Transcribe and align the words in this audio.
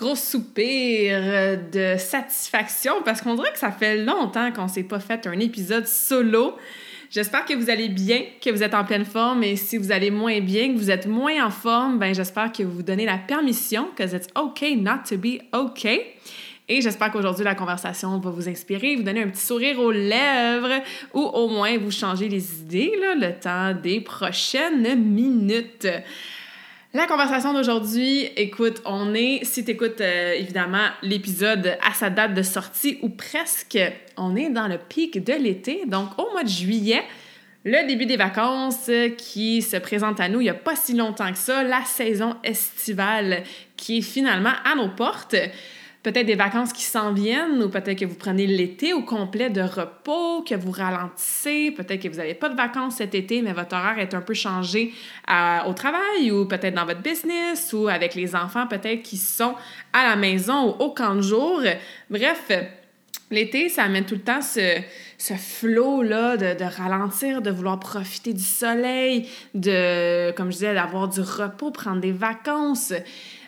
Gros 0.00 0.16
soupir 0.16 1.20
de 1.70 1.96
satisfaction 1.98 3.02
parce 3.04 3.20
qu'on 3.20 3.34
dirait 3.34 3.52
que 3.52 3.58
ça 3.58 3.70
fait 3.70 3.98
longtemps 3.98 4.50
qu'on 4.50 4.66
s'est 4.66 4.84
pas 4.84 4.98
fait 4.98 5.26
un 5.26 5.38
épisode 5.38 5.86
solo. 5.86 6.56
J'espère 7.10 7.44
que 7.44 7.52
vous 7.52 7.68
allez 7.68 7.90
bien, 7.90 8.22
que 8.40 8.48
vous 8.48 8.62
êtes 8.62 8.72
en 8.72 8.82
pleine 8.82 9.04
forme 9.04 9.44
et 9.44 9.56
si 9.56 9.76
vous 9.76 9.92
allez 9.92 10.10
moins 10.10 10.40
bien, 10.40 10.72
que 10.72 10.78
vous 10.78 10.90
êtes 10.90 11.06
moins 11.06 11.44
en 11.44 11.50
forme, 11.50 11.98
ben 11.98 12.14
j'espère 12.14 12.50
que 12.50 12.62
vous 12.62 12.76
vous 12.76 12.82
donnez 12.82 13.04
la 13.04 13.18
permission, 13.18 13.88
que 13.94 14.04
it's 14.04 14.28
okay 14.34 14.74
not 14.74 15.00
to 15.06 15.18
be 15.18 15.38
okay. 15.52 16.14
Et 16.66 16.80
j'espère 16.80 17.10
qu'aujourd'hui, 17.10 17.44
la 17.44 17.54
conversation 17.54 18.18
va 18.20 18.30
vous 18.30 18.48
inspirer, 18.48 18.96
vous 18.96 19.02
donner 19.02 19.24
un 19.24 19.28
petit 19.28 19.44
sourire 19.44 19.78
aux 19.80 19.90
lèvres 19.90 20.82
ou 21.12 21.20
au 21.20 21.48
moins 21.48 21.76
vous 21.76 21.90
changer 21.90 22.30
les 22.30 22.60
idées 22.60 22.94
là, 22.98 23.16
le 23.16 23.38
temps 23.38 23.78
des 23.78 24.00
prochaines 24.00 24.98
minutes. 24.98 25.88
La 26.92 27.06
conversation 27.06 27.52
d'aujourd'hui, 27.52 28.28
écoute, 28.36 28.82
on 28.84 29.14
est, 29.14 29.44
si 29.44 29.64
tu 29.64 29.70
écoutes 29.70 30.00
euh, 30.00 30.32
évidemment 30.32 30.88
l'épisode 31.02 31.78
à 31.88 31.94
sa 31.94 32.10
date 32.10 32.34
de 32.34 32.42
sortie 32.42 32.98
ou 33.02 33.10
presque, 33.10 33.78
on 34.16 34.34
est 34.34 34.50
dans 34.50 34.66
le 34.66 34.76
pic 34.76 35.22
de 35.22 35.32
l'été, 35.34 35.82
donc 35.86 36.08
au 36.18 36.32
mois 36.32 36.42
de 36.42 36.48
juillet, 36.48 37.04
le 37.64 37.86
début 37.86 38.06
des 38.06 38.16
vacances 38.16 38.90
qui 39.16 39.62
se 39.62 39.76
présente 39.76 40.18
à 40.18 40.28
nous 40.28 40.40
il 40.40 40.44
n'y 40.44 40.50
a 40.50 40.54
pas 40.54 40.74
si 40.74 40.94
longtemps 40.96 41.30
que 41.30 41.38
ça, 41.38 41.62
la 41.62 41.84
saison 41.84 42.34
estivale 42.42 43.44
qui 43.76 43.98
est 43.98 44.02
finalement 44.02 44.54
à 44.64 44.74
nos 44.74 44.88
portes 44.88 45.36
peut-être 46.02 46.26
des 46.26 46.34
vacances 46.34 46.72
qui 46.72 46.82
s'en 46.82 47.12
viennent 47.12 47.62
ou 47.62 47.68
peut-être 47.68 47.98
que 47.98 48.04
vous 48.04 48.14
prenez 48.14 48.46
l'été 48.46 48.92
au 48.92 49.02
complet 49.02 49.50
de 49.50 49.60
repos, 49.60 50.42
que 50.42 50.54
vous 50.54 50.70
ralentissez, 50.70 51.70
peut-être 51.72 52.02
que 52.02 52.08
vous 52.08 52.16
n'avez 52.16 52.34
pas 52.34 52.48
de 52.48 52.56
vacances 52.56 52.96
cet 52.96 53.14
été, 53.14 53.42
mais 53.42 53.52
votre 53.52 53.76
horaire 53.76 53.98
est 53.98 54.14
un 54.14 54.20
peu 54.20 54.34
changé 54.34 54.92
au 55.28 55.72
travail 55.74 56.30
ou 56.30 56.46
peut-être 56.46 56.74
dans 56.74 56.86
votre 56.86 57.02
business 57.02 57.72
ou 57.72 57.88
avec 57.88 58.14
les 58.14 58.34
enfants 58.34 58.66
peut-être 58.66 59.02
qui 59.02 59.18
sont 59.18 59.54
à 59.92 60.08
la 60.08 60.16
maison 60.16 60.70
ou 60.70 60.82
au 60.82 60.90
camp 60.90 61.14
de 61.14 61.22
jour. 61.22 61.60
Bref, 62.08 62.50
L'été, 63.32 63.68
ça 63.68 63.84
amène 63.84 64.04
tout 64.04 64.16
le 64.16 64.22
temps 64.22 64.42
ce, 64.42 64.80
ce 65.16 65.34
flot-là 65.34 66.36
de, 66.36 66.58
de, 66.58 66.64
ralentir, 66.64 67.42
de 67.42 67.50
vouloir 67.52 67.78
profiter 67.78 68.32
du 68.32 68.42
soleil, 68.42 69.28
de, 69.54 70.32
comme 70.32 70.48
je 70.48 70.56
disais, 70.56 70.74
d'avoir 70.74 71.06
du 71.06 71.20
repos, 71.20 71.70
prendre 71.70 72.00
des 72.00 72.10
vacances. 72.10 72.92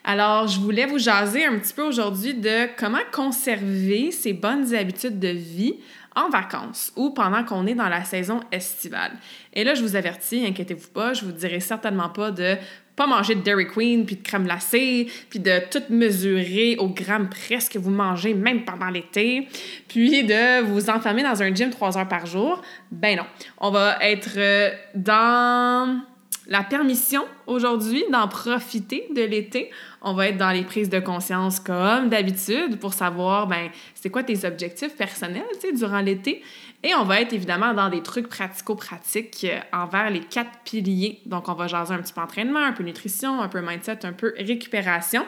Alors, 0.04 0.48
je 0.48 0.58
voulais 0.58 0.86
vous 0.86 0.98
jaser 0.98 1.44
un 1.44 1.58
petit 1.58 1.72
peu 1.72 1.82
aujourd'hui 1.82 2.34
de 2.34 2.68
comment 2.76 2.98
conserver 3.12 4.10
ces 4.10 4.32
bonnes 4.32 4.74
habitudes 4.74 5.20
de 5.20 5.28
vie 5.28 5.76
en 6.14 6.28
vacances 6.28 6.92
ou 6.96 7.10
pendant 7.10 7.44
qu'on 7.44 7.66
est 7.66 7.74
dans 7.74 7.88
la 7.88 8.04
saison 8.04 8.40
estivale. 8.50 9.12
Et 9.54 9.64
là, 9.64 9.74
je 9.74 9.82
vous 9.82 9.96
avertis, 9.96 10.44
inquiétez-vous 10.44 10.88
pas, 10.88 11.14
je 11.14 11.24
vous 11.24 11.32
dirai 11.32 11.60
certainement 11.60 12.08
pas 12.08 12.30
de 12.30 12.56
pas 12.96 13.06
manger 13.06 13.34
de 13.34 13.40
Dairy 13.40 13.66
Queen, 13.66 14.04
puis 14.04 14.16
de 14.16 14.22
crème 14.22 14.44
glacée, 14.44 15.10
puis 15.30 15.38
de 15.38 15.60
tout 15.70 15.82
mesurer 15.88 16.76
au 16.78 16.88
gramme 16.88 17.30
presque 17.30 17.72
que 17.72 17.78
vous 17.78 17.90
mangez, 17.90 18.34
même 18.34 18.66
pendant 18.66 18.88
l'été, 18.88 19.48
puis 19.88 20.24
de 20.24 20.60
vous 20.62 20.90
enfermer 20.90 21.22
dans 21.22 21.42
un 21.42 21.54
gym 21.54 21.70
trois 21.70 21.96
heures 21.96 22.08
par 22.08 22.26
jour. 22.26 22.60
Ben 22.90 23.16
non. 23.16 23.24
On 23.58 23.70
va 23.70 23.96
être 24.02 24.34
euh, 24.36 24.70
dans 24.94 26.02
la 26.46 26.64
permission 26.64 27.24
aujourd'hui 27.46 28.04
d'en 28.10 28.28
profiter 28.28 29.06
de 29.14 29.22
l'été. 29.22 29.70
On 30.00 30.14
va 30.14 30.28
être 30.28 30.36
dans 30.36 30.50
les 30.50 30.64
prises 30.64 30.90
de 30.90 30.98
conscience 30.98 31.60
comme 31.60 32.08
d'habitude 32.08 32.78
pour 32.78 32.94
savoir, 32.94 33.46
ben, 33.46 33.70
c'est 33.94 34.10
quoi 34.10 34.22
tes 34.22 34.44
objectifs 34.44 34.96
personnels, 34.96 35.44
durant 35.74 36.00
l'été. 36.00 36.42
Et 36.82 36.94
on 36.94 37.04
va 37.04 37.20
être 37.20 37.32
évidemment 37.32 37.74
dans 37.74 37.88
des 37.88 38.02
trucs 38.02 38.28
pratico-pratiques 38.28 39.46
euh, 39.48 39.60
envers 39.72 40.10
les 40.10 40.20
quatre 40.20 40.50
piliers. 40.64 41.20
Donc, 41.26 41.48
on 41.48 41.54
va 41.54 41.68
jaser 41.68 41.94
un 41.94 41.98
petit 41.98 42.12
peu 42.12 42.20
entraînement, 42.20 42.58
un 42.58 42.72
peu 42.72 42.82
nutrition, 42.82 43.40
un 43.40 43.48
peu 43.48 43.60
mindset, 43.60 44.04
un 44.04 44.12
peu 44.12 44.34
récupération 44.36 45.24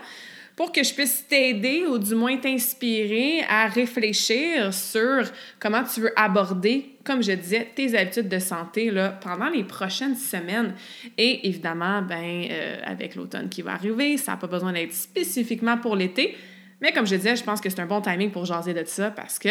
pour 0.56 0.70
que 0.70 0.84
je 0.84 0.94
puisse 0.94 1.26
t'aider 1.26 1.84
ou 1.88 1.98
du 1.98 2.14
moins 2.14 2.36
t'inspirer 2.36 3.42
à 3.48 3.66
réfléchir 3.66 4.72
sur 4.72 5.24
comment 5.58 5.82
tu 5.82 6.00
veux 6.00 6.12
aborder, 6.16 6.96
comme 7.04 7.22
je 7.22 7.32
disais, 7.32 7.68
tes 7.74 7.96
habitudes 7.98 8.28
de 8.28 8.38
santé 8.38 8.92
pendant 9.20 9.48
les 9.48 9.64
prochaines 9.64 10.16
semaines. 10.16 10.74
Et 11.18 11.48
évidemment, 11.48 12.02
ben, 12.02 12.46
euh, 12.50 12.80
avec 12.84 13.16
l'automne 13.16 13.48
qui 13.48 13.62
va 13.62 13.72
arriver, 13.72 14.16
ça 14.16 14.32
n'a 14.32 14.38
pas 14.38 14.46
besoin 14.46 14.72
d'être 14.72 14.92
spécifiquement 14.92 15.76
pour 15.76 15.96
l'été. 15.96 16.36
Mais 16.80 16.92
comme 16.92 17.06
je 17.06 17.16
disais, 17.16 17.34
je 17.34 17.42
pense 17.42 17.60
que 17.60 17.68
c'est 17.68 17.80
un 17.80 17.86
bon 17.86 18.00
timing 18.00 18.30
pour 18.30 18.44
jaser 18.44 18.74
de 18.74 18.84
ça 18.84 19.10
parce 19.10 19.38
que 19.38 19.50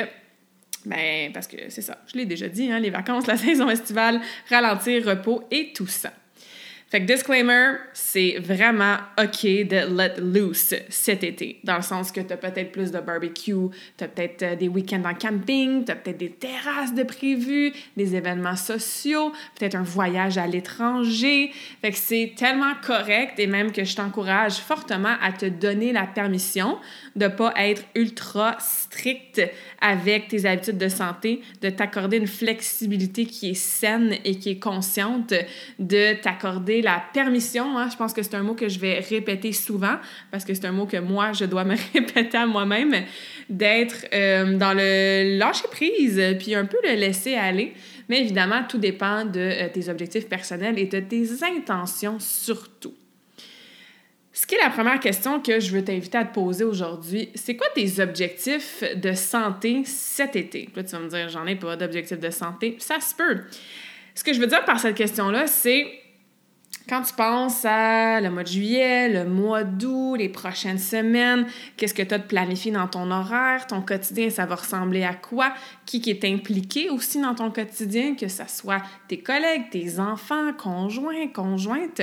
ben, 0.86 1.32
parce 1.34 1.48
que 1.48 1.70
c'est 1.70 1.82
ça, 1.82 1.98
je 2.12 2.18
l'ai 2.18 2.26
déjà 2.26 2.50
dit, 2.50 2.70
hein, 2.72 2.80
les 2.80 2.90
vacances, 2.90 3.28
la 3.28 3.38
saison 3.38 3.70
estivale, 3.70 4.22
ralentir, 4.50 5.06
repos 5.06 5.44
et 5.50 5.72
tout 5.74 5.88
ça. 5.88 6.12
Fait 6.94 7.02
que 7.02 7.12
disclaimer, 7.12 7.78
c'est 7.94 8.38
vraiment 8.40 8.98
OK 9.20 9.42
de 9.46 9.98
let 9.98 10.14
loose 10.20 10.76
cet 10.90 11.24
été, 11.24 11.60
dans 11.64 11.78
le 11.78 11.82
sens 11.82 12.12
que 12.12 12.22
tu 12.22 12.32
as 12.32 12.38
peut-être 12.38 12.72
plus 12.72 12.92
de 12.92 13.00
barbecue, 13.00 13.72
tu 13.98 14.04
as 14.04 14.08
peut-être 14.08 14.44
euh, 14.44 14.56
des 14.56 14.68
week-ends 14.68 15.02
en 15.04 15.16
camping, 15.16 15.86
tu 15.86 15.92
as 15.92 15.96
peut-être 15.96 16.20
des 16.20 16.30
terrasses 16.30 16.94
de 16.94 17.02
prévues, 17.02 17.74
des 17.98 18.16
événements 18.16 18.56
sociaux, 18.56 19.32
peut-être 19.58 19.74
un 19.74 19.82
voyage 19.82 20.38
à 20.38 20.46
l'étranger. 20.46 21.52
Fait 21.82 21.90
que 21.90 21.98
c'est 21.98 22.36
tellement 22.38 22.76
correct 22.86 23.40
et 23.40 23.48
même 23.48 23.72
que 23.72 23.84
je 23.84 23.96
t'encourage 23.96 24.58
fortement 24.58 25.16
à 25.20 25.32
te 25.32 25.48
donner 25.48 25.94
la 25.94 26.06
permission 26.06 26.78
de 27.16 27.28
pas 27.28 27.54
être 27.58 27.84
ultra 27.96 28.58
strict 28.60 29.42
avec 29.82 30.28
tes 30.28 30.46
habitudes 30.46 30.78
de 30.78 30.88
santé, 30.88 31.42
de 31.62 31.70
t'accorder 31.70 32.18
une 32.18 32.28
flexibilité 32.28 33.26
qui 33.26 33.52
est 33.52 33.54
saine 33.54 34.16
et 34.26 34.36
qui 34.36 34.50
est 34.50 34.60
consciente, 34.60 35.34
de 35.80 36.22
t'accorder 36.22 36.82
la 36.82 37.04
permission. 37.14 37.78
Hein. 37.78 37.90
Je 37.92 37.98
pense 37.98 38.14
que 38.14 38.24
c'est 38.24 38.36
un 38.36 38.44
mot 38.44 38.56
que 38.56 38.70
je 38.70 38.80
vais 38.80 39.00
répéter 39.00 39.52
souvent 39.52 39.98
parce 40.32 40.46
que 40.46 40.54
c'est 40.54 40.66
un 40.66 40.72
mot 40.72 40.86
que 40.86 40.98
moi, 40.98 41.34
je 41.34 41.46
dois 41.46 41.64
me 41.64 41.76
répéter 41.94 42.38
à 42.38 42.46
moi-même, 42.46 42.96
d'être 43.50 44.06
euh, 44.14 44.58
dans 44.58 44.74
le 44.74 45.38
lâcher 45.38 45.68
prise 45.70 46.22
puis 46.40 46.56
un 46.56 46.66
peu 46.66 46.78
le 46.84 46.96
laisser 46.96 47.36
aller. 47.36 47.74
Mais 48.10 48.22
évidemment, 48.22 48.64
tout 48.68 48.78
dépend 48.78 49.26
de 49.26 49.40
euh, 49.40 49.70
tes 49.70 49.90
objectifs 49.90 50.28
personnels 50.28 50.78
et 50.80 50.86
de 50.86 51.00
tes 51.00 51.44
intentions 51.44 52.20
surtout. 52.20 52.94
Ce 54.36 54.48
qui 54.48 54.56
est 54.56 54.64
la 54.64 54.72
première 54.72 55.00
question 55.00 55.40
que 55.40 55.60
je 55.60 55.72
veux 55.72 55.84
t'inviter 55.84 56.18
à 56.18 56.26
te 56.26 56.34
poser 56.34 56.64
aujourd'hui, 56.64 57.30
c'est 57.36 57.56
quoi 57.56 57.68
tes 57.76 58.00
objectifs 58.00 58.84
de 58.96 59.14
santé 59.14 59.84
cet 59.86 60.36
été? 60.36 60.70
Là, 60.76 60.84
tu 60.84 60.90
vas 60.96 61.00
me 61.00 61.08
dire, 61.08 61.30
j'en 61.30 61.46
ai 61.46 61.56
pas 61.56 61.76
d'objectifs 61.76 62.20
de 62.20 62.32
santé. 62.32 62.76
Ça 62.80 63.00
se 63.00 63.14
peut. 63.14 63.44
Ce 64.16 64.24
que 64.24 64.34
je 64.34 64.40
veux 64.40 64.48
dire 64.48 64.66
par 64.66 64.80
cette 64.80 64.96
question-là, 64.96 65.46
c'est 65.46 65.86
quand 66.90 67.04
tu 67.04 67.14
penses 67.14 67.64
à 67.64 68.22
le 68.22 68.32
mois 68.32 68.42
de 68.42 68.48
juillet, 68.48 69.08
le 69.08 69.26
mois 69.26 69.64
d'août, 69.64 70.16
les 70.16 70.30
prochaines 70.30 70.80
semaines, 70.80 71.46
qu'est-ce 71.78 71.94
que 71.94 72.02
tu 72.02 72.16
as 72.16 72.18
de 72.18 72.26
planifié 72.26 72.72
dans 72.72 72.88
ton 72.88 73.12
horaire, 73.12 73.68
ton 73.68 73.82
quotidien, 73.82 74.32
ça 74.32 74.48
va 74.48 74.56
ressembler 74.56 75.04
à 75.04 75.14
quoi, 75.14 75.54
qui, 75.86 76.02
qui 76.02 76.10
est 76.10 76.26
impliqué 76.26 76.90
aussi 76.90 77.22
dans 77.22 77.36
ton 77.36 77.52
quotidien, 77.52 78.16
que 78.16 78.28
ce 78.28 78.44
soit 78.48 78.82
tes 79.08 79.20
collègues, 79.20 79.70
tes 79.70 80.00
enfants, 80.00 80.54
conjoints, 80.54 81.28
conjointes? 81.28 82.02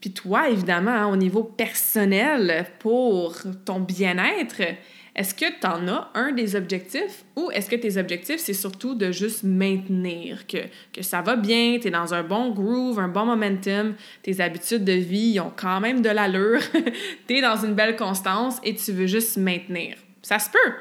Puis 0.00 0.12
toi, 0.12 0.48
évidemment, 0.48 0.92
hein, 0.92 1.06
au 1.08 1.16
niveau 1.16 1.42
personnel, 1.42 2.66
pour 2.78 3.36
ton 3.64 3.80
bien-être, 3.80 4.62
est-ce 5.18 5.34
que 5.34 5.46
tu 5.46 5.66
en 5.66 5.88
as 5.88 6.10
un 6.14 6.30
des 6.30 6.54
objectifs? 6.54 7.24
Ou 7.34 7.50
est-ce 7.50 7.68
que 7.68 7.74
tes 7.74 7.96
objectifs, 7.96 8.38
c'est 8.38 8.52
surtout 8.52 8.94
de 8.94 9.10
juste 9.10 9.42
maintenir, 9.42 10.46
que, 10.46 10.58
que 10.92 11.02
ça 11.02 11.22
va 11.22 11.34
bien, 11.34 11.78
tu 11.80 11.88
es 11.88 11.90
dans 11.90 12.14
un 12.14 12.22
bon 12.22 12.50
groove, 12.50 13.00
un 13.00 13.08
bon 13.08 13.24
momentum, 13.24 13.96
tes 14.22 14.40
habitudes 14.40 14.84
de 14.84 14.92
vie 14.92 15.40
ont 15.40 15.52
quand 15.56 15.80
même 15.80 16.02
de 16.02 16.10
l'allure, 16.10 16.60
tu 17.26 17.36
es 17.36 17.42
dans 17.42 17.56
une 17.56 17.74
belle 17.74 17.96
constance 17.96 18.58
et 18.62 18.76
tu 18.76 18.92
veux 18.92 19.08
juste 19.08 19.36
maintenir? 19.36 19.96
Ça 20.22 20.38
se 20.38 20.50
peut. 20.50 20.72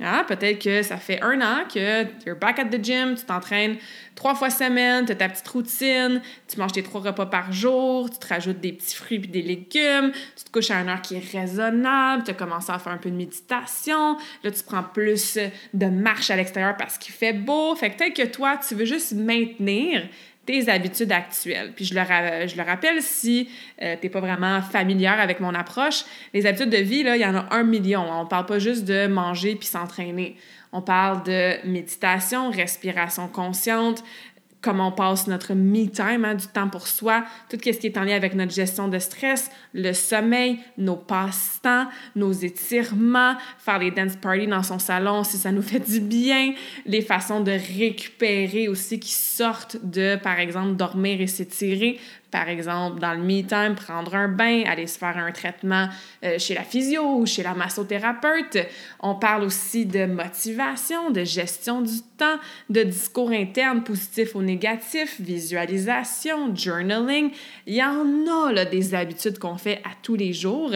Hein? 0.00 0.24
Peut-être 0.26 0.58
que 0.58 0.82
ça 0.82 0.96
fait 0.96 1.20
un 1.22 1.40
an 1.40 1.64
que 1.72 2.04
you're 2.26 2.36
back 2.36 2.58
at 2.58 2.66
the 2.66 2.82
gym, 2.82 3.14
tu 3.16 3.24
t'entraînes 3.24 3.76
trois 4.14 4.34
fois 4.34 4.48
semaine, 4.50 5.04
tu 5.04 5.12
as 5.12 5.14
ta 5.14 5.28
petite 5.28 5.48
routine, 5.48 6.22
tu 6.48 6.58
manges 6.58 6.72
tes 6.72 6.82
trois 6.82 7.00
repas 7.00 7.26
par 7.26 7.52
jour, 7.52 8.08
tu 8.08 8.18
te 8.18 8.26
rajoutes 8.26 8.60
des 8.60 8.72
petits 8.72 8.94
fruits 8.94 9.20
et 9.22 9.26
des 9.26 9.42
légumes, 9.42 10.12
tu 10.36 10.44
te 10.44 10.50
couches 10.50 10.70
à 10.70 10.80
une 10.80 10.88
heure 10.88 11.02
qui 11.02 11.16
est 11.16 11.38
raisonnable, 11.38 12.24
tu 12.24 12.30
as 12.30 12.34
commencé 12.34 12.72
à 12.72 12.78
faire 12.78 12.92
un 12.92 12.98
peu 12.98 13.10
de 13.10 13.16
méditation, 13.16 14.16
là 14.42 14.50
tu 14.50 14.62
prends 14.62 14.82
plus 14.82 15.38
de 15.74 15.86
marche 15.86 16.30
à 16.30 16.36
l'extérieur 16.36 16.76
parce 16.76 16.96
qu'il 16.96 17.14
fait 17.14 17.32
beau. 17.32 17.74
Fait 17.76 17.90
que 17.90 17.98
peut-être 17.98 18.16
que 18.16 18.26
toi, 18.26 18.58
tu 18.66 18.74
veux 18.74 18.86
juste 18.86 19.12
maintenir 19.12 20.08
tes 20.46 20.68
habitudes 20.68 21.12
actuelles. 21.12 21.72
Puis 21.74 21.84
je 21.84 21.94
le, 21.94 22.62
rappelle 22.62 23.02
si 23.02 23.48
euh, 23.82 23.96
tu 24.00 24.06
n'es 24.06 24.10
pas 24.10 24.20
vraiment 24.20 24.62
familière 24.62 25.20
avec 25.20 25.40
mon 25.40 25.54
approche, 25.54 26.04
les 26.34 26.46
habitudes 26.46 26.70
de 26.70 26.78
vie, 26.78 27.00
il 27.00 27.20
y 27.20 27.26
en 27.26 27.36
a 27.36 27.54
un 27.54 27.62
million. 27.62 28.04
On 28.10 28.24
ne 28.24 28.28
parle 28.28 28.46
pas 28.46 28.58
juste 28.58 28.84
de 28.84 29.06
manger 29.06 29.54
puis 29.54 29.68
s'entraîner. 29.68 30.36
On 30.72 30.82
parle 30.82 31.24
de 31.24 31.66
méditation, 31.66 32.50
respiration 32.50 33.26
consciente, 33.26 34.04
comment 34.62 34.88
on 34.88 34.92
passe 34.92 35.26
notre 35.26 35.54
me 35.54 35.86
time, 35.86 36.24
hein, 36.24 36.34
du 36.34 36.46
temps 36.46 36.68
pour 36.68 36.86
soi, 36.86 37.24
tout 37.48 37.58
ce 37.62 37.70
qui 37.70 37.86
est 37.86 37.96
en 37.96 38.04
lien 38.04 38.16
avec 38.16 38.34
notre 38.34 38.52
gestion 38.52 38.88
de 38.88 38.98
stress, 38.98 39.50
le 39.74 39.92
sommeil, 39.92 40.58
nos 40.76 40.96
passe-temps, 40.96 41.86
nos 42.14 42.32
étirements, 42.32 43.36
faire 43.58 43.78
les 43.78 43.90
dance 43.90 44.16
parties 44.16 44.46
dans 44.46 44.62
son 44.62 44.78
salon 44.78 45.24
si 45.24 45.36
ça 45.38 45.52
nous 45.52 45.62
fait 45.70 45.80
du 45.80 46.00
bien, 46.00 46.52
les 46.86 47.02
façons 47.02 47.40
de 47.40 47.52
récupérer 47.52 48.68
aussi 48.68 49.00
qui 49.00 49.12
sortent 49.12 49.78
de, 49.82 50.16
par 50.16 50.38
exemple, 50.38 50.76
dormir 50.76 51.20
et 51.20 51.26
s'étirer, 51.26 51.98
par 52.30 52.48
exemple, 52.48 53.00
dans 53.00 53.12
le 53.12 53.22
me-time, 53.22 53.74
prendre 53.74 54.14
un 54.14 54.28
bain, 54.28 54.62
aller 54.66 54.86
se 54.86 54.98
faire 54.98 55.16
un 55.16 55.32
traitement 55.32 55.88
euh, 56.24 56.38
chez 56.38 56.54
la 56.54 56.62
physio 56.62 57.16
ou 57.16 57.26
chez 57.26 57.42
la 57.42 57.54
massothérapeute. 57.54 58.58
On 59.00 59.14
parle 59.14 59.44
aussi 59.44 59.86
de 59.86 60.06
motivation, 60.06 61.10
de 61.10 61.24
gestion 61.24 61.80
du 61.80 62.00
temps, 62.16 62.38
de 62.68 62.82
discours 62.82 63.30
interne 63.30 63.82
positif 63.82 64.34
ou 64.34 64.42
négatif, 64.42 65.20
visualisation, 65.20 66.54
journaling. 66.54 67.30
Il 67.66 67.74
y 67.74 67.82
en 67.82 68.26
a 68.26 68.52
là, 68.52 68.64
des 68.64 68.94
habitudes 68.94 69.38
qu'on 69.38 69.58
fait 69.58 69.78
à 69.84 69.90
tous 70.02 70.14
les 70.14 70.32
jours. 70.32 70.72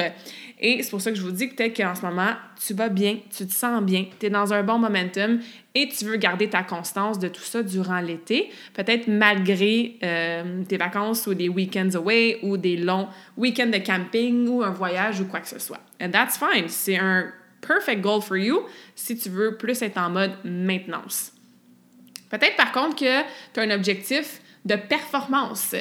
Et 0.61 0.83
c'est 0.83 0.91
pour 0.91 1.01
ça 1.01 1.11
que 1.11 1.17
je 1.17 1.23
vous 1.23 1.33
dis 1.33 1.49
que 1.49 1.55
peut-être 1.55 1.77
qu'en 1.77 1.95
ce 1.95 2.03
moment, 2.03 2.33
tu 2.65 2.75
vas 2.75 2.89
bien, 2.89 3.19
tu 3.37 3.47
te 3.47 3.53
sens 3.53 3.83
bien, 3.83 4.07
tu 4.19 4.27
es 4.27 4.31
dans 4.31 4.53
un 4.53 4.63
bon 4.63 4.79
momentum 4.79 5.41
et 5.75 5.89
tu 5.89 6.05
veux 6.05 6.17
garder 6.17 6.49
ta 6.49 6.63
constance 6.63 7.19
de 7.19 7.29
tout 7.29 7.43
ça 7.43 7.63
durant 7.63 8.01
l'été, 8.01 8.51
peut-être 8.73 9.09
malgré 9.09 9.97
euh, 10.03 10.63
tes 10.65 10.77
vacances 10.77 11.27
ou 11.27 11.35
des 11.35 11.49
weekends 11.49 11.95
away 11.95 12.39
ou 12.43 12.57
des 12.57 12.77
longs 12.77 13.09
week-ends 13.37 13.67
de 13.67 13.79
camping 13.79 14.47
ou 14.47 14.63
un 14.63 14.71
voyage 14.71 15.21
ou 15.21 15.27
quoi 15.27 15.41
que 15.41 15.49
ce 15.49 15.59
soit. 15.59 15.81
And 16.01 16.11
that's 16.11 16.39
fine. 16.39 16.69
C'est 16.69 16.99
un 16.99 17.27
perfect 17.61 18.01
goal 18.01 18.23
for 18.23 18.37
you 18.37 18.61
si 18.95 19.19
tu 19.19 19.29
veux 19.31 19.57
plus 19.57 19.83
être 19.83 19.99
en 19.99 20.11
mode 20.11 20.33
maintenance. 20.45 21.33
Peut-être 22.31 22.57
par 22.57 22.73
contre 22.73 22.97
que 22.97 23.23
tu 23.53 23.61
as 23.61 23.63
un 23.63 23.71
objectif 23.71 24.41
de 24.65 24.77
performance. 24.77 25.75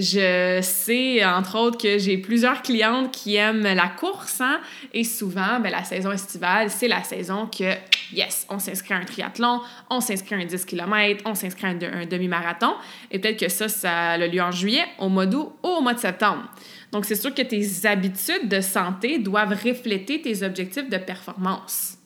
Je 0.00 0.60
sais, 0.62 1.24
entre 1.24 1.58
autres, 1.58 1.76
que 1.76 1.98
j'ai 1.98 2.18
plusieurs 2.18 2.62
clientes 2.62 3.10
qui 3.10 3.34
aiment 3.34 3.64
la 3.64 3.88
course, 3.88 4.40
hein, 4.40 4.60
et 4.94 5.02
souvent, 5.02 5.58
ben, 5.58 5.70
la 5.70 5.82
saison 5.82 6.12
estivale, 6.12 6.70
c'est 6.70 6.86
la 6.86 7.02
saison 7.02 7.46
que, 7.46 7.74
yes, 8.12 8.46
on 8.48 8.60
s'inscrit 8.60 8.94
à 8.94 8.98
un 8.98 9.04
triathlon, 9.04 9.60
on 9.90 10.00
s'inscrit 10.00 10.36
à 10.36 10.38
un 10.38 10.44
10 10.44 10.64
km, 10.66 11.24
on 11.24 11.34
s'inscrit 11.34 11.66
à 11.66 11.70
un, 11.70 12.06
demi-marathon, 12.06 12.74
et 13.10 13.18
peut-être 13.18 13.40
que 13.40 13.48
ça, 13.48 13.68
ça 13.68 14.10
a 14.10 14.18
lieu 14.18 14.40
en 14.40 14.52
juillet, 14.52 14.84
au 15.00 15.08
mois 15.08 15.26
d'août 15.26 15.52
ou 15.64 15.68
au 15.68 15.80
mois 15.80 15.94
de 15.94 16.00
septembre. 16.00 16.44
Donc, 16.92 17.04
c'est 17.04 17.16
sûr 17.16 17.34
que 17.34 17.42
tes 17.42 17.84
habitudes 17.84 18.48
de 18.48 18.60
santé 18.60 19.18
doivent 19.18 19.58
refléter 19.64 20.22
tes 20.22 20.44
objectifs 20.44 20.88
de 20.88 20.98
performance. 20.98 21.97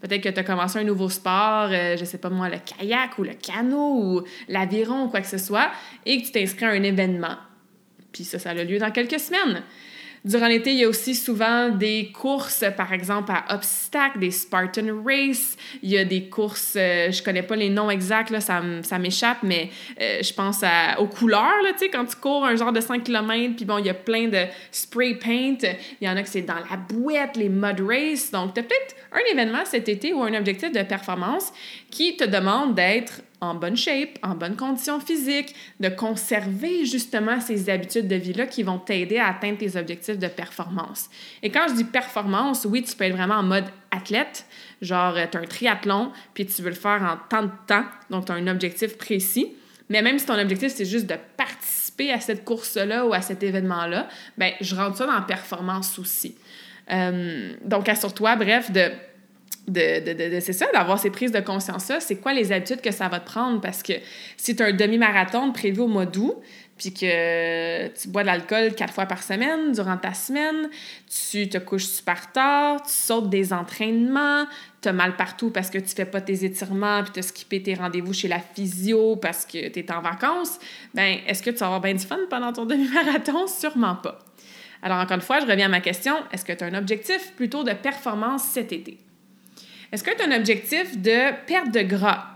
Peut-être 0.00 0.22
que 0.22 0.28
tu 0.28 0.40
as 0.40 0.44
commencé 0.44 0.78
un 0.78 0.84
nouveau 0.84 1.08
sport, 1.08 1.68
euh, 1.70 1.96
je 1.96 2.04
sais 2.04 2.18
pas 2.18 2.30
moi, 2.30 2.48
le 2.48 2.56
kayak 2.58 3.18
ou 3.18 3.24
le 3.24 3.34
canot 3.34 4.02
ou 4.02 4.22
l'aviron 4.48 5.04
ou 5.04 5.08
quoi 5.08 5.20
que 5.20 5.26
ce 5.26 5.38
soit, 5.38 5.70
et 6.06 6.20
que 6.20 6.26
tu 6.26 6.32
t'inscris 6.32 6.64
à 6.64 6.70
un 6.70 6.82
événement. 6.82 7.36
Puis 8.12 8.24
ça, 8.24 8.38
ça 8.38 8.50
a 8.50 8.54
lieu 8.64 8.78
dans 8.78 8.90
quelques 8.90 9.20
semaines. 9.20 9.62
Durant 10.22 10.48
l'été, 10.48 10.72
il 10.72 10.78
y 10.78 10.84
a 10.84 10.88
aussi 10.88 11.14
souvent 11.14 11.70
des 11.70 12.12
courses, 12.12 12.64
par 12.76 12.92
exemple 12.92 13.32
à 13.32 13.54
obstacles, 13.54 14.18
des 14.18 14.30
Spartan 14.30 15.02
Race. 15.04 15.56
Il 15.82 15.88
y 15.88 15.96
a 15.96 16.04
des 16.04 16.28
courses, 16.28 16.74
euh, 16.76 17.10
je 17.10 17.22
connais 17.22 17.42
pas 17.42 17.56
les 17.56 17.70
noms 17.70 17.88
exacts, 17.90 18.28
là, 18.28 18.40
ça, 18.40 18.62
ça 18.82 18.98
m'échappe, 18.98 19.38
mais 19.42 19.70
euh, 20.00 20.18
je 20.22 20.32
pense 20.34 20.62
à, 20.62 21.00
aux 21.00 21.06
couleurs, 21.06 21.62
là, 21.62 21.70
quand 21.90 22.04
tu 22.04 22.16
cours 22.16 22.44
un 22.44 22.54
genre 22.54 22.72
de 22.72 22.80
5 22.80 23.02
km, 23.02 23.56
puis 23.56 23.64
bon, 23.64 23.78
il 23.78 23.86
y 23.86 23.90
a 23.90 23.94
plein 23.94 24.28
de 24.28 24.44
spray 24.70 25.14
paint. 25.14 25.56
Il 26.00 26.06
y 26.06 26.08
en 26.08 26.16
a 26.16 26.22
que 26.22 26.28
c'est 26.28 26.42
dans 26.42 26.54
la 26.54 26.76
bouette, 26.76 27.36
les 27.36 27.48
mud 27.48 27.80
race. 27.80 28.30
Donc, 28.30 28.52
tu 28.52 28.60
as 28.60 28.62
peut-être 28.62 28.96
un 29.12 29.32
événement 29.32 29.64
cet 29.64 29.88
été 29.88 30.12
ou 30.12 30.22
un 30.22 30.34
objectif 30.34 30.70
de 30.70 30.82
performance 30.82 31.52
qui 31.90 32.16
te 32.16 32.24
demande 32.24 32.74
d'être 32.74 33.22
en 33.40 33.54
bonne 33.54 33.76
shape, 33.76 34.18
en 34.22 34.34
bonne 34.34 34.56
condition 34.56 35.00
physique, 35.00 35.54
de 35.80 35.88
conserver 35.88 36.84
justement 36.84 37.40
ces 37.40 37.70
habitudes 37.70 38.06
de 38.06 38.16
vie-là 38.16 38.46
qui 38.46 38.62
vont 38.62 38.78
t'aider 38.78 39.18
à 39.18 39.28
atteindre 39.28 39.58
tes 39.58 39.76
objectifs 39.76 40.18
de 40.18 40.28
performance. 40.28 41.08
Et 41.42 41.50
quand 41.50 41.66
je 41.68 41.74
dis 41.74 41.84
performance, 41.84 42.66
oui, 42.68 42.82
tu 42.82 42.94
peux 42.94 43.04
être 43.04 43.16
vraiment 43.16 43.36
en 43.36 43.42
mode 43.42 43.64
athlète, 43.90 44.44
genre 44.82 45.14
tu 45.30 45.36
as 45.36 45.40
un 45.40 45.44
triathlon, 45.44 46.12
puis 46.34 46.46
tu 46.46 46.60
veux 46.62 46.68
le 46.68 46.74
faire 46.74 47.02
en 47.02 47.16
tant 47.28 47.44
de 47.44 47.50
temps, 47.66 47.84
donc 48.10 48.26
tu 48.26 48.32
as 48.32 48.34
un 48.34 48.46
objectif 48.46 48.98
précis. 48.98 49.54
Mais 49.88 50.02
même 50.02 50.18
si 50.18 50.26
ton 50.26 50.38
objectif, 50.38 50.72
c'est 50.72 50.84
juste 50.84 51.06
de 51.06 51.16
participer 51.36 52.12
à 52.12 52.20
cette 52.20 52.44
course-là 52.44 53.06
ou 53.06 53.12
à 53.12 53.22
cet 53.22 53.42
événement-là, 53.42 54.08
ben 54.38 54.52
je 54.60 54.76
rentre 54.76 54.98
ça 54.98 55.06
dans 55.06 55.20
performance 55.22 55.98
aussi. 55.98 56.36
Euh, 56.92 57.52
donc, 57.64 57.88
assure-toi, 57.88 58.36
bref, 58.36 58.70
de 58.70 58.90
de, 59.72 60.40
c'est 60.40 60.52
ça, 60.52 60.66
d'avoir 60.72 60.98
ces 60.98 61.10
prises 61.10 61.32
de 61.32 61.40
conscience-là. 61.40 62.00
C'est 62.00 62.16
quoi 62.16 62.32
les 62.32 62.52
habitudes 62.52 62.80
que 62.80 62.90
ça 62.90 63.08
va 63.08 63.20
te 63.20 63.26
prendre? 63.26 63.60
Parce 63.60 63.82
que 63.82 63.94
si 64.36 64.56
tu 64.56 64.62
un 64.62 64.72
demi-marathon 64.72 65.52
prévu 65.52 65.80
au 65.80 65.86
mois 65.86 66.06
d'août, 66.06 66.36
puis 66.76 66.94
que 66.94 67.88
tu 67.88 68.08
bois 68.08 68.22
de 68.22 68.26
l'alcool 68.26 68.74
quatre 68.74 68.94
fois 68.94 69.04
par 69.04 69.22
semaine 69.22 69.72
durant 69.72 69.98
ta 69.98 70.14
semaine, 70.14 70.70
tu 71.30 71.46
te 71.46 71.58
couches 71.58 71.84
super 71.84 72.32
tard, 72.32 72.80
tu 72.82 72.90
sautes 72.90 73.28
des 73.28 73.52
entraînements, 73.52 74.46
tu 74.80 74.88
as 74.88 74.94
mal 74.94 75.14
partout 75.14 75.50
parce 75.50 75.68
que 75.68 75.76
tu 75.76 75.94
fais 75.94 76.06
pas 76.06 76.22
tes 76.22 76.42
étirements, 76.42 77.02
puis 77.02 77.12
tu 77.12 77.18
as 77.18 77.22
skippé 77.22 77.62
tes 77.62 77.74
rendez-vous 77.74 78.14
chez 78.14 78.28
la 78.28 78.38
physio 78.38 79.16
parce 79.16 79.44
que 79.44 79.68
tu 79.68 79.78
es 79.78 79.92
en 79.92 80.00
vacances, 80.00 80.58
ben 80.94 81.18
est-ce 81.26 81.42
que 81.42 81.50
tu 81.50 81.58
vas 81.58 81.66
avoir 81.66 81.80
bien 81.82 81.92
du 81.92 82.06
fun 82.06 82.18
pendant 82.30 82.52
ton 82.52 82.64
demi-marathon? 82.66 83.46
Sûrement 83.46 83.96
pas. 83.96 84.18
Alors, 84.82 84.98
encore 84.98 85.16
une 85.16 85.20
fois, 85.20 85.40
je 85.40 85.46
reviens 85.46 85.66
à 85.66 85.68
ma 85.68 85.80
question. 85.80 86.14
Est-ce 86.32 86.44
que 86.46 86.54
tu 86.54 86.64
as 86.64 86.68
un 86.68 86.74
objectif 86.74 87.34
plutôt 87.36 87.62
de 87.62 87.72
performance 87.72 88.44
cet 88.44 88.72
été? 88.72 88.98
Est-ce 89.92 90.04
que 90.04 90.14
tu 90.14 90.22
as 90.22 90.26
un 90.26 90.36
objectif 90.36 90.98
de 90.98 91.32
perte 91.46 91.72
de 91.72 91.82
gras, 91.82 92.26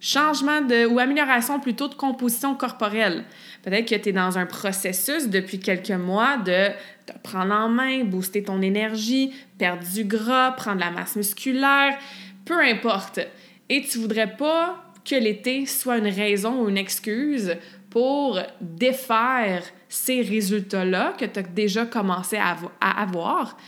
changement 0.00 0.62
de, 0.62 0.86
ou 0.86 0.98
amélioration 0.98 1.60
plutôt 1.60 1.88
de 1.88 1.94
composition 1.94 2.54
corporelle? 2.54 3.24
Peut-être 3.62 3.88
que 3.88 3.94
tu 3.96 4.08
es 4.08 4.12
dans 4.12 4.38
un 4.38 4.46
processus 4.46 5.28
depuis 5.28 5.60
quelques 5.60 5.90
mois 5.90 6.38
de 6.38 6.68
te 7.06 7.12
prendre 7.22 7.54
en 7.54 7.68
main, 7.68 8.04
booster 8.04 8.42
ton 8.42 8.62
énergie, 8.62 9.32
perdre 9.58 9.84
du 9.92 10.04
gras, 10.04 10.52
prendre 10.52 10.80
la 10.80 10.90
masse 10.90 11.16
musculaire, 11.16 11.98
peu 12.44 12.60
importe. 12.60 13.20
Et 13.68 13.82
tu 13.82 13.98
voudrais 13.98 14.36
pas 14.36 14.82
que 15.04 15.14
l'été 15.14 15.66
soit 15.66 15.98
une 15.98 16.08
raison 16.08 16.62
ou 16.62 16.68
une 16.68 16.78
excuse 16.78 17.56
pour 17.90 18.40
défaire 18.60 19.62
ces 19.88 20.22
résultats-là 20.22 21.14
que 21.18 21.26
tu 21.26 21.40
as 21.40 21.42
déjà 21.42 21.84
commencé 21.84 22.38
à, 22.38 22.56
avoir 22.80 23.58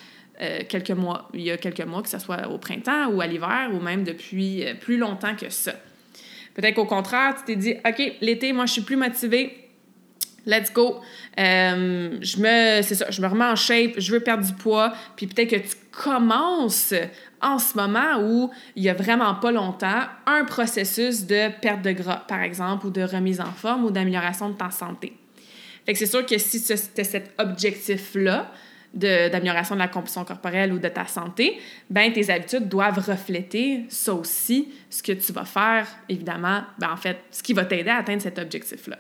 euh, 0.41 0.61
quelques 0.69 0.91
mois, 0.91 1.29
il 1.33 1.43
y 1.43 1.51
a 1.51 1.57
quelques 1.57 1.85
mois, 1.85 2.03
que 2.03 2.09
ce 2.09 2.19
soit 2.19 2.49
au 2.49 2.59
printemps 2.59 3.09
ou 3.09 3.21
à 3.21 3.27
l'hiver 3.27 3.71
ou 3.73 3.81
même 3.81 4.03
depuis 4.03 4.65
euh, 4.65 4.75
plus 4.75 4.97
longtemps 4.97 5.37
que 5.37 5.49
ça. 5.49 5.73
Peut-être 6.55 6.75
qu'au 6.75 6.87
contraire, 6.87 7.35
tu 7.39 7.45
t'es 7.45 7.57
dit, 7.57 7.75
OK, 7.87 8.17
l'été, 8.21 8.53
moi, 8.53 8.67
je 8.67 8.73
suis 8.73 8.83
plus 8.83 8.97
motivée. 8.97 9.61
Let's 10.47 10.73
go. 10.73 11.01
Euh, 11.39 12.19
je 12.21 12.37
me, 12.39 12.83
c'est 12.83 12.97
ça, 12.97 13.11
je 13.11 13.23
me 13.23 13.29
remets 13.29 13.47
en 13.47 13.57
shape, 13.57 13.93
je 13.97 14.13
veux 14.13 14.21
perdre 14.21 14.45
du 14.45 14.53
poids. 14.53 14.93
Puis 15.17 15.27
peut-être 15.27 15.51
que 15.51 15.57
tu 15.57 15.77
commences 15.91 16.95
en 17.41 17.59
ce 17.59 17.77
moment 17.77 18.21
où 18.21 18.51
il 18.77 18.83
y 18.83 18.89
a 18.89 18.95
vraiment 18.95 19.35
pas 19.37 19.53
longtemps 19.53 20.03
un 20.27 20.45
processus 20.45 21.27
de 21.27 21.49
perte 21.61 21.83
de 21.83 21.93
gras, 21.93 22.25
par 22.29 22.43
exemple, 22.43 22.87
ou 22.87 22.91
de 22.91 23.03
remise 23.03 23.41
en 23.41 23.53
forme 23.53 23.85
ou 23.85 23.91
d'amélioration 23.91 24.51
de 24.51 24.57
ta 24.57 24.71
santé. 24.71 25.17
Fait 25.87 25.93
que 25.93 25.99
c'est 25.99 26.07
sûr 26.07 26.27
que 26.27 26.39
si 26.39 26.63
tu 26.63 26.73
as 26.73 27.05
cet 27.05 27.33
objectif-là, 27.39 28.51
d'amélioration 28.95 29.75
de, 29.75 29.81
la 29.81 29.89
composition 29.89 30.25
corporelle 30.25 30.73
ou 30.73 30.79
de 30.79 30.89
ta 30.89 31.07
santé, 31.07 31.59
ben 31.91 32.13
tes 32.13 32.31
habitudes 32.31 32.69
doivent 32.69 32.99
refléter 32.99 33.85
ça 33.89 34.15
aussi, 34.15 34.73
ce 34.89 35.03
que 35.03 35.13
tu 35.13 35.33
vas 35.33 35.45
faire, 35.45 35.87
évidemment, 36.09 36.63
ben 36.79 36.91
en 36.91 36.97
fait, 36.97 37.19
ce 37.31 37.43
qui 37.43 37.53
va 37.53 37.65
t'aider 37.65 37.91
à 37.91 37.99
atteindre 37.99 38.23
cet 38.23 38.39
objectif-là. 38.39 38.99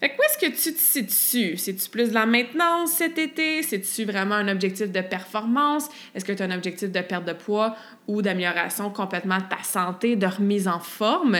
Fait 0.00 0.10
que 0.10 0.14
où 0.14 0.22
est-ce 0.22 0.38
que 0.38 0.52
tu 0.52 0.74
te 0.74 0.80
situes? 0.80 1.56
C'est-tu 1.56 1.90
plus 1.90 2.10
de 2.10 2.14
la 2.14 2.24
maintenance 2.24 2.92
cet 2.92 3.18
été? 3.18 3.64
C'est-tu 3.64 4.04
vraiment 4.04 4.36
un 4.36 4.46
objectif 4.46 4.92
de 4.92 5.00
performance? 5.00 5.88
Est-ce 6.14 6.24
que 6.24 6.32
tu 6.32 6.42
as 6.42 6.46
un 6.46 6.52
objectif 6.52 6.92
de 6.92 7.00
perte 7.00 7.24
de 7.24 7.32
poids 7.32 7.74
ou 8.06 8.22
d'amélioration 8.22 8.90
complètement 8.90 9.38
de 9.38 9.48
ta 9.48 9.62
santé, 9.64 10.14
de 10.14 10.26
remise 10.26 10.68
en 10.68 10.78
forme? 10.78 11.36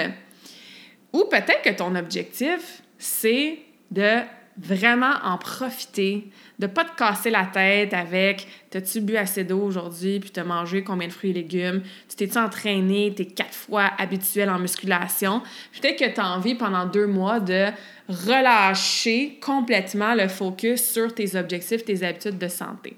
Ou 1.12 1.24
peut-être 1.30 1.62
que 1.62 1.70
ton 1.70 1.94
objectif, 1.94 2.82
c'est 2.98 3.60
de 3.92 4.22
vraiment 4.60 5.14
en 5.22 5.38
profiter, 5.38 6.28
de 6.58 6.66
pas 6.66 6.84
te 6.84 6.96
casser 6.96 7.30
la 7.30 7.44
tête 7.44 7.94
avec 7.94 8.48
t'as-tu 8.70 9.00
bu 9.00 9.16
assez 9.16 9.44
d'eau 9.44 9.60
aujourd'hui, 9.62 10.18
puis 10.18 10.30
t'as 10.30 10.44
mangé 10.44 10.82
combien 10.82 11.06
de 11.06 11.12
fruits 11.12 11.30
et 11.30 11.34
légumes, 11.34 11.82
tu 12.08 12.16
t'es-tu 12.16 12.38
entraîné, 12.38 13.14
t'es 13.14 13.26
quatre 13.26 13.54
fois 13.54 13.90
habituel 13.98 14.50
en 14.50 14.58
musculation. 14.58 15.42
Peut-être 15.80 15.98
que 15.98 16.12
tu 16.12 16.20
as 16.20 16.28
envie 16.28 16.56
pendant 16.56 16.86
deux 16.86 17.06
mois 17.06 17.38
de 17.40 17.66
relâcher 18.08 19.38
complètement 19.40 20.14
le 20.14 20.28
focus 20.28 20.82
sur 20.82 21.14
tes 21.14 21.36
objectifs, 21.36 21.84
tes 21.84 22.02
habitudes 22.02 22.38
de 22.38 22.48
santé. 22.48 22.96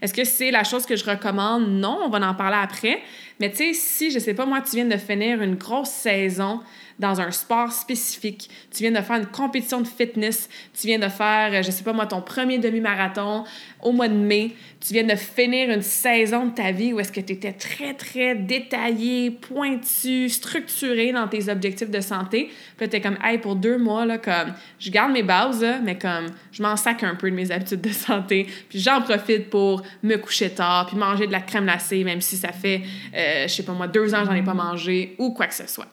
Est-ce 0.00 0.14
que 0.14 0.24
c'est 0.24 0.50
la 0.50 0.62
chose 0.62 0.86
que 0.86 0.94
je 0.94 1.04
recommande? 1.04 1.68
Non, 1.68 1.98
on 2.04 2.08
va 2.08 2.24
en 2.28 2.34
parler 2.34 2.58
après. 2.60 3.00
Mais 3.40 3.50
tu 3.50 3.56
sais, 3.56 3.72
si, 3.72 4.10
je 4.10 4.18
sais 4.18 4.34
pas, 4.34 4.46
moi, 4.46 4.60
tu 4.60 4.76
viens 4.76 4.84
de 4.84 4.96
finir 4.96 5.42
une 5.42 5.56
grosse 5.56 5.90
saison 5.90 6.60
dans 6.98 7.20
un 7.20 7.30
sport 7.30 7.72
spécifique, 7.72 8.50
tu 8.72 8.82
viens 8.82 8.90
de 8.90 9.04
faire 9.04 9.16
une 9.16 9.26
compétition 9.26 9.80
de 9.80 9.86
fitness, 9.86 10.48
tu 10.78 10.88
viens 10.88 10.98
de 10.98 11.08
faire, 11.08 11.50
euh, 11.52 11.62
je 11.62 11.70
sais 11.70 11.84
pas 11.84 11.92
moi, 11.92 12.06
ton 12.06 12.20
premier 12.20 12.58
demi-marathon 12.58 13.44
au 13.82 13.92
mois 13.92 14.08
de 14.08 14.14
mai, 14.14 14.52
tu 14.80 14.92
viens 14.92 15.04
de 15.04 15.14
finir 15.14 15.70
une 15.70 15.82
saison 15.82 16.46
de 16.46 16.54
ta 16.54 16.72
vie 16.72 16.92
où 16.92 17.00
est-ce 17.00 17.12
que 17.12 17.20
tu 17.20 17.32
étais 17.32 17.52
très, 17.52 17.94
très 17.94 18.34
détaillé, 18.34 19.30
pointu, 19.30 20.28
structuré 20.28 21.12
dans 21.12 21.28
tes 21.28 21.48
objectifs 21.48 21.90
de 21.90 22.00
santé. 22.00 22.50
Puis 22.76 22.88
tu 22.88 22.96
es 22.96 23.00
comme, 23.00 23.18
hey, 23.22 23.38
pour 23.38 23.54
deux 23.56 23.78
mois, 23.78 24.04
là, 24.04 24.18
comme, 24.18 24.54
je 24.78 24.90
garde 24.90 25.12
mes 25.12 25.22
bases, 25.22 25.64
mais 25.84 25.96
comme, 25.96 26.26
je 26.50 26.62
m'en 26.62 26.76
sac 26.76 27.02
un 27.02 27.14
peu 27.14 27.30
de 27.30 27.36
mes 27.36 27.50
habitudes 27.50 27.80
de 27.80 27.90
santé, 27.90 28.46
puis 28.68 28.80
j'en 28.80 29.00
profite 29.02 29.50
pour 29.50 29.82
me 30.02 30.16
coucher 30.16 30.50
tard, 30.50 30.86
puis 30.86 30.96
manger 30.96 31.26
de 31.26 31.32
la 31.32 31.40
crème 31.40 31.64
glacée, 31.64 32.02
même 32.02 32.20
si 32.20 32.36
ça 32.36 32.52
fait, 32.52 32.82
euh, 33.14 33.42
je 33.42 33.48
sais 33.48 33.62
pas 33.62 33.72
moi, 33.72 33.86
deux 33.86 34.14
ans 34.14 34.20
que 34.20 34.26
j'en 34.26 34.34
ai 34.34 34.42
pas 34.42 34.54
mangé, 34.54 35.14
ou 35.18 35.32
quoi 35.32 35.46
que 35.46 35.54
ce 35.54 35.66
soit. 35.66 35.86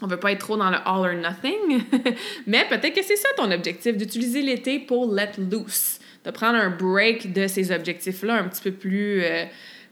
On 0.00 0.06
veut 0.06 0.18
pas 0.18 0.32
être 0.32 0.40
trop 0.40 0.56
dans 0.56 0.70
le 0.70 0.76
all 0.76 0.84
or 0.86 1.14
nothing, 1.14 1.82
mais 2.46 2.64
peut-être 2.68 2.94
que 2.94 3.02
c'est 3.02 3.16
ça 3.16 3.28
ton 3.36 3.50
objectif, 3.50 3.96
d'utiliser 3.96 4.42
l'été 4.42 4.78
pour 4.78 5.12
let 5.12 5.32
loose, 5.38 5.98
de 6.24 6.30
prendre 6.30 6.58
un 6.58 6.70
break 6.70 7.32
de 7.32 7.46
ces 7.46 7.72
objectifs-là 7.72 8.34
un 8.34 8.48
petit 8.48 8.62
peu 8.62 8.72
plus 8.72 9.22
euh, 9.24 9.44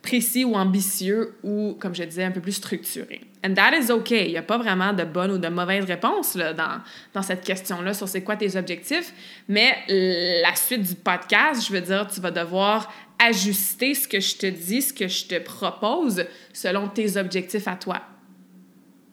précis 0.02 0.44
ou 0.44 0.54
ambitieux 0.54 1.34
ou, 1.42 1.76
comme 1.80 1.94
je 1.94 2.04
disais, 2.04 2.24
un 2.24 2.30
peu 2.30 2.40
plus 2.40 2.52
structuré. 2.52 3.20
And 3.44 3.54
that 3.54 3.76
is 3.76 3.90
okay. 3.90 4.26
Il 4.26 4.30
n'y 4.30 4.38
a 4.38 4.42
pas 4.42 4.58
vraiment 4.58 4.92
de 4.92 5.04
bonne 5.04 5.32
ou 5.32 5.38
de 5.38 5.48
mauvaise 5.48 5.84
réponse 5.84 6.36
là, 6.36 6.52
dans, 6.52 6.80
dans 7.12 7.22
cette 7.22 7.42
question-là 7.42 7.92
sur 7.92 8.08
c'est 8.08 8.22
quoi 8.22 8.36
tes 8.36 8.56
objectifs, 8.56 9.12
mais 9.48 9.74
la 9.88 10.54
suite 10.54 10.82
du 10.82 10.94
podcast, 10.94 11.66
je 11.66 11.72
veux 11.72 11.80
dire, 11.80 12.06
tu 12.12 12.20
vas 12.20 12.30
devoir 12.30 12.92
ajuster 13.18 13.94
ce 13.94 14.06
que 14.06 14.20
je 14.20 14.36
te 14.36 14.46
dis, 14.46 14.82
ce 14.82 14.92
que 14.92 15.08
je 15.08 15.26
te 15.26 15.38
propose 15.38 16.24
selon 16.52 16.88
tes 16.88 17.16
objectifs 17.16 17.66
à 17.66 17.74
toi 17.74 18.02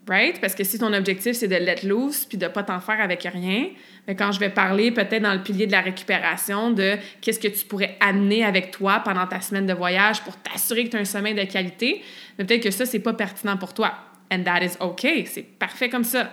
right? 0.07 0.39
Parce 0.41 0.55
que 0.55 0.63
si 0.63 0.79
ton 0.79 0.93
objectif, 0.93 1.33
c'est 1.33 1.48
de 1.48 1.55
let 1.55 1.83
loose 1.83 2.25
puis 2.25 2.38
de 2.38 2.48
pas 2.48 2.63
t'en 2.63 2.79
faire 2.79 3.00
avec 3.00 3.24
rien, 3.24 3.67
mais 4.07 4.15
quand 4.15 4.31
je 4.31 4.39
vais 4.39 4.50
parler 4.50 4.91
peut-être 4.91 5.22
dans 5.22 5.33
le 5.33 5.41
pilier 5.41 5.67
de 5.67 5.72
la 5.72 5.81
récupération 5.81 6.72
de 6.72 6.95
qu'est-ce 7.22 7.39
que 7.39 7.48
tu 7.48 7.65
pourrais 7.65 7.98
amener 8.00 8.43
avec 8.43 8.72
toi 8.72 9.01
pendant 9.03 9.27
ta 9.27 9.41
semaine 9.41 9.65
de 9.65 9.74
voyage 9.74 10.22
pour 10.22 10.36
t'assurer 10.38 10.86
que 10.86 10.89
tu 10.89 10.98
as 10.98 11.01
un 11.01 11.05
sommeil 11.05 11.33
de 11.33 11.43
qualité, 11.43 12.01
peut-être 12.38 12.63
que 12.63 12.72
ça, 12.72 12.86
c'est 12.86 13.00
pas 13.00 13.13
pertinent 13.13 13.57
pour 13.57 13.74
toi. 13.74 13.93
And 14.31 14.43
that 14.43 14.63
is 14.63 14.77
okay. 14.79 15.25
C'est 15.25 15.43
parfait 15.43 15.89
comme 15.89 16.03
ça. 16.03 16.31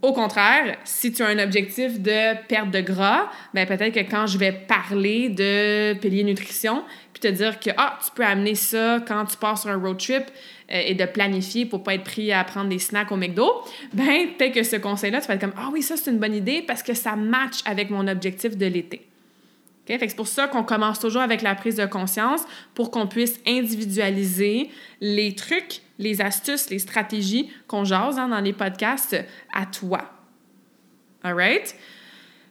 Au 0.00 0.12
contraire, 0.12 0.76
si 0.84 1.12
tu 1.12 1.22
as 1.22 1.26
un 1.26 1.40
objectif 1.40 2.00
de 2.00 2.46
perte 2.46 2.70
de 2.70 2.80
gras, 2.80 3.30
ben 3.52 3.66
peut-être 3.66 3.92
que 3.92 4.08
quand 4.08 4.28
je 4.28 4.38
vais 4.38 4.52
parler 4.52 5.28
de 5.28 5.94
pilier 5.94 6.22
nutrition, 6.22 6.84
puis 7.12 7.20
te 7.20 7.28
dire 7.28 7.58
que 7.58 7.70
ah, 7.76 7.98
tu 8.04 8.12
peux 8.14 8.24
amener 8.24 8.54
ça 8.54 9.00
quand 9.06 9.24
tu 9.24 9.36
pars 9.36 9.58
sur 9.58 9.70
un 9.70 9.76
road 9.76 9.98
trip, 9.98 10.24
euh, 10.70 10.82
et 10.84 10.94
de 10.94 11.04
planifier 11.06 11.64
pour 11.64 11.82
pas 11.82 11.94
être 11.94 12.04
pris 12.04 12.30
à 12.30 12.44
prendre 12.44 12.68
des 12.68 12.78
snacks 12.78 13.10
au 13.10 13.16
McDo, 13.16 13.50
ben 13.94 14.28
peut-être 14.36 14.54
que 14.54 14.62
ce 14.62 14.76
conseil-là, 14.76 15.20
tu 15.20 15.26
vas 15.26 15.34
être 15.34 15.40
comme 15.40 15.54
ah 15.56 15.70
oui, 15.72 15.82
ça 15.82 15.96
c'est 15.96 16.10
une 16.10 16.18
bonne 16.18 16.34
idée 16.34 16.62
parce 16.62 16.82
que 16.82 16.92
ça 16.94 17.16
match 17.16 17.60
avec 17.64 17.90
mon 17.90 18.06
objectif 18.06 18.56
de 18.56 18.66
l'été. 18.66 19.07
Okay? 19.88 20.08
c'est 20.08 20.16
pour 20.16 20.28
ça 20.28 20.48
qu'on 20.48 20.64
commence 20.64 20.98
toujours 20.98 21.22
avec 21.22 21.42
la 21.42 21.54
prise 21.54 21.76
de 21.76 21.86
conscience 21.86 22.42
pour 22.74 22.90
qu'on 22.90 23.06
puisse 23.06 23.40
individualiser 23.46 24.70
les 25.00 25.34
trucs, 25.34 25.80
les 25.98 26.20
astuces, 26.20 26.68
les 26.70 26.78
stratégies 26.78 27.50
qu'on 27.66 27.84
jase 27.84 28.18
hein, 28.18 28.28
dans 28.28 28.40
les 28.40 28.52
podcasts 28.52 29.16
à 29.52 29.66
toi. 29.66 30.12
All 31.22 31.34
right? 31.34 31.74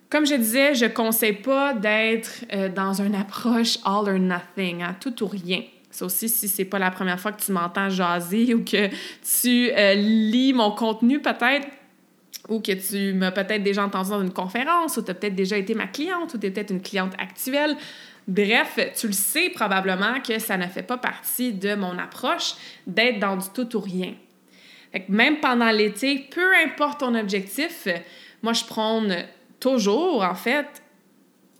Comme 0.09 0.25
je 0.25 0.35
disais, 0.35 0.73
je 0.73 0.85
ne 0.85 0.89
conseille 0.89 1.33
pas 1.33 1.73
d'être 1.73 2.45
euh, 2.53 2.69
dans 2.69 3.01
une 3.01 3.15
approche 3.15 3.77
all 3.83 4.09
or 4.09 4.19
nothing, 4.19 4.81
hein, 4.81 4.95
tout 4.99 5.23
ou 5.23 5.27
rien. 5.27 5.61
Ça 5.91 6.05
aussi, 6.05 6.29
si 6.29 6.47
c'est 6.47 6.65
pas 6.65 6.79
la 6.79 6.91
première 6.91 7.19
fois 7.19 7.31
que 7.31 7.41
tu 7.41 7.51
m'entends 7.51 7.89
jaser 7.89 8.53
ou 8.53 8.63
que 8.63 8.87
tu 9.41 9.71
euh, 9.71 9.93
lis 9.95 10.53
mon 10.53 10.71
contenu 10.71 11.21
peut-être, 11.21 11.67
ou 12.49 12.59
que 12.59 12.71
tu 12.71 13.13
m'as 13.13 13.31
peut-être 13.31 13.63
déjà 13.63 13.85
entendu 13.85 14.09
dans 14.09 14.21
une 14.21 14.33
conférence, 14.33 14.97
ou 14.97 15.03
tu 15.03 15.11
as 15.11 15.13
peut-être 15.13 15.35
déjà 15.35 15.57
été 15.57 15.73
ma 15.73 15.87
cliente, 15.87 16.33
ou 16.33 16.37
tu 16.37 16.47
es 16.47 16.51
peut-être 16.51 16.71
une 16.71 16.81
cliente 16.81 17.13
actuelle. 17.17 17.75
Bref, 18.27 18.79
tu 18.95 19.07
le 19.07 19.13
sais 19.13 19.49
probablement 19.49 20.19
que 20.21 20.39
ça 20.39 20.57
ne 20.57 20.67
fait 20.67 20.83
pas 20.83 20.97
partie 20.97 21.53
de 21.53 21.75
mon 21.75 21.97
approche 21.97 22.55
d'être 22.85 23.19
dans 23.19 23.37
du 23.37 23.47
tout 23.53 23.77
ou 23.77 23.79
rien. 23.79 24.13
même 25.07 25.39
pendant 25.39 25.69
l'été, 25.71 26.27
peu 26.29 26.55
importe 26.65 26.99
ton 26.99 27.15
objectif, 27.15 27.87
moi 28.41 28.53
je 28.53 28.65
prône 28.65 29.15
toujours, 29.59 30.23
en 30.23 30.35
fait, 30.35 30.67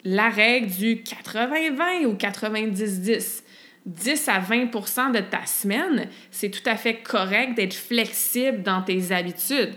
la 0.03 0.29
règle 0.29 0.67
du 0.67 0.95
80-20 0.95 2.05
ou 2.05 2.13
90-10. 2.13 3.43
10 3.85 4.27
à 4.27 4.41
20% 4.41 5.13
de 5.13 5.21
ta 5.21 5.45
semaine, 5.45 6.09
c'est 6.29 6.49
tout 6.49 6.69
à 6.69 6.75
fait 6.75 6.95
correct 6.95 7.55
d'être 7.55 7.73
flexible 7.73 8.61
dans 8.61 8.81
tes 8.81 9.13
habitudes 9.13 9.75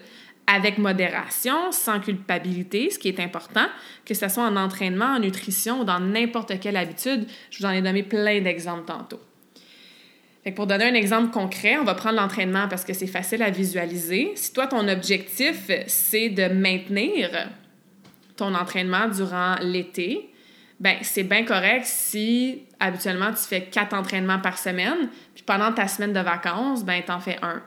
avec 0.52 0.78
modération, 0.78 1.71
sans 1.71 2.00
culpabilité, 2.00 2.90
ce 2.90 2.99
qui 2.99 3.09
est 3.09 3.21
important, 3.21 3.66
que 4.04 4.14
ce 4.14 4.28
soit 4.28 4.42
en 4.42 4.57
entraînement, 4.57 5.14
en 5.14 5.21
nutrition 5.21 5.80
ou 5.80 5.85
dans 5.85 6.00
n'importe 6.00 6.59
quelle 6.59 6.76
habitude. 6.76 7.26
Je 7.50 7.59
vous 7.59 7.66
en 7.66 7.71
ai 7.71 7.80
donné 7.80 8.02
plein 8.02 8.40
d'exemples 8.40 8.85
tantôt. 8.85 9.21
pour 10.57 10.66
donner 10.66 10.87
un 10.87 10.95
exemple 10.95 11.30
concret, 11.30 11.76
on 11.78 11.85
va 11.85 11.95
prendre 11.95 12.16
l'entraînement 12.16 12.66
parce 12.66 12.85
que 12.85 12.92
c'est 12.92 13.07
facile 13.07 13.42
à 13.45 13.50
visualiser. 13.50 14.33
Si 14.35 14.52
toi, 14.52 14.66
ton 14.66 14.88
objectif, 14.88 15.71
c'est 15.87 16.30
de 16.30 16.49
maintenir 16.49 17.30
ton 18.37 18.52
entraînement 18.54 19.07
durant 19.07 19.54
l'été, 19.61 20.30
ben 20.80 20.97
c'est 21.02 21.25
bien 21.25 21.45
correct 21.45 21.85
si 21.85 22.62
habituellement 22.80 23.30
tu 23.30 23.42
fais 23.42 23.66
quatre 23.66 23.95
entraînements 23.95 24.40
par 24.40 24.59
semaine, 24.59 25.11
puis 25.35 25.45
pendant 25.45 25.73
ta 25.73 25.87
semaine 25.87 26.12
de 26.12 26.21
vacances, 26.21 26.85
ben 26.85 27.02
t'en 27.07 27.21
fais 27.21 27.38
un. 27.42 27.62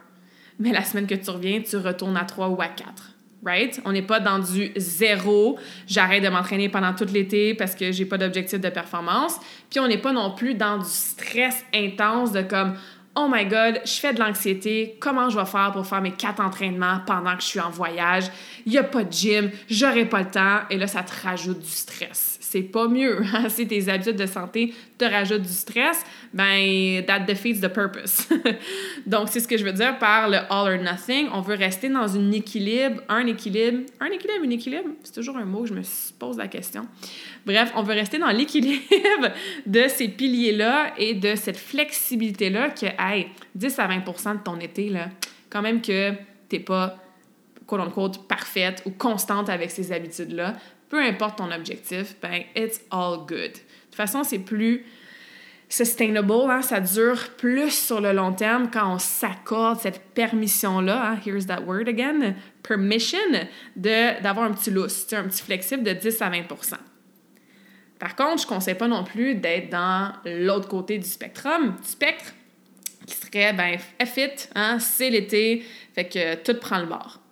Mais 0.59 0.71
la 0.71 0.83
semaine 0.83 1.07
que 1.07 1.15
tu 1.15 1.29
reviens, 1.29 1.61
tu 1.61 1.77
retournes 1.77 2.17
à 2.17 2.25
trois 2.25 2.49
ou 2.49 2.61
à 2.61 2.67
quatre. 2.67 3.11
Right? 3.45 3.81
On 3.83 3.91
n'est 3.91 4.01
pas 4.01 4.21
dans 4.21 4.39
du 4.39 4.71
zéro, 4.77 5.59
j'arrête 5.85 6.23
de 6.23 6.29
m'entraîner 6.29 6.69
pendant 6.69 6.93
tout 6.93 7.05
l'été 7.11 7.53
parce 7.53 7.75
que 7.75 7.91
j'ai 7.91 8.05
pas 8.05 8.17
d'objectif 8.17 8.61
de 8.61 8.69
performance. 8.69 9.37
Puis 9.69 9.81
on 9.81 9.87
n'est 9.87 9.97
pas 9.97 10.13
non 10.13 10.31
plus 10.31 10.55
dans 10.55 10.77
du 10.77 10.89
stress 10.89 11.65
intense 11.73 12.31
de 12.31 12.41
comme 12.41 12.75
Oh 13.15 13.27
my 13.29 13.45
God, 13.45 13.81
je 13.85 13.91
fais 13.91 14.13
de 14.13 14.19
l'anxiété. 14.19 14.97
Comment 14.99 15.29
je 15.29 15.37
vais 15.37 15.45
faire 15.45 15.71
pour 15.71 15.85
faire 15.85 16.01
mes 16.01 16.13
quatre 16.13 16.41
entraînements 16.41 17.01
pendant 17.05 17.35
que 17.35 17.43
je 17.43 17.47
suis 17.47 17.59
en 17.59 17.69
voyage? 17.69 18.25
Il 18.65 18.71
n'y 18.71 18.77
a 18.77 18.83
pas 18.83 19.03
de 19.03 19.11
gym, 19.11 19.51
j'aurai 19.69 20.05
pas 20.05 20.21
le 20.21 20.31
temps. 20.31 20.59
Et 20.69 20.77
là, 20.77 20.87
ça 20.87 21.03
te 21.03 21.11
rajoute 21.23 21.59
du 21.59 21.69
stress 21.69 22.32
c'est 22.53 22.61
pas 22.61 22.87
mieux. 22.87 23.19
Hein. 23.33 23.49
si 23.49 23.67
tes 23.67 23.89
habitudes 23.89 24.15
de 24.15 24.27
santé 24.27 24.73
te 24.97 25.05
rajoutent 25.05 25.41
du 25.41 25.49
stress, 25.49 26.05
ben, 26.31 27.03
that 27.05 27.21
defeats 27.21 27.67
the 27.67 27.67
purpose. 27.67 28.29
Donc, 29.07 29.29
c'est 29.29 29.39
ce 29.39 29.47
que 29.47 29.57
je 29.57 29.65
veux 29.65 29.73
dire 29.73 29.97
par 29.97 30.29
le 30.29 30.37
all 30.37 30.75
or 30.75 30.77
nothing. 30.77 31.29
On 31.33 31.41
veut 31.41 31.55
rester 31.55 31.89
dans 31.89 32.15
un 32.15 32.31
équilibre, 32.31 33.01
un 33.09 33.25
équilibre, 33.25 33.79
un 33.99 34.05
équilibre, 34.05 34.45
un 34.45 34.49
équilibre. 34.51 34.89
C'est 35.03 35.15
toujours 35.15 35.37
un 35.37 35.45
mot, 35.45 35.65
je 35.65 35.73
me 35.73 35.81
pose 36.19 36.37
la 36.37 36.47
question. 36.47 36.87
Bref, 37.43 37.71
on 37.75 37.81
veut 37.81 37.95
rester 37.95 38.19
dans 38.19 38.29
l'équilibre 38.29 39.29
de 39.65 39.87
ces 39.87 40.07
piliers-là 40.09 40.93
et 40.97 41.15
de 41.15 41.33
cette 41.33 41.57
flexibilité-là 41.57 42.69
que, 42.69 42.85
hey, 42.99 43.29
10 43.55 43.79
à 43.79 43.87
20% 43.87 44.37
de 44.37 44.43
ton 44.43 44.59
été, 44.59 44.89
là, 44.89 45.09
quand 45.49 45.63
même 45.63 45.81
que 45.81 46.11
t'es 46.49 46.59
pas 46.59 46.99
quote 47.65 47.81
unquote 47.81 48.27
parfaite 48.27 48.83
ou 48.85 48.91
constante 48.91 49.49
avec 49.49 49.71
ces 49.71 49.91
habitudes-là, 49.91 50.53
peu 50.89 51.01
importe 51.01 51.37
ton 51.37 51.51
objectif, 51.51 52.15
ben, 52.21 52.43
it's 52.55 52.81
all 52.91 53.19
good. 53.19 53.51
De 53.51 53.57
toute 53.87 53.95
façon, 53.95 54.23
c'est 54.23 54.39
plus 54.39 54.85
sustainable, 55.73 56.51
hein? 56.51 56.61
ça 56.61 56.79
dure 56.79 57.29
plus 57.37 57.71
sur 57.71 57.99
le 57.99 58.13
long 58.13 58.31
terme 58.33 58.69
quand 58.71 58.93
on 58.93 58.99
s'accorde 58.99 59.79
cette 59.79 60.01
permission-là, 60.13 61.11
hein? 61.11 61.19
here's 61.25 61.47
that 61.47 61.61
word 61.61 61.87
again, 61.87 62.35
permission, 62.61 63.17
d'avoir 63.75 64.45
un 64.45 64.53
petit 64.53 64.69
lousse, 64.69 65.11
un 65.13 65.23
petit 65.23 65.41
flexible 65.41 65.83
de 65.83 65.93
10 65.93 66.21
à 66.21 66.29
20% 66.29 66.73
Par 67.97 68.15
contre, 68.15 68.43
je 68.43 68.47
ne 68.47 68.49
conseille 68.49 68.75
pas 68.75 68.87
non 68.87 69.03
plus 69.03 69.33
d'être 69.35 69.71
dans 69.71 70.13
l'autre 70.25 70.67
côté 70.67 70.99
du 70.99 71.07
spectrum, 71.07 71.75
du 71.81 71.87
spectre, 71.87 72.33
qui 73.07 73.15
serait, 73.15 73.53
ben, 73.53 73.79
fit, 74.05 74.49
hein? 74.53 74.77
c'est 74.79 75.09
l'été, 75.09 75.65
fait 75.95 76.07
que 76.07 76.35
tout 76.35 76.59
prend 76.59 76.79
le 76.79 76.85
bord. 76.85 77.22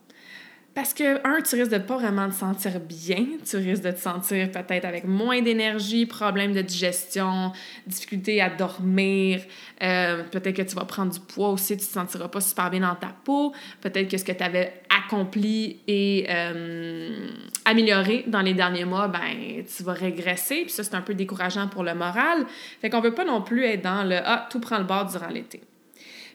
Parce 0.74 0.94
que, 0.94 1.28
un, 1.28 1.42
tu 1.42 1.56
risques 1.56 1.72
de 1.72 1.80
pas 1.80 1.98
vraiment 1.98 2.30
te 2.30 2.34
sentir 2.34 2.80
bien. 2.80 3.26
Tu 3.46 3.58
risques 3.58 3.84
de 3.84 3.92
te 3.92 4.00
sentir 4.00 4.50
peut-être 4.52 4.86
avec 4.86 5.04
moins 5.04 5.42
d'énergie, 5.42 6.06
problème 6.06 6.54
de 6.54 6.62
digestion, 6.62 7.52
difficulté 7.86 8.42
à 8.42 8.50
dormir. 8.50 9.42
Euh, 9.84 10.24
peut-être 10.24 10.56
que 10.56 10.62
tu 10.62 10.76
vas 10.76 10.86
prendre 10.86 11.12
du 11.12 11.20
poids 11.20 11.50
aussi, 11.50 11.76
tu 11.76 11.86
te 11.86 11.92
sentiras 11.92 12.30
pas 12.30 12.40
super 12.40 12.70
bien 12.70 12.80
dans 12.80 12.96
ta 12.96 13.14
peau. 13.26 13.54
Peut-être 13.82 14.10
que 14.10 14.18
ce 14.18 14.24
que 14.24 14.32
tu 14.32 14.44
avais 14.44 14.82
accompli 14.90 15.80
et 15.88 16.28
euh, 16.30 17.28
amélioré 17.66 18.24
dans 18.28 18.42
les 18.42 18.54
derniers 18.54 18.86
mois, 18.86 19.10
ben 19.10 19.66
tu 19.76 19.84
vas 19.84 19.94
régresser, 19.94 20.62
puis 20.62 20.72
ça 20.72 20.84
c'est 20.86 20.96
un 20.96 21.02
peu 21.02 21.16
décourageant 21.16 21.68
pour 21.68 21.84
le 21.84 21.94
moral. 21.96 22.46
Fait 22.80 22.90
qu'on 22.90 23.02
veut 23.02 23.14
pas 23.14 23.26
non 23.26 23.42
plus 23.42 23.66
être 23.66 23.82
dans 23.82 24.04
le 24.04 24.20
ah 24.24 24.48
tout 24.50 24.62
prend 24.62 24.78
le 24.78 24.86
bord 24.86 25.06
durant 25.06 25.30
l'été. 25.30 25.62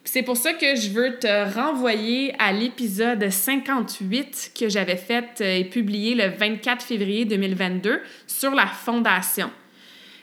C'est 0.08 0.22
pour 0.22 0.36
ça 0.36 0.54
que 0.54 0.76
je 0.76 0.90
veux 0.90 1.18
te 1.18 1.52
renvoyer 1.52 2.32
à 2.38 2.52
l'épisode 2.52 3.28
58 3.28 4.52
que 4.58 4.68
j'avais 4.68 4.96
fait 4.96 5.40
euh, 5.40 5.58
et 5.58 5.64
publié 5.64 6.14
le 6.14 6.28
24 6.28 6.80
février 6.80 7.24
2022 7.24 8.00
sur 8.28 8.54
la 8.54 8.66
fondation. 8.66 9.50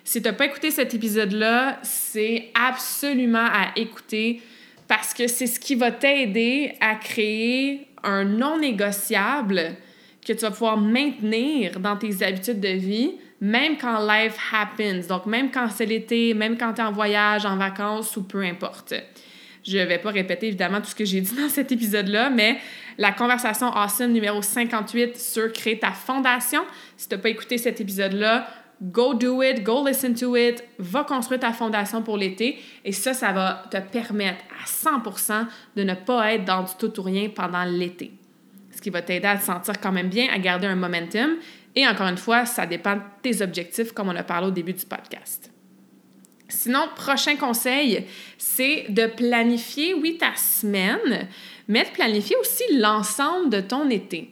Si 0.05 0.21
tu 0.21 0.29
n'as 0.29 0.33
pas 0.33 0.45
écouté 0.45 0.71
cet 0.71 0.93
épisode-là, 0.93 1.79
c'est 1.83 2.49
absolument 2.55 3.45
à 3.45 3.73
écouter 3.75 4.41
parce 4.87 5.13
que 5.13 5.27
c'est 5.27 5.47
ce 5.47 5.59
qui 5.59 5.75
va 5.75 5.91
t'aider 5.91 6.75
à 6.79 6.95
créer 6.95 7.87
un 8.03 8.23
non 8.23 8.59
négociable 8.59 9.75
que 10.25 10.31
tu 10.31 10.39
vas 10.39 10.51
pouvoir 10.51 10.77
maintenir 10.77 11.81
dans 11.81 11.97
tes 11.97 12.23
habitudes 12.23 12.61
de 12.61 12.69
vie, 12.69 13.15
même 13.41 13.77
quand 13.77 13.99
life 13.99 14.37
happens. 14.53 15.07
Donc, 15.09 15.25
même 15.25 15.51
quand 15.51 15.67
c'est 15.69 15.85
l'été, 15.85 16.33
même 16.33 16.57
quand 16.57 16.71
tu 16.71 16.79
es 16.79 16.85
en 16.85 16.93
voyage, 16.93 17.45
en 17.45 17.57
vacances 17.57 18.15
ou 18.15 18.23
peu 18.23 18.41
importe. 18.43 18.93
Je 19.63 19.77
ne 19.77 19.85
vais 19.85 19.97
pas 19.97 20.11
répéter 20.11 20.47
évidemment 20.47 20.81
tout 20.81 20.89
ce 20.89 20.95
que 20.95 21.05
j'ai 21.05 21.21
dit 21.21 21.35
dans 21.35 21.49
cet 21.49 21.71
épisode-là, 21.71 22.29
mais 22.29 22.59
la 22.97 23.11
conversation 23.11 23.67
awesome 23.67 24.11
numéro 24.11 24.41
58 24.41 25.17
sur 25.17 25.51
créer 25.53 25.79
ta 25.79 25.91
fondation. 25.91 26.61
Si 26.97 27.07
tu 27.07 27.15
n'as 27.15 27.21
pas 27.21 27.29
écouté 27.29 27.57
cet 27.57 27.79
épisode-là, 27.79 28.47
go 28.81 29.13
do 29.13 29.41
it, 29.41 29.63
go 29.63 29.87
listen 29.87 30.13
to 30.15 30.35
it, 30.35 30.63
va 30.79 31.05
construire 31.05 31.39
ta 31.39 31.53
fondation 31.53 32.01
pour 32.01 32.17
l'été 32.17 32.59
et 32.83 32.91
ça, 32.91 33.13
ça 33.13 33.31
va 33.31 33.63
te 33.71 33.77
permettre 33.77 34.43
à 34.61 34.65
100% 34.65 35.45
de 35.77 35.83
ne 35.83 35.93
pas 35.93 36.33
être 36.33 36.43
dans 36.43 36.63
du 36.63 36.73
tout 36.77 36.99
ou 36.99 37.03
rien 37.03 37.29
pendant 37.29 37.63
l'été. 37.63 38.11
Ce 38.75 38.81
qui 38.81 38.89
va 38.89 39.01
t'aider 39.01 39.27
à 39.27 39.37
te 39.37 39.43
sentir 39.43 39.79
quand 39.79 39.91
même 39.93 40.09
bien, 40.09 40.27
à 40.33 40.39
garder 40.39 40.67
un 40.67 40.75
momentum 40.75 41.37
et 41.75 41.87
encore 41.87 42.07
une 42.07 42.17
fois, 42.17 42.45
ça 42.45 42.65
dépend 42.65 42.95
de 42.95 43.01
tes 43.21 43.41
objectifs 43.41 43.93
comme 43.93 44.09
on 44.09 44.15
a 44.15 44.23
parlé 44.23 44.47
au 44.47 44.51
début 44.51 44.73
du 44.73 44.85
podcast. 44.85 45.52
Sinon, 46.53 46.87
prochain 46.95 47.35
conseil, 47.35 48.05
c'est 48.37 48.85
de 48.89 49.07
planifier, 49.07 49.93
oui, 49.93 50.17
ta 50.17 50.35
semaine, 50.35 51.27
mais 51.67 51.83
de 51.83 51.89
planifier 51.89 52.35
aussi 52.37 52.63
l'ensemble 52.77 53.49
de 53.49 53.59
ton 53.59 53.89
été. 53.89 54.29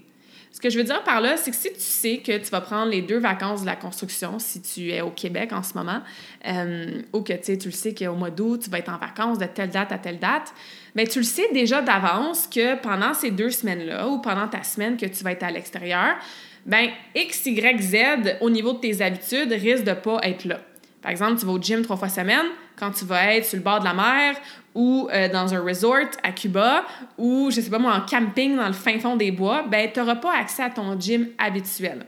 Ce 0.51 0.59
que 0.59 0.69
je 0.69 0.77
veux 0.77 0.83
dire 0.83 1.03
par 1.03 1.21
là, 1.21 1.37
c'est 1.37 1.49
que 1.49 1.57
si 1.57 1.73
tu 1.73 1.79
sais 1.79 2.17
que 2.17 2.37
tu 2.37 2.49
vas 2.51 2.61
prendre 2.61 2.91
les 2.91 3.01
deux 3.01 3.17
vacances 3.17 3.61
de 3.61 3.65
la 3.65 3.75
construction, 3.75 4.37
si 4.37 4.61
tu 4.61 4.91
es 4.91 5.01
au 5.01 5.09
Québec 5.09 5.53
en 5.53 5.63
ce 5.63 5.73
moment, 5.73 6.01
euh, 6.47 7.01
ou 7.13 7.21
que 7.21 7.33
tu 7.33 7.65
le 7.65 7.71
sais 7.71 7.95
qu'au 7.95 8.13
mois 8.13 8.29
d'août, 8.29 8.61
tu 8.63 8.69
vas 8.69 8.79
être 8.79 8.91
en 8.91 8.97
vacances 8.97 9.39
de 9.39 9.45
telle 9.45 9.69
date 9.69 9.91
à 9.91 9.97
telle 9.97 10.19
date, 10.19 10.53
mais 10.93 11.07
tu 11.07 11.19
le 11.19 11.25
sais 11.25 11.47
déjà 11.53 11.81
d'avance 11.81 12.47
que 12.47 12.75
pendant 12.75 13.13
ces 13.13 13.31
deux 13.31 13.49
semaines-là, 13.49 14.07
ou 14.09 14.19
pendant 14.19 14.47
ta 14.47 14.63
semaine 14.63 14.97
que 14.97 15.05
tu 15.05 15.23
vas 15.23 15.31
être 15.31 15.43
à 15.43 15.51
l'extérieur, 15.51 16.17
ben 16.65 16.89
X, 17.15 17.45
Y, 17.45 17.81
Z, 17.81 18.37
au 18.41 18.49
niveau 18.49 18.73
de 18.73 18.79
tes 18.79 19.01
habitudes, 19.01 19.51
risque 19.51 19.85
de 19.85 19.93
pas 19.93 20.19
être 20.23 20.45
là. 20.45 20.59
Par 21.01 21.11
exemple, 21.11 21.39
tu 21.39 21.45
vas 21.45 21.53
au 21.53 21.61
gym 21.61 21.81
trois 21.81 21.97
fois 21.97 22.09
semaine, 22.09 22.45
quand 22.75 22.91
tu 22.91 23.05
vas 23.05 23.35
être 23.35 23.45
sur 23.45 23.57
le 23.57 23.63
bord 23.63 23.79
de 23.79 23.85
la 23.85 23.93
mer 23.93 24.35
ou 24.75 25.09
euh, 25.11 25.29
dans 25.29 25.53
un 25.53 25.59
resort 25.59 26.09
à 26.23 26.31
Cuba 26.31 26.85
ou, 27.17 27.49
je 27.49 27.59
sais 27.61 27.69
pas 27.69 27.79
moi, 27.79 27.93
en 27.93 28.01
camping 28.01 28.55
dans 28.55 28.67
le 28.67 28.73
fin 28.73 28.99
fond 28.99 29.15
des 29.15 29.31
bois, 29.31 29.65
ben, 29.69 29.89
tu 29.91 29.99
n'auras 29.99 30.15
pas 30.15 30.35
accès 30.35 30.63
à 30.63 30.69
ton 30.69 30.99
gym 30.99 31.29
habituel. 31.37 32.05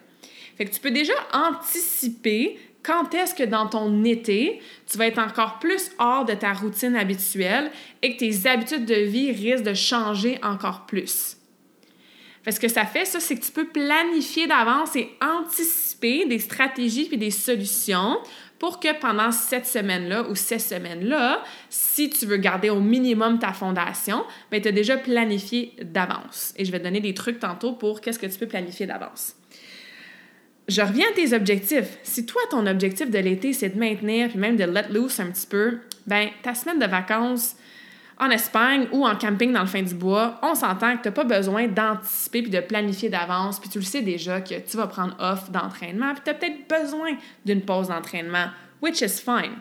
Fait 0.58 0.66
que 0.66 0.72
tu 0.72 0.80
peux 0.80 0.92
déjà 0.92 1.14
anticiper 1.34 2.60
quand 2.84 3.14
est-ce 3.14 3.34
que 3.34 3.44
dans 3.44 3.68
ton 3.68 4.04
été, 4.04 4.62
tu 4.92 4.98
vas 4.98 5.08
être 5.08 5.20
encore 5.20 5.58
plus 5.60 5.92
hors 5.98 6.26
de 6.26 6.34
ta 6.34 6.54
routine 6.54 6.96
habituelle 6.96 7.72
et 8.02 8.16
que 8.16 8.20
tes 8.20 8.48
habitudes 8.48 8.86
de 8.86 8.94
vie 8.94 9.32
risquent 9.32 9.64
de 9.64 9.74
changer 9.74 10.38
encore 10.44 10.86
plus. 10.86 11.38
Parce 12.44 12.60
que 12.60 12.68
ça 12.68 12.86
fait, 12.86 13.06
ça, 13.06 13.22
c'est 13.22 13.38
que 13.38 13.46
tu 13.46 13.54
peux 13.54 13.68
planifier 13.68 14.48
d'avance 14.48 14.98
et 14.98 15.10
anticiper 15.22 16.26
des 16.26 16.40
stratégies 16.40 17.08
et 17.10 17.18
des 17.18 17.32
solutions 17.32 18.18
pour 18.60 18.80
que 18.80 18.98
pendant 19.00 19.32
cette 19.32 19.66
semaine-là 19.66 20.24
ou 20.30 20.36
ces 20.36 20.60
semaines-là, 20.60 21.44
si 21.70 22.10
tu 22.10 22.26
veux 22.26 22.38
garder 22.38 22.70
au 22.70 22.80
minimum 22.80 23.40
ta 23.40 23.54
fondation, 23.54 24.24
ben, 24.52 24.62
tu 24.62 24.70
as 24.70 24.72
déjà 24.72 24.98
planifié 24.98 25.74
d'avance. 25.82 26.54
Et 26.58 26.66
je 26.66 26.72
vais 26.72 26.80
te 26.80 26.84
donner 26.86 27.02
des 27.02 27.14
trucs 27.14 27.40
tantôt 27.40 27.74
pour 27.74 28.02
qu'est-ce 28.02 28.20
que 28.20 28.28
tu 28.28 28.40
peux 28.40 28.48
planifier 28.48 28.86
d'avance. 28.86 29.36
Je 30.70 30.82
reviens 30.82 31.08
à 31.10 31.14
tes 31.14 31.34
objectifs. 31.34 31.98
Si 32.04 32.26
toi, 32.26 32.42
ton 32.50 32.66
objectif 32.68 33.10
de 33.12 33.20
l'été, 33.20 33.52
c'est 33.52 33.70
de 33.70 33.78
maintenir, 33.78 34.30
puis 34.30 34.40
même 34.40 34.56
de 34.56 34.64
let 34.64 34.88
loose 34.90 35.20
un 35.20 35.26
petit 35.26 35.48
peu, 35.48 35.80
ben 36.08 36.30
ta 36.42 36.56
semaine 36.56 36.80
de 36.80 36.86
vacances, 36.86 37.58
en 38.20 38.30
Espagne 38.30 38.88
ou 38.92 39.06
en 39.06 39.16
camping 39.16 39.52
dans 39.52 39.62
le 39.62 39.68
fin 39.68 39.82
du 39.82 39.94
bois, 39.94 40.40
on 40.42 40.56
s'entend 40.56 40.98
que 40.98 41.04
tu 41.04 41.08
n'as 41.08 41.14
pas 41.14 41.24
besoin 41.24 41.68
d'anticiper 41.68 42.42
puis 42.42 42.52
de 42.52 42.60
planifier 42.60 43.10
d'avance, 43.10 43.60
puis 43.60 43.70
tu 43.70 43.80
le 43.80 43.86
sais 43.86 44.02
déjà 44.02 44.42
que 44.42 44.56
tu 44.60 44.78
vas 44.78 44.88
prendre 44.88 45.16
off 45.20 45.50
d'entraînement, 45.50 46.14
puis 46.14 46.22
tu 46.24 46.30
as 46.30 46.34
peut-être 46.34 46.68
besoin 46.68 47.12
d'une 47.46 47.62
pause 47.62 47.88
d'entraînement, 47.88 48.48
which 48.82 49.02
is 49.02 49.22
fine. 49.22 49.54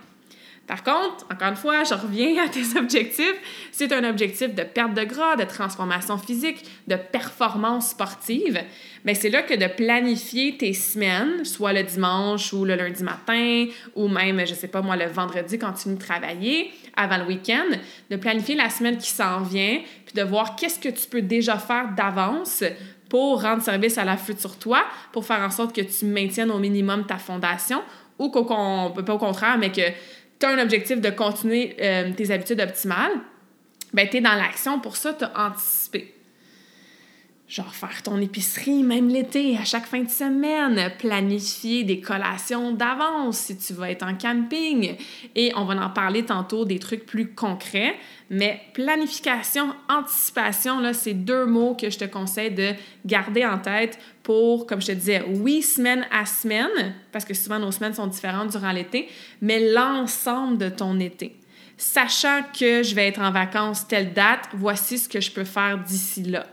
Par 0.66 0.84
contre, 0.84 1.26
encore 1.30 1.48
une 1.48 1.56
fois, 1.56 1.82
je 1.84 1.94
reviens 1.94 2.44
à 2.44 2.48
tes 2.48 2.76
objectifs. 2.78 3.68
C'est 3.72 3.92
un 3.92 4.08
objectif 4.08 4.54
de 4.54 4.62
perte 4.62 4.94
de 4.94 5.02
gras, 5.02 5.36
de 5.36 5.44
transformation 5.44 6.18
physique, 6.18 6.64
de 6.86 6.96
performance 6.96 7.90
sportive. 7.90 8.60
Bien, 9.04 9.14
c'est 9.14 9.30
là 9.30 9.42
que 9.42 9.54
de 9.54 9.66
planifier 9.66 10.56
tes 10.56 10.72
semaines, 10.72 11.44
soit 11.44 11.72
le 11.72 11.82
dimanche 11.82 12.52
ou 12.52 12.64
le 12.64 12.76
lundi 12.76 13.02
matin, 13.02 13.66
ou 13.96 14.06
même, 14.06 14.46
je 14.46 14.54
sais 14.54 14.68
pas 14.68 14.82
moi, 14.82 14.96
le 14.96 15.06
vendredi 15.06 15.58
quand 15.58 15.72
tu 15.72 15.88
viens 15.88 15.98
travailler, 15.98 16.70
avant 16.96 17.18
le 17.18 17.24
week-end, 17.24 17.76
de 18.10 18.16
planifier 18.16 18.54
la 18.54 18.70
semaine 18.70 18.98
qui 18.98 19.10
s'en 19.10 19.40
vient, 19.40 19.80
puis 20.04 20.14
de 20.14 20.22
voir 20.22 20.56
qu'est-ce 20.56 20.78
que 20.78 20.88
tu 20.88 21.08
peux 21.08 21.22
déjà 21.22 21.58
faire 21.58 21.88
d'avance 21.96 22.64
pour 23.08 23.42
rendre 23.42 23.62
service 23.62 23.98
à 23.98 24.04
la 24.04 24.16
future 24.16 24.58
toi, 24.58 24.84
pour 25.12 25.24
faire 25.24 25.40
en 25.40 25.50
sorte 25.50 25.74
que 25.74 25.82
tu 25.82 26.06
maintiennes 26.06 26.50
au 26.50 26.58
minimum 26.58 27.06
ta 27.06 27.18
fondation, 27.18 27.82
ou 28.18 28.30
qu'au, 28.30 28.44
pas 28.44 29.14
au 29.14 29.18
contraire, 29.18 29.58
mais 29.58 29.70
que 29.70 29.88
tu 30.38 30.46
as 30.46 30.50
un 30.50 30.58
objectif 30.58 31.00
de 31.00 31.10
continuer 31.10 31.76
euh, 31.80 32.12
tes 32.16 32.30
habitudes 32.30 32.60
optimales, 32.60 33.12
ben, 33.92 34.08
tu 34.08 34.16
es 34.16 34.20
dans 34.20 34.34
l'action 34.34 34.80
pour 34.80 34.96
ça, 34.96 35.12
tu 35.12 35.24
as 35.24 35.32
anticipé. 35.48 36.14
Genre 37.52 37.74
faire 37.74 38.02
ton 38.02 38.18
épicerie 38.18 38.82
même 38.82 39.10
l'été, 39.10 39.58
à 39.58 39.64
chaque 39.66 39.84
fin 39.84 40.00
de 40.00 40.08
semaine, 40.08 40.90
planifier 40.98 41.84
des 41.84 42.00
collations 42.00 42.72
d'avance 42.72 43.36
si 43.36 43.58
tu 43.58 43.74
vas 43.74 43.90
être 43.90 44.04
en 44.04 44.14
camping. 44.14 44.96
Et 45.34 45.52
on 45.54 45.66
va 45.66 45.74
en 45.74 45.90
parler 45.90 46.24
tantôt 46.24 46.64
des 46.64 46.78
trucs 46.78 47.04
plus 47.04 47.34
concrets. 47.34 47.94
Mais 48.30 48.62
planification, 48.72 49.74
anticipation, 49.90 50.80
là, 50.80 50.94
c'est 50.94 51.12
deux 51.12 51.44
mots 51.44 51.74
que 51.78 51.90
je 51.90 51.98
te 51.98 52.06
conseille 52.06 52.52
de 52.52 52.72
garder 53.04 53.44
en 53.44 53.58
tête 53.58 53.98
pour, 54.22 54.66
comme 54.66 54.80
je 54.80 54.86
te 54.86 54.92
disais, 54.92 55.22
oui, 55.28 55.60
semaine 55.60 56.06
à 56.10 56.24
semaine, 56.24 56.94
parce 57.12 57.26
que 57.26 57.34
souvent 57.34 57.58
nos 57.58 57.70
semaines 57.70 57.92
sont 57.92 58.06
différentes 58.06 58.52
durant 58.52 58.72
l'été, 58.72 59.10
mais 59.42 59.74
l'ensemble 59.74 60.56
de 60.56 60.70
ton 60.70 60.98
été. 60.98 61.36
Sachant 61.76 62.44
que 62.58 62.82
je 62.82 62.94
vais 62.94 63.08
être 63.08 63.20
en 63.20 63.30
vacances 63.30 63.86
telle 63.86 64.14
date, 64.14 64.48
voici 64.54 64.96
ce 64.96 65.06
que 65.06 65.20
je 65.20 65.30
peux 65.30 65.44
faire 65.44 65.76
d'ici 65.76 66.22
là. 66.22 66.46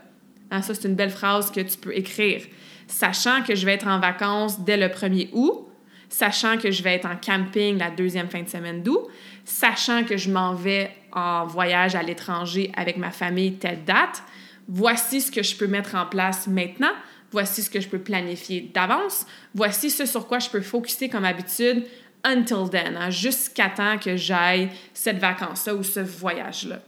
Hein, 0.50 0.62
ça, 0.62 0.74
c'est 0.74 0.88
une 0.88 0.94
belle 0.94 1.10
phrase 1.10 1.50
que 1.50 1.60
tu 1.60 1.78
peux 1.78 1.96
écrire. 1.96 2.42
Sachant 2.86 3.42
que 3.42 3.54
je 3.54 3.64
vais 3.64 3.74
être 3.74 3.86
en 3.86 4.00
vacances 4.00 4.60
dès 4.60 4.76
le 4.76 4.88
1er 4.88 5.28
août, 5.32 5.68
sachant 6.08 6.58
que 6.58 6.70
je 6.70 6.82
vais 6.82 6.94
être 6.94 7.06
en 7.06 7.16
camping 7.16 7.78
la 7.78 7.90
deuxième 7.90 8.28
fin 8.28 8.42
de 8.42 8.48
semaine 8.48 8.82
d'août, 8.82 9.06
sachant 9.44 10.04
que 10.04 10.16
je 10.16 10.30
m'en 10.30 10.54
vais 10.54 10.90
en 11.12 11.46
voyage 11.46 11.94
à 11.94 12.02
l'étranger 12.02 12.70
avec 12.76 12.96
ma 12.96 13.10
famille 13.10 13.54
telle 13.54 13.84
date, 13.84 14.22
voici 14.68 15.20
ce 15.20 15.30
que 15.30 15.42
je 15.42 15.56
peux 15.56 15.68
mettre 15.68 15.94
en 15.94 16.06
place 16.06 16.46
maintenant, 16.48 16.92
voici 17.30 17.62
ce 17.62 17.70
que 17.70 17.80
je 17.80 17.88
peux 17.88 18.00
planifier 18.00 18.70
d'avance, 18.74 19.24
voici 19.54 19.88
ce 19.88 20.04
sur 20.04 20.26
quoi 20.26 20.40
je 20.40 20.50
peux 20.50 20.60
focuser 20.60 21.08
comme 21.08 21.24
habitude 21.24 21.84
until 22.24 22.68
then, 22.70 22.96
hein, 22.96 23.10
jusqu'à 23.10 23.68
temps 23.68 23.98
que 23.98 24.16
j'aille 24.16 24.68
cette 24.92 25.18
vacance-là 25.18 25.74
ou 25.74 25.82
ce 25.82 26.00
voyage-là 26.00 26.80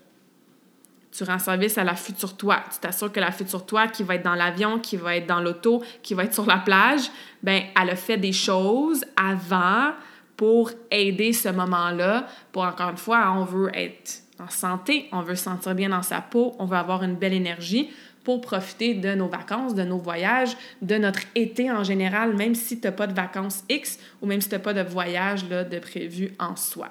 tu 1.13 1.25
rends 1.25 1.39
service 1.39 1.77
à 1.77 1.85
la 1.85 1.95
future 1.95 2.37
toi. 2.37 2.63
Tu 2.73 2.81
t'assures 2.81 3.13
que 3.13 3.21
la 3.21 3.31
future 3.31 3.67
toi 3.67 3.87
qui 3.87 4.03
va 4.03 4.15
être 4.15 4.25
dans 4.25 4.35
l'avion, 4.35 4.79
qui 4.79 4.97
va 4.97 5.17
être 5.17 5.27
dans 5.27 5.41
l'auto, 5.41 5.83
qui 6.03 6.15
va 6.15 6.25
être 6.25 6.35
sur 6.35 6.47
la 6.47 6.57
plage, 6.57 7.11
ben 7.43 7.65
elle 7.81 7.91
a 7.91 7.97
fait 7.97 8.17
des 8.17 8.33
choses 8.33 9.05
avant 9.17 9.93
pour 10.37 10.71
aider 10.91 11.33
ce 11.33 11.51
moment-là. 11.51 12.27
Pour 12.51 12.63
encore 12.63 12.91
une 12.91 12.97
fois, 12.97 13.33
on 13.37 13.45
veut 13.45 13.71
être 13.75 14.23
en 14.41 14.49
santé, 14.49 15.09
on 15.13 15.21
veut 15.21 15.35
se 15.35 15.45
sentir 15.45 15.75
bien 15.75 15.91
dans 15.91 16.03
sa 16.03 16.21
peau, 16.21 16.57
on 16.59 16.65
veut 16.65 16.77
avoir 16.77 17.03
une 17.03 17.17
belle 17.17 17.35
énergie 17.35 17.91
pour 18.25 18.41
profiter 18.41 18.95
de 18.95 19.15
nos 19.15 19.29
vacances, 19.29 19.75
de 19.75 19.83
nos 19.83 19.99
voyages, 19.99 20.57
de 20.81 20.97
notre 20.97 21.21
été 21.35 21.71
en 21.71 21.85
général, 21.85 22.35
même 22.37 22.55
si 22.55 22.81
tu 22.81 22.87
n'as 22.87 22.93
pas 22.93 23.07
de 23.07 23.15
vacances 23.15 23.65
X 23.69 23.99
ou 24.21 24.27
même 24.27 24.41
si 24.41 24.49
tu 24.49 24.55
n'as 24.55 24.61
pas 24.61 24.73
de 24.73 24.83
voyage 24.83 25.49
là, 25.49 25.65
de 25.65 25.79
prévu 25.79 26.35
en 26.39 26.57
soi. 26.57 26.91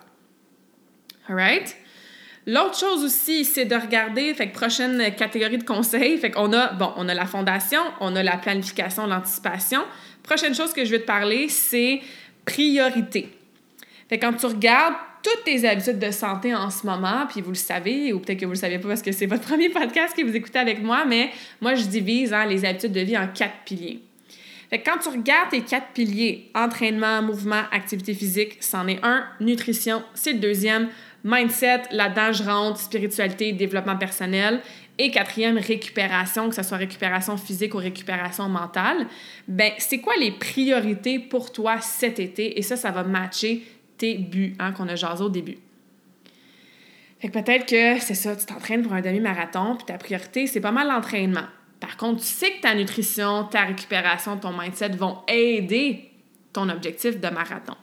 All 1.27 1.35
right? 1.35 1.75
L'autre 2.47 2.77
chose 2.77 3.03
aussi, 3.03 3.45
c'est 3.45 3.65
de 3.65 3.75
regarder, 3.75 4.33
fait 4.33 4.49
que 4.49 4.53
prochaine 4.55 5.13
catégorie 5.15 5.59
de 5.59 5.63
conseils, 5.63 6.17
fait 6.17 6.31
qu'on 6.31 6.51
a, 6.53 6.73
bon, 6.73 6.91
on 6.97 7.07
a 7.07 7.13
la 7.13 7.27
fondation, 7.27 7.81
on 7.99 8.15
a 8.15 8.23
la 8.23 8.37
planification, 8.37 9.05
l'anticipation. 9.05 9.81
Prochaine 10.23 10.55
chose 10.55 10.73
que 10.73 10.83
je 10.83 10.91
vais 10.91 10.99
te 10.99 11.05
parler, 11.05 11.49
c'est 11.49 12.01
priorité. 12.45 13.29
Fait 14.09 14.17
quand 14.17 14.33
tu 14.33 14.47
regardes 14.47 14.95
toutes 15.21 15.43
tes 15.43 15.67
habitudes 15.67 15.99
de 15.99 16.09
santé 16.09 16.55
en 16.55 16.71
ce 16.71 16.85
moment, 16.85 17.27
puis 17.29 17.41
vous 17.41 17.51
le 17.51 17.55
savez, 17.55 18.11
ou 18.11 18.19
peut-être 18.19 18.39
que 18.39 18.45
vous 18.45 18.53
le 18.53 18.57
savez 18.57 18.79
pas 18.79 18.87
parce 18.87 19.03
que 19.03 19.11
c'est 19.11 19.27
votre 19.27 19.43
premier 19.47 19.69
podcast 19.69 20.15
que 20.15 20.23
vous 20.23 20.35
écoutez 20.35 20.59
avec 20.59 20.81
moi, 20.81 21.05
mais 21.05 21.29
moi, 21.61 21.75
je 21.75 21.85
divise 21.85 22.33
hein, 22.33 22.45
les 22.45 22.65
habitudes 22.65 22.91
de 22.91 23.01
vie 23.01 23.17
en 23.17 23.27
quatre 23.27 23.63
piliers. 23.65 24.01
Fait 24.71 24.79
que 24.79 24.89
quand 24.89 24.99
tu 24.99 25.09
regardes 25.09 25.49
tes 25.49 25.61
quatre 25.61 25.87
piliers, 25.93 26.49
entraînement, 26.55 27.21
mouvement, 27.21 27.63
activité 27.71 28.13
physique, 28.13 28.57
c'en 28.61 28.87
est 28.87 29.03
un. 29.03 29.25
Nutrition, 29.41 30.01
c'est 30.13 30.33
le 30.33 30.39
deuxième. 30.39 30.87
Mindset, 31.23 31.83
là-dedans, 31.91 32.31
je 32.31 32.79
spiritualité, 32.79 33.53
développement 33.53 33.97
personnel. 33.97 34.61
Et 34.97 35.09
quatrième, 35.09 35.57
récupération, 35.57 36.49
que 36.49 36.55
ce 36.55 36.63
soit 36.63 36.77
récupération 36.77 37.37
physique 37.37 37.73
ou 37.73 37.77
récupération 37.77 38.49
mentale. 38.49 39.07
Ben, 39.47 39.71
c'est 39.77 39.99
quoi 39.99 40.13
les 40.19 40.31
priorités 40.31 41.17
pour 41.19 41.51
toi 41.51 41.79
cet 41.79 42.19
été? 42.19 42.59
Et 42.59 42.61
ça, 42.61 42.75
ça 42.75 42.91
va 42.91 43.03
matcher 43.03 43.63
tes 43.97 44.17
buts 44.17 44.55
hein, 44.59 44.71
qu'on 44.71 44.87
a 44.87 44.95
jasé 44.95 45.23
au 45.23 45.29
début. 45.29 45.57
Fait 47.19 47.29
que 47.29 47.39
peut-être 47.39 47.67
que 47.67 47.99
c'est 47.99 48.15
ça, 48.15 48.35
tu 48.35 48.45
t'entraînes 48.45 48.81
pour 48.81 48.93
un 48.93 49.01
demi-marathon, 49.01 49.75
puis 49.75 49.85
ta 49.85 49.97
priorité, 49.97 50.47
c'est 50.47 50.59
pas 50.59 50.71
mal 50.71 50.87
l'entraînement. 50.87 51.45
Par 51.79 51.97
contre, 51.97 52.21
tu 52.21 52.27
sais 52.27 52.51
que 52.51 52.61
ta 52.61 52.73
nutrition, 52.73 53.43
ta 53.43 53.61
récupération, 53.61 54.37
ton 54.37 54.57
mindset 54.57 54.89
vont 54.89 55.19
aider 55.27 56.11
ton 56.51 56.67
objectif 56.69 57.19
de 57.19 57.27
marathon. 57.29 57.75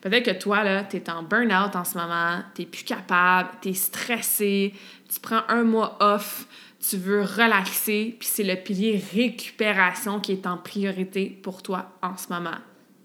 Peut-être 0.00 0.24
que 0.24 0.38
toi, 0.38 0.64
là, 0.64 0.84
tu 0.84 0.96
es 0.96 1.10
en 1.10 1.22
burn-out 1.22 1.76
en 1.76 1.84
ce 1.84 1.98
moment, 1.98 2.40
tu 2.54 2.64
plus 2.64 2.84
capable, 2.84 3.50
tu 3.60 3.70
es 3.70 3.74
stressé, 3.74 4.74
tu 5.12 5.20
prends 5.20 5.42
un 5.48 5.62
mois 5.62 5.98
off, 6.00 6.46
tu 6.80 6.96
veux 6.96 7.20
relaxer, 7.20 8.16
puis 8.18 8.28
c'est 8.30 8.44
le 8.44 8.56
pilier 8.56 9.02
récupération 9.12 10.18
qui 10.20 10.32
est 10.32 10.46
en 10.46 10.56
priorité 10.56 11.38
pour 11.42 11.62
toi 11.62 11.92
en 12.02 12.16
ce 12.16 12.32
moment. 12.32 12.56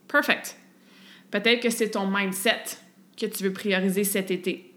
Perfect. 0.07 0.57
Peut-être 1.31 1.61
que 1.61 1.69
c'est 1.69 1.91
ton 1.91 2.07
mindset 2.07 2.63
que 3.17 3.25
tu 3.25 3.43
veux 3.43 3.53
prioriser 3.53 4.05
cet 4.05 4.31
été. 4.31 4.74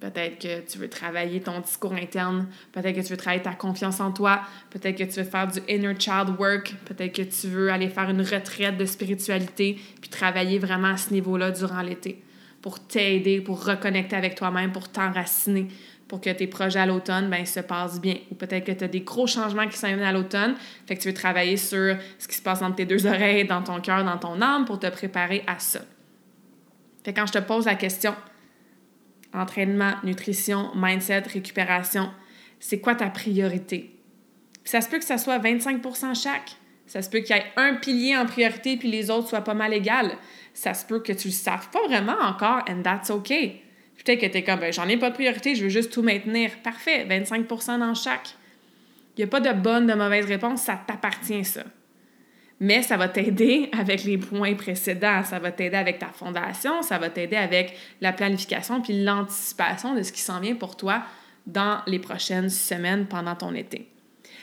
Peut-être 0.00 0.38
que 0.38 0.60
tu 0.60 0.78
veux 0.78 0.88
travailler 0.88 1.40
ton 1.40 1.60
discours 1.60 1.92
interne. 1.92 2.48
Peut-être 2.72 2.96
que 2.96 3.02
tu 3.02 3.08
veux 3.08 3.18
travailler 3.18 3.42
ta 3.42 3.52
confiance 3.52 4.00
en 4.00 4.12
toi. 4.12 4.40
Peut-être 4.70 4.96
que 4.96 5.04
tu 5.04 5.20
veux 5.20 5.28
faire 5.28 5.46
du 5.46 5.60
inner 5.68 5.94
child 5.98 6.30
work. 6.38 6.74
Peut-être 6.86 7.14
que 7.14 7.22
tu 7.22 7.48
veux 7.48 7.70
aller 7.70 7.90
faire 7.90 8.08
une 8.08 8.22
retraite 8.22 8.78
de 8.78 8.86
spiritualité 8.86 9.78
puis 10.00 10.08
travailler 10.08 10.58
vraiment 10.58 10.88
à 10.88 10.96
ce 10.96 11.12
niveau-là 11.12 11.50
durant 11.50 11.82
l'été 11.82 12.22
pour 12.62 12.80
t'aider, 12.80 13.40
pour 13.40 13.64
reconnecter 13.64 14.16
avec 14.16 14.34
toi-même, 14.34 14.72
pour 14.72 14.88
t'enraciner, 14.88 15.68
pour 16.08 16.20
que 16.20 16.30
tes 16.30 16.46
projets 16.46 16.80
à 16.80 16.86
l'automne 16.86 17.30
ben, 17.30 17.46
se 17.46 17.60
passent 17.60 18.00
bien. 18.00 18.16
Ou 18.30 18.34
peut-être 18.34 18.64
que 18.64 18.72
tu 18.72 18.84
as 18.84 18.88
des 18.88 19.00
gros 19.00 19.26
changements 19.26 19.66
qui 19.68 19.78
viennent 19.78 20.02
à 20.02 20.12
l'automne, 20.12 20.54
fait 20.86 20.96
que 20.96 21.02
tu 21.02 21.08
veux 21.08 21.14
travailler 21.14 21.56
sur 21.56 21.96
ce 22.18 22.28
qui 22.28 22.36
se 22.36 22.42
passe 22.42 22.62
entre 22.62 22.76
tes 22.76 22.86
deux 22.86 23.06
oreilles, 23.06 23.46
dans 23.46 23.62
ton 23.62 23.80
cœur, 23.80 24.04
dans 24.04 24.18
ton 24.18 24.40
âme 24.42 24.64
pour 24.64 24.78
te 24.78 24.88
préparer 24.88 25.42
à 25.46 25.58
ça. 25.58 25.80
Fait 27.04 27.12
que 27.12 27.20
quand 27.20 27.26
je 27.26 27.32
te 27.32 27.38
pose 27.38 27.66
la 27.66 27.76
question, 27.76 28.14
entraînement, 29.32 29.94
nutrition, 30.04 30.70
mindset, 30.74 31.24
récupération, 31.32 32.10
c'est 32.58 32.80
quoi 32.80 32.94
ta 32.94 33.08
priorité? 33.08 34.00
ça 34.64 34.80
se 34.80 34.88
peut 34.88 34.98
que 34.98 35.04
ça 35.04 35.18
soit 35.18 35.38
25% 35.38 36.20
chaque. 36.20 36.52
Ça 36.86 37.02
se 37.02 37.10
peut 37.10 37.20
qu'il 37.20 37.36
y 37.36 37.38
ait 37.38 37.46
un 37.56 37.74
pilier 37.74 38.16
en 38.16 38.26
priorité 38.26 38.76
puis 38.76 38.88
les 38.88 39.10
autres 39.10 39.28
soient 39.28 39.42
pas 39.42 39.54
mal 39.54 39.72
égales. 39.72 40.12
Ça 40.54 40.74
se 40.74 40.84
peut 40.84 41.00
que 41.00 41.12
tu 41.12 41.28
le 41.28 41.32
saves 41.32 41.68
pas 41.70 41.86
vraiment 41.86 42.18
encore 42.20 42.62
and 42.68 42.82
that's 42.82 43.10
OK. 43.10 43.28
Peut-être 43.28 44.20
que 44.20 44.26
tu 44.26 44.38
es 44.38 44.44
comme, 44.44 44.60
ben, 44.60 44.72
j'en 44.72 44.88
ai 44.88 44.96
pas 44.96 45.10
de 45.10 45.14
priorité, 45.14 45.54
je 45.54 45.64
veux 45.64 45.68
juste 45.68 45.92
tout 45.92 46.02
maintenir. 46.02 46.50
Parfait, 46.62 47.04
25% 47.08 47.78
dans 47.78 47.94
chaque. 47.94 48.30
Il 49.16 49.20
n'y 49.20 49.24
a 49.24 49.26
pas 49.26 49.40
de 49.40 49.52
bonne, 49.52 49.86
de 49.86 49.94
mauvaise 49.94 50.24
réponse, 50.24 50.62
ça 50.62 50.80
t'appartient 50.86 51.44
ça 51.44 51.64
mais 52.60 52.82
ça 52.82 52.98
va 52.98 53.08
t'aider 53.08 53.70
avec 53.78 54.04
les 54.04 54.18
points 54.18 54.54
précédents, 54.54 55.24
ça 55.24 55.38
va 55.38 55.50
t'aider 55.50 55.76
avec 55.76 55.98
ta 55.98 56.08
fondation, 56.08 56.82
ça 56.82 56.98
va 56.98 57.08
t'aider 57.08 57.36
avec 57.36 57.74
la 58.02 58.12
planification 58.12 58.82
puis 58.82 59.02
l'anticipation 59.02 59.94
de 59.94 60.02
ce 60.02 60.12
qui 60.12 60.20
s'en 60.20 60.40
vient 60.40 60.54
pour 60.54 60.76
toi 60.76 61.02
dans 61.46 61.80
les 61.86 61.98
prochaines 61.98 62.50
semaines 62.50 63.06
pendant 63.06 63.34
ton 63.34 63.54
été. 63.54 63.88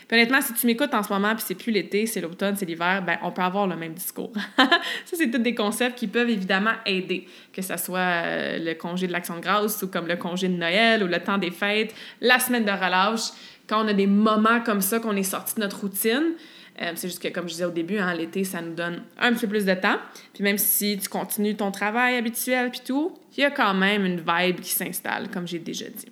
Puis 0.07 0.17
honnêtement, 0.17 0.41
si 0.41 0.53
tu 0.53 0.65
m'écoutes 0.65 0.93
en 0.93 1.03
ce 1.03 1.11
moment, 1.11 1.35
puis 1.35 1.43
c'est 1.45 1.55
plus 1.55 1.71
l'été, 1.71 2.05
c'est 2.05 2.21
l'automne, 2.21 2.55
c'est 2.55 2.65
l'hiver, 2.65 3.03
ben 3.05 3.17
on 3.23 3.31
peut 3.31 3.41
avoir 3.41 3.67
le 3.67 3.75
même 3.75 3.93
discours. 3.93 4.31
ça, 4.57 5.17
c'est 5.17 5.29
tous 5.29 5.37
des 5.37 5.53
concepts 5.53 5.97
qui 5.99 6.07
peuvent 6.07 6.29
évidemment 6.29 6.73
aider, 6.85 7.27
que 7.51 7.61
ce 7.61 7.75
soit 7.75 7.99
euh, 7.99 8.57
le 8.57 8.73
congé 8.73 9.07
de 9.07 9.11
l'Action 9.11 9.35
de 9.35 9.41
grâce 9.41 9.81
ou 9.83 9.89
comme 9.89 10.07
le 10.07 10.15
congé 10.15 10.47
de 10.47 10.55
Noël 10.55 11.03
ou 11.03 11.07
le 11.07 11.19
temps 11.19 11.37
des 11.37 11.51
fêtes, 11.51 11.93
la 12.21 12.39
semaine 12.39 12.63
de 12.63 12.71
relâche. 12.71 13.31
Quand 13.67 13.83
on 13.83 13.87
a 13.89 13.93
des 13.93 14.07
moments 14.07 14.61
comme 14.61 14.79
ça, 14.79 14.99
qu'on 14.99 15.15
est 15.17 15.23
sorti 15.23 15.55
de 15.55 15.59
notre 15.59 15.81
routine, 15.81 16.35
euh, 16.81 16.91
c'est 16.95 17.07
juste 17.07 17.21
que, 17.21 17.29
comme 17.29 17.45
je 17.47 17.53
disais 17.53 17.65
au 17.65 17.71
début, 17.71 17.97
hein, 17.97 18.13
l'été, 18.13 18.43
ça 18.43 18.61
nous 18.61 18.73
donne 18.73 19.03
un 19.17 19.33
petit 19.33 19.41
peu 19.41 19.53
plus 19.53 19.65
de 19.65 19.73
temps. 19.73 19.97
Puis 20.33 20.43
même 20.43 20.57
si 20.57 20.97
tu 20.97 21.09
continues 21.09 21.55
ton 21.55 21.71
travail 21.71 22.15
habituel 22.15 22.69
puis 22.69 22.81
tout, 22.85 23.17
il 23.35 23.41
y 23.41 23.43
a 23.43 23.51
quand 23.51 23.73
même 23.73 24.05
une 24.05 24.19
vibe 24.19 24.59
qui 24.59 24.71
s'installe, 24.71 25.29
comme 25.29 25.47
j'ai 25.47 25.59
déjà 25.59 25.89
dit. 25.89 26.11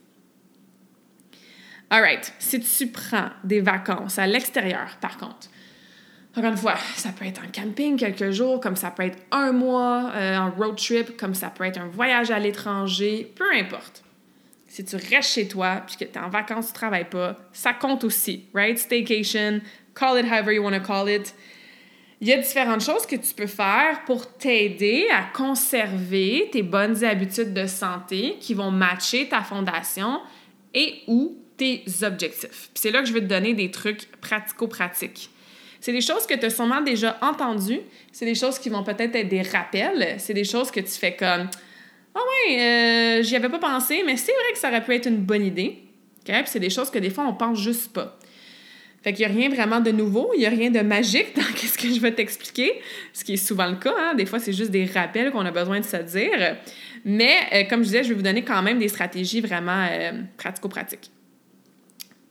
Alright, 1.90 2.34
si 2.40 2.60
tu 2.60 2.88
prends 2.88 3.30
des 3.44 3.62
vacances 3.62 4.18
à 4.18 4.26
l'extérieur, 4.26 4.98
par 5.00 5.18
contre, 5.18 5.50
encore 6.36 6.50
une 6.50 6.58
fois, 6.58 6.76
ça 6.96 7.10
peut 7.12 7.26
être 7.26 7.42
en 7.42 7.52
camping 7.54 7.96
quelques 7.96 8.32
jours, 8.32 8.60
comme 8.60 8.76
ça 8.76 8.90
peut 8.90 9.04
être 9.04 9.20
un 9.32 9.52
mois, 9.52 10.12
euh, 10.16 10.38
en 10.38 10.52
road 10.52 10.76
trip, 10.78 11.16
comme 11.16 11.36
ça 11.36 11.50
peut 11.50 11.64
être 11.64 11.80
un 11.80 11.88
voyage 11.88 12.32
à 12.32 12.40
l'étranger, 12.40 13.32
peu 13.36 13.46
importe. 13.54 14.04
Si 14.68 14.84
tu 14.84 14.96
restes 14.96 15.32
chez 15.32 15.48
toi 15.48 15.84
puis 15.86 15.96
que 15.96 16.04
tu 16.04 16.18
es 16.18 16.22
en 16.22 16.30
vacances, 16.30 16.66
tu 16.66 16.72
ne 16.72 16.76
travailles 16.76 17.10
pas, 17.10 17.38
ça 17.54 17.72
compte 17.72 18.04
aussi, 18.04 18.46
right? 18.54 18.78
Staycation, 18.78 19.62
call 19.96 20.18
it 20.18 20.26
however 20.26 20.52
you 20.52 20.62
want 20.62 20.74
to 20.74 20.86
call 20.86 21.08
it. 21.08 21.34
Il 22.22 22.28
y 22.28 22.34
a 22.34 22.38
différentes 22.38 22.82
choses 22.82 23.06
que 23.06 23.16
tu 23.16 23.34
peux 23.34 23.48
faire 23.48 24.04
pour 24.06 24.28
t'aider 24.38 25.08
à 25.12 25.24
conserver 25.34 26.50
tes 26.52 26.64
bonnes 26.64 27.04
habitudes 27.04 27.54
de 27.54 27.68
santé 27.68 28.38
qui 28.40 28.54
vont 28.54 28.72
matcher 28.72 29.28
ta 29.28 29.42
fondation 29.42 30.22
et 30.74 31.02
ou 31.08 31.38
tes 31.58 31.84
objectifs. 32.04 32.70
c'est 32.74 32.92
là 32.92 33.02
que 33.02 33.08
je 33.08 33.14
vais 33.14 33.22
te 33.22 33.26
donner 33.26 33.54
des 33.54 33.72
trucs 33.72 34.10
pratico-pratiques. 34.22 35.30
C'est 35.80 35.92
des 35.92 36.02
choses 36.02 36.26
que 36.26 36.34
tu 36.34 36.46
as 36.46 36.50
sûrement 36.50 36.82
déjà 36.82 37.18
entendues, 37.22 37.82
c'est 38.12 38.26
des 38.26 38.36
choses 38.36 38.60
qui 38.60 38.70
vont 38.70 38.84
peut-être 38.84 39.16
être 39.16 39.30
des 39.30 39.44
rappels, 39.44 40.16
c'est 40.18 40.34
des 40.34 40.44
choses 40.44 40.72
que 40.72 40.80
tu 40.80 40.92
fais 40.92 41.16
comme 41.16 41.48
Ah 42.16 42.20
ouais, 42.20 42.60
euh, 42.60 43.24
j'y 43.24 43.36
avais 43.36 43.50
pas 43.50 43.60
pensé, 43.60 44.04
mais 44.06 44.18
c'est 44.18 44.34
vrai 44.34 44.52
que 44.54 44.58
ça 44.58 44.70
aurait 44.70 44.84
pu 44.84 44.96
être 44.96 45.08
une 45.08 45.18
bonne 45.18 45.46
idée. 45.46 45.78
C'est 46.46 46.60
des 46.60 46.72
choses 46.72 46.90
que 46.90 46.98
des 46.98 47.12
fois 47.12 47.26
on 47.28 47.34
pense 47.34 47.60
juste 47.60 47.94
pas. 47.94 48.18
Fait 49.06 49.14
qu'il 49.14 49.28
n'y 49.28 49.32
a 49.32 49.36
rien 49.36 49.50
vraiment 49.50 49.82
de 49.82 49.92
nouveau, 49.92 50.32
il 50.34 50.40
n'y 50.40 50.48
a 50.48 50.50
rien 50.50 50.72
de 50.72 50.80
magique 50.80 51.36
dans 51.36 51.44
ce 51.56 51.78
que 51.78 51.94
je 51.94 52.00
vais 52.00 52.12
t'expliquer, 52.12 52.82
ce 53.14 53.24
qui 53.24 53.34
est 53.34 53.38
souvent 53.38 53.68
le 53.68 53.76
cas. 53.76 53.94
Hein. 53.96 54.16
Des 54.16 54.26
fois, 54.26 54.40
c'est 54.40 54.52
juste 54.52 54.72
des 54.72 54.86
rappels 54.86 55.30
qu'on 55.30 55.46
a 55.46 55.52
besoin 55.52 55.80
de 55.80 55.86
se 55.86 55.98
dire. 55.98 56.58
Mais 57.06 57.36
euh, 57.54 57.64
comme 57.70 57.82
je 57.82 57.90
disais, 57.90 58.04
je 58.04 58.10
vais 58.10 58.16
vous 58.16 58.24
donner 58.24 58.44
quand 58.44 58.64
même 58.64 58.80
des 58.80 58.88
stratégies 58.88 59.42
vraiment 59.42 59.86
euh, 59.92 60.12
pratico-pratiques. 60.38 61.12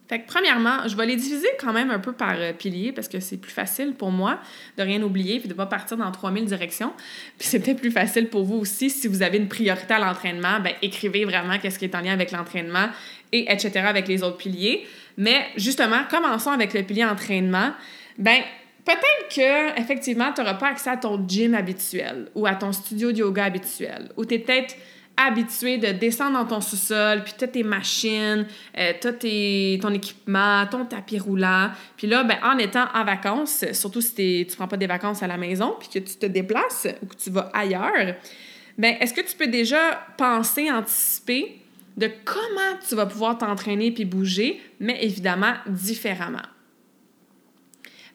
Fait 0.08 0.18
que 0.18 0.26
premièrement, 0.26 0.88
je 0.88 0.96
vais 0.96 1.06
les 1.06 1.14
diviser 1.14 1.46
quand 1.60 1.72
même 1.72 1.92
un 1.92 2.00
peu 2.00 2.12
par 2.12 2.34
euh, 2.37 2.52
pilier 2.52 2.90
parce 2.90 3.06
que 3.06 3.20
c'est 3.20 3.37
plus 3.37 3.52
facile 3.52 3.94
pour 3.94 4.10
moi 4.10 4.40
de 4.76 4.82
rien 4.82 5.00
oublier 5.00 5.38
puis 5.38 5.48
de 5.48 5.54
ne 5.54 5.56
pas 5.56 5.66
partir 5.66 5.96
dans 5.96 6.10
3000 6.10 6.44
directions. 6.44 6.92
Puis 7.38 7.46
c'est 7.46 7.60
peut-être 7.60 7.80
plus 7.80 7.92
facile 7.92 8.28
pour 8.28 8.42
vous 8.42 8.56
aussi 8.56 8.90
si 8.90 9.06
vous 9.06 9.22
avez 9.22 9.38
une 9.38 9.48
priorité 9.48 9.94
à 9.94 10.00
l'entraînement, 10.00 10.58
ben 10.58 10.72
écrivez 10.82 11.24
vraiment 11.24 11.56
qu'est-ce 11.60 11.78
qui 11.78 11.84
est 11.84 11.94
en 11.94 12.00
lien 12.00 12.12
avec 12.12 12.32
l'entraînement 12.32 12.88
et 13.30 13.50
etc. 13.50 13.78
avec 13.87 14.08
les 14.08 14.24
autres 14.24 14.38
piliers. 14.38 14.84
Mais 15.16 15.46
justement, 15.57 16.03
commençons 16.11 16.50
avec 16.50 16.74
le 16.74 16.83
pilier 16.83 17.05
entraînement. 17.05 17.72
Ben, 18.18 18.42
peut-être 18.85 19.35
que 19.35 19.81
effectivement, 19.81 20.33
tu 20.33 20.40
n'auras 20.40 20.55
pas 20.55 20.68
accès 20.68 20.90
à 20.90 20.96
ton 20.96 21.27
gym 21.27 21.55
habituel 21.55 22.29
ou 22.35 22.46
à 22.46 22.55
ton 22.55 22.72
studio 22.72 23.12
de 23.12 23.18
yoga 23.18 23.44
habituel, 23.44 24.11
ou 24.16 24.24
tu 24.24 24.35
es 24.35 24.38
peut-être 24.38 24.77
habitué 25.16 25.79
de 25.79 25.92
descendre 25.92 26.38
dans 26.38 26.46
ton 26.46 26.61
sous-sol, 26.61 27.22
puis 27.22 27.35
tu 27.38 27.44
as 27.44 27.48
tes 27.48 27.62
machines, 27.62 28.46
euh, 28.77 28.92
tu 29.00 29.07
as 29.07 29.79
ton 29.81 29.94
équipement, 29.94 30.66
ton 30.66 30.85
tapis 30.87 31.18
roulant. 31.18 31.70
Puis 31.96 32.07
là, 32.07 32.24
ben, 32.24 32.37
en 32.42 32.59
étant 32.59 32.87
en 32.94 33.05
vacances, 33.05 33.64
surtout 33.72 34.00
si 34.00 34.14
tu 34.14 34.50
ne 34.50 34.57
prends 34.57 34.68
pas 34.68 34.77
des 34.77 34.88
vacances 34.88 35.22
à 35.22 35.27
la 35.27 35.37
maison, 35.37 35.77
puis 35.79 35.88
que 35.88 35.98
tu 36.00 36.16
te 36.16 36.27
déplaces 36.27 36.88
ou 37.03 37.07
que 37.07 37.14
tu 37.14 37.31
vas 37.31 37.50
ailleurs, 37.55 38.16
ben, 38.77 38.96
est-ce 39.00 39.14
que 39.14 39.20
tu 39.20 39.37
peux 39.37 39.46
déjà 39.46 40.05
penser, 40.16 40.70
anticiper 40.70 41.61
de 41.96 42.11
comment 42.24 42.78
tu 42.87 42.94
vas 42.94 43.07
pouvoir 43.07 43.38
t'entraîner 43.38 43.90
puis 43.92 44.04
bouger, 44.04 44.61
mais 44.80 45.04
évidemment 45.04 45.54
différemment. 45.66 46.42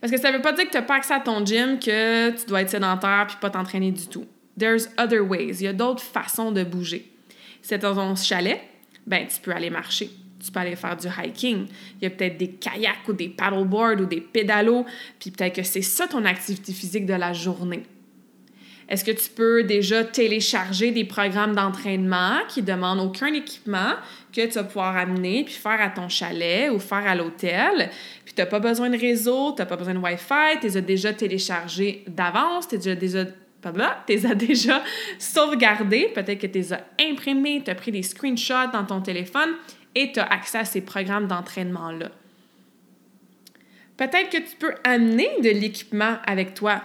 Parce 0.02 0.12
que 0.12 0.20
ça 0.20 0.32
ne 0.32 0.38
veut 0.38 0.42
pas 0.42 0.54
dire 0.54 0.66
que 0.66 0.72
tu 0.72 0.78
n'as 0.78 0.84
pas 0.84 0.96
accès 0.96 1.14
à 1.14 1.20
ton 1.20 1.46
gym, 1.46 1.80
que 1.80 2.32
tu 2.32 2.46
dois 2.46 2.62
être 2.62 2.70
sédentaire 2.70 3.26
puis 3.28 3.38
pas 3.42 3.50
t'entraîner 3.50 3.92
du 3.92 4.08
tout. 4.08 4.26
There's 4.58 4.90
other 4.98 5.22
ways. 5.22 5.58
Il 5.60 5.64
y 5.64 5.68
a 5.68 5.74
d'autres 5.74 6.04
façons 6.04 6.52
de 6.52 6.64
bouger. 6.64 7.12
Si 7.62 7.78
dans 7.78 7.96
ton 7.96 8.16
chalet, 8.16 8.62
ben 9.06 9.28
tu 9.28 9.40
peux 9.42 9.52
aller 9.52 9.70
marcher. 9.70 10.10
Tu 10.44 10.52
peux 10.52 10.60
aller 10.60 10.76
faire 10.78 10.96
du 10.96 11.08
hiking. 11.08 11.68
Il 12.00 12.04
y 12.04 12.08
a 12.08 12.10
peut-être 12.10 12.38
des 12.38 12.52
kayaks 12.52 13.08
ou 13.08 13.14
des 13.14 13.28
paddleboards 13.28 14.00
ou 14.00 14.06
des 14.06 14.22
pédalos. 14.22 14.86
Puis 15.20 15.32
peut-être 15.32 15.56
que 15.56 15.64
c'est 15.64 15.82
ça 15.82 16.08
ton 16.08 16.24
activité 16.24 16.72
physique 16.72 17.06
de 17.06 17.14
la 17.14 17.34
journée. 17.34 17.84
Est-ce 18.90 19.06
que 19.06 19.12
tu 19.12 19.30
peux 19.30 19.64
déjà 19.64 20.04
télécharger 20.04 20.90
des 20.90 21.06
programmes 21.06 21.54
d'entraînement 21.54 22.40
qui 22.48 22.64
demandent 22.64 23.00
aucun 23.00 23.32
équipement 23.34 23.94
que 24.34 24.42
tu 24.42 24.54
vas 24.54 24.64
pouvoir 24.64 24.98
amener 24.98 25.44
puis 25.44 25.54
faire 25.54 25.80
à 25.80 25.90
ton 25.90 26.10
chalet 26.10 26.72
ou 26.72 26.80
faire 26.80 27.06
à 27.06 27.14
l'hôtel? 27.14 27.92
Puis 28.26 28.34
tu 28.34 28.42
n'as 28.42 28.48
pas 28.48 28.60
besoin 28.60 28.90
de 28.90 28.98
réseau, 28.98 29.52
tu 29.52 29.62
n'as 29.62 29.68
pas 29.68 29.76
besoin 29.76 29.94
de 29.94 30.00
Wi-Fi, 30.00 30.60
tu 30.60 30.68
les 30.68 30.78
as 30.78 30.82
déjà 30.82 31.14
téléchargés 31.14 32.04
d'avance, 32.08 32.68
tu 32.68 32.80
déjà 32.80 33.26
tu 34.08 34.36
déjà 34.36 34.84
sauvegardés, 35.20 36.10
peut-être 36.16 36.40
que 36.40 36.48
tu 36.48 36.58
les 36.58 36.74
as 36.74 36.82
imprimés, 37.00 37.62
tu 37.64 37.70
as 37.70 37.76
pris 37.76 37.92
des 37.92 38.04
screenshots 38.04 38.72
dans 38.74 38.86
ton 38.86 39.02
téléphone 39.02 39.50
et 39.94 40.12
tu 40.12 40.20
as 40.20 40.26
accès 40.26 40.60
à 40.60 40.66
ces 40.66 40.82
programmes 40.82 41.28
d'entraînement-là. 41.28 42.10
Peut-être 43.98 44.30
que 44.30 44.38
tu 44.38 44.56
peux 44.58 44.74
amener 44.84 45.30
de 45.44 45.50
l'équipement 45.50 46.18
avec 46.26 46.54
toi. 46.54 46.82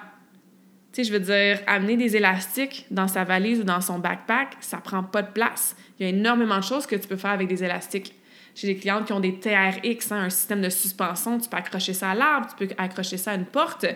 Je 1.02 1.12
veux 1.12 1.20
dire, 1.20 1.60
amener 1.66 1.96
des 1.96 2.16
élastiques 2.16 2.86
dans 2.90 3.08
sa 3.08 3.24
valise 3.24 3.60
ou 3.60 3.64
dans 3.64 3.80
son 3.80 3.98
backpack, 3.98 4.56
ça 4.60 4.78
prend 4.78 5.02
pas 5.02 5.22
de 5.22 5.32
place. 5.32 5.74
Il 5.98 6.04
y 6.04 6.06
a 6.06 6.10
énormément 6.10 6.58
de 6.58 6.64
choses 6.64 6.86
que 6.86 6.94
tu 6.94 7.08
peux 7.08 7.16
faire 7.16 7.32
avec 7.32 7.48
des 7.48 7.64
élastiques. 7.64 8.14
J'ai 8.54 8.68
des 8.68 8.76
clientes 8.76 9.06
qui 9.06 9.12
ont 9.12 9.20
des 9.20 9.40
TRX, 9.40 10.12
hein, 10.12 10.22
un 10.22 10.30
système 10.30 10.60
de 10.60 10.68
suspension. 10.68 11.38
Tu 11.38 11.48
peux 11.48 11.56
accrocher 11.56 11.92
ça 11.92 12.10
à 12.10 12.14
l'arbre, 12.14 12.46
tu 12.48 12.66
peux 12.66 12.74
accrocher 12.78 13.16
ça 13.16 13.32
à 13.32 13.34
une 13.34 13.46
porte. 13.46 13.86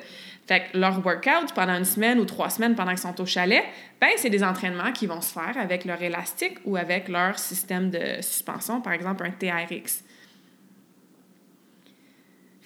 Fait 0.48 0.64
leur 0.74 1.04
workout 1.04 1.52
pendant 1.54 1.76
une 1.76 1.84
semaine 1.84 2.18
ou 2.18 2.24
trois 2.24 2.50
semaines 2.50 2.74
pendant 2.74 2.90
qu'ils 2.90 3.00
sont 3.00 3.20
au 3.20 3.26
chalet, 3.26 3.62
ben 4.00 4.08
c'est 4.16 4.30
des 4.30 4.42
entraînements 4.42 4.92
qui 4.92 5.06
vont 5.06 5.20
se 5.20 5.32
faire 5.32 5.56
avec 5.58 5.84
leur 5.84 6.02
élastique 6.02 6.58
ou 6.64 6.76
avec 6.76 7.08
leur 7.08 7.38
système 7.38 7.90
de 7.90 8.20
suspension, 8.22 8.80
par 8.80 8.94
exemple 8.94 9.24
un 9.26 9.30
TRX. 9.30 10.02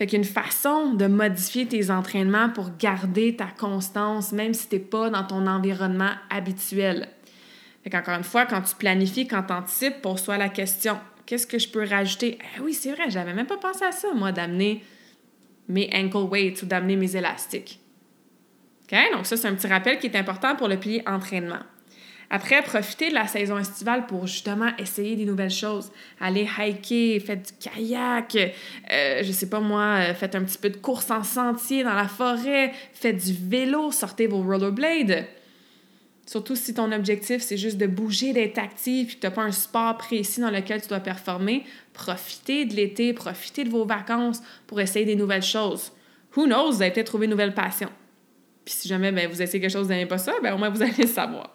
Fait 0.03 0.09
qu'il 0.09 0.25
façon 0.25 0.95
de 0.95 1.07
modifier 1.07 1.65
tes 1.65 1.93
entraînements 1.93 2.49
pour 2.49 2.77
garder 2.77 3.37
ta 3.37 3.47
constance, 3.47 4.33
même 4.33 4.53
si 4.53 4.69
tu 4.69 4.75
n'es 4.75 4.81
pas 4.81 5.11
dans 5.11 5.23
ton 5.23 5.47
environnement 5.47 6.11
habituel. 6.29 7.07
Fait 7.85 7.91
qu'encore 7.91 8.17
une 8.17 8.25
fois, 8.25 8.45
quand 8.45 8.62
tu 8.62 8.75
planifies, 8.75 9.29
quand 9.29 9.45
tu 9.45 9.53
anticipes, 9.53 10.03
pose-toi 10.03 10.38
la 10.38 10.49
question 10.49 10.99
Qu'est-ce 11.25 11.47
que 11.47 11.57
je 11.57 11.69
peux 11.69 11.85
rajouter? 11.88 12.37
Eh 12.57 12.61
oui, 12.62 12.75
c'est 12.75 12.91
vrai, 12.91 13.11
j'avais 13.11 13.33
même 13.33 13.47
pas 13.47 13.59
pensé 13.59 13.85
à 13.85 13.93
ça, 13.93 14.09
moi, 14.12 14.33
d'amener 14.33 14.83
mes 15.69 15.88
ankle 15.95 16.29
weights 16.29 16.65
ou 16.65 16.67
d'amener 16.67 16.97
mes 16.97 17.15
élastiques. 17.15 17.79
OK? 18.91 18.99
Donc, 19.12 19.25
ça, 19.25 19.37
c'est 19.37 19.47
un 19.47 19.55
petit 19.55 19.69
rappel 19.69 20.01
qui 20.01 20.09
est 20.09 20.17
important 20.17 20.57
pour 20.57 20.67
le 20.67 20.79
pilier 20.79 21.05
entraînement. 21.07 21.62
Après, 22.35 22.62
profitez 22.62 23.11
de 23.11 23.14
la 23.14 23.27
saison 23.27 23.59
estivale 23.59 24.07
pour 24.07 24.27
justement 24.27 24.71
essayer 24.79 25.16
des 25.16 25.27
nouvelles 25.27 25.51
choses. 25.51 25.92
Allez 26.18 26.49
hiker, 26.59 27.21
faites 27.21 27.53
du 27.61 27.68
kayak, 27.68 28.35
euh, 28.90 29.23
je 29.23 29.31
sais 29.33 29.51
pas 29.51 29.61
moi, 29.61 29.99
euh, 29.99 30.14
faites 30.14 30.35
un 30.35 30.42
petit 30.42 30.57
peu 30.57 30.71
de 30.71 30.79
course 30.79 31.11
en 31.11 31.25
sentier 31.25 31.85
dans 31.85 31.92
la 31.92 32.09
forêt, 32.09 32.73
faites 32.95 33.23
du 33.23 33.35
vélo, 33.35 33.92
sortez 33.92 34.29
vos 34.29 34.40
rollerblades. 34.42 35.27
Surtout 36.25 36.57
si 36.57 36.73
ton 36.73 36.90
objectif, 36.92 37.42
c'est 37.42 37.59
juste 37.59 37.77
de 37.77 37.87
bouger, 37.87 38.33
d'être 38.33 38.57
actif, 38.57 39.09
puis 39.09 39.16
que 39.16 39.21
tu 39.21 39.27
n'as 39.27 39.31
pas 39.31 39.42
un 39.42 39.53
sport 39.53 39.99
précis 39.99 40.40
dans 40.40 40.51
lequel 40.51 40.81
tu 40.81 40.88
dois 40.88 41.01
performer, 41.01 41.66
profitez 41.92 42.64
de 42.64 42.75
l'été, 42.75 43.12
profitez 43.12 43.64
de 43.64 43.68
vos 43.68 43.85
vacances 43.85 44.40
pour 44.66 44.81
essayer 44.81 45.05
des 45.05 45.16
nouvelles 45.16 45.42
choses. 45.42 45.92
Who 46.35 46.47
knows, 46.47 46.73
vous 46.73 46.81
allez 46.81 46.92
peut-être 46.92 47.09
trouver 47.09 47.27
une 47.27 47.33
nouvelle 47.33 47.53
passion. 47.53 47.90
Puis 48.64 48.75
si 48.75 48.88
jamais 48.88 49.12
ben, 49.12 49.29
vous 49.29 49.42
essayez 49.42 49.61
quelque 49.61 49.71
chose, 49.71 49.83
vous 49.83 49.92
n'aimez 49.92 50.07
pas 50.07 50.16
ça, 50.16 50.33
au 50.38 50.57
moins 50.57 50.71
vous 50.71 50.81
allez 50.81 50.95
le 50.97 51.07
savoir. 51.07 51.51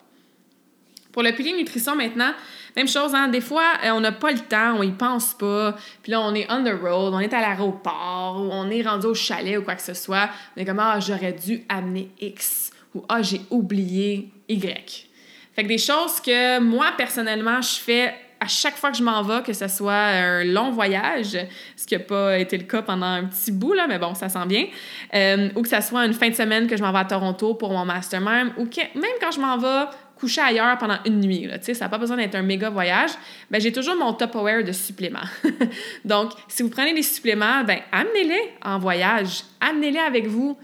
Pour 1.18 1.24
le 1.24 1.32
pilier 1.32 1.54
nutrition 1.54 1.96
maintenant, 1.96 2.32
même 2.76 2.88
chose, 2.88 3.16
hein, 3.16 3.28
des 3.28 3.42
fois, 3.42 3.64
euh, 3.84 3.90
on 3.90 4.02
n'a 4.02 4.12
pas 4.12 4.32
le 4.32 4.38
temps, 4.38 4.76
on 4.78 4.84
y 4.84 4.92
pense 4.92 5.34
pas, 5.34 5.76
puis 6.04 6.12
là, 6.12 6.22
on 6.22 6.36
est 6.36 6.46
on 6.48 6.64
the 6.64 6.80
road, 6.80 7.12
on 7.12 7.20
est 7.20 7.34
à 7.34 7.42
l'aéroport, 7.42 8.40
ou 8.40 8.50
on 8.52 8.70
est 8.70 8.84
rendu 8.84 9.08
au 9.08 9.16
chalet 9.16 9.58
ou 9.58 9.64
quoi 9.64 9.74
que 9.74 9.82
ce 9.82 9.96
soit, 9.96 10.30
on 10.56 10.62
est 10.62 10.66
comme, 10.66 10.78
ah, 10.78 11.00
j'aurais 11.00 11.34
dû 11.34 11.64
amener 11.70 12.12
X, 12.22 12.70
ou 12.94 13.04
ah, 13.10 13.24
j'ai 13.24 13.42
oublié 13.50 14.30
Y. 14.48 15.08
Fait 15.56 15.64
que 15.64 15.68
des 15.68 15.80
choses 15.80 16.22
que 16.22 16.60
moi, 16.60 16.92
personnellement, 16.96 17.64
je 17.64 17.80
fais 17.80 18.14
à 18.40 18.48
chaque 18.48 18.76
fois 18.76 18.92
que 18.92 18.98
je 18.98 19.04
m'en 19.04 19.24
vais, 19.24 19.42
que 19.42 19.54
ce 19.54 19.68
soit 19.68 19.96
un 19.96 20.44
long 20.44 20.70
voyage, 20.70 21.36
ce 21.76 21.88
qui 21.88 21.96
n'a 21.96 22.00
pas 22.00 22.38
été 22.38 22.60
le 22.60 22.66
cas 22.66 22.84
pendant 22.84 23.08
un 23.08 23.24
petit 23.24 23.52
bout, 23.52 23.74
là, 23.74 23.88
mais 23.88 23.98
bon, 23.98 24.14
ça 24.14 24.30
sent 24.30 24.46
bien, 24.46 24.68
euh, 25.16 25.50
ou 25.56 25.64
que 25.64 25.68
ce 25.68 25.82
soit 25.82 26.06
une 26.06 26.14
fin 26.14 26.30
de 26.30 26.36
semaine 26.36 26.68
que 26.68 26.78
je 26.78 26.84
m'en 26.84 26.92
vais 26.92 27.00
à 27.00 27.06
Toronto 27.06 27.56
pour 27.56 27.72
mon 27.72 27.86
mastermind, 27.86 28.52
ou 28.58 28.66
que 28.66 28.82
même 28.94 29.18
quand 29.20 29.32
je 29.32 29.40
m'en 29.40 29.58
vais 29.58 29.90
coucher 30.18 30.42
ailleurs 30.42 30.78
pendant 30.78 30.98
une 31.06 31.20
nuit, 31.20 31.46
là, 31.46 31.58
ça 31.62 31.74
n'a 31.74 31.90
pas 31.90 31.98
besoin 31.98 32.18
d'être 32.18 32.36
un 32.36 32.42
méga 32.42 32.70
voyage, 32.70 33.12
ben, 33.52 33.62
j'ai 33.62 33.72
toujours 33.72 33.96
mon 33.96 34.14
top 34.14 34.36
aware 34.36 34.64
de 34.64 34.72
suppléments. 34.72 35.20
Donc, 36.06 36.32
si 36.48 36.64
vous 36.64 36.70
prenez 36.70 36.94
des 36.94 37.04
suppléments, 37.04 37.64
ben, 37.64 37.80
amenez-les 37.92 38.52
en 38.64 38.80
voyage, 38.80 39.44
amenez-les 39.60 40.00
avec 40.00 40.28
vous 40.28 40.58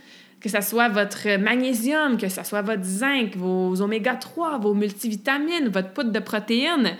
que 0.44 0.50
ce 0.50 0.60
soit 0.60 0.90
votre 0.90 1.38
magnésium, 1.38 2.18
que 2.18 2.28
ce 2.28 2.44
soit 2.44 2.62
votre 2.62 2.84
zinc, 2.84 3.38
vos 3.38 3.82
oméga 3.82 4.16
3, 4.16 4.58
vos 4.58 4.74
multivitamines, 4.74 5.70
votre 5.70 5.92
poudre 5.94 6.12
de 6.12 6.20
protéines. 6.20 6.98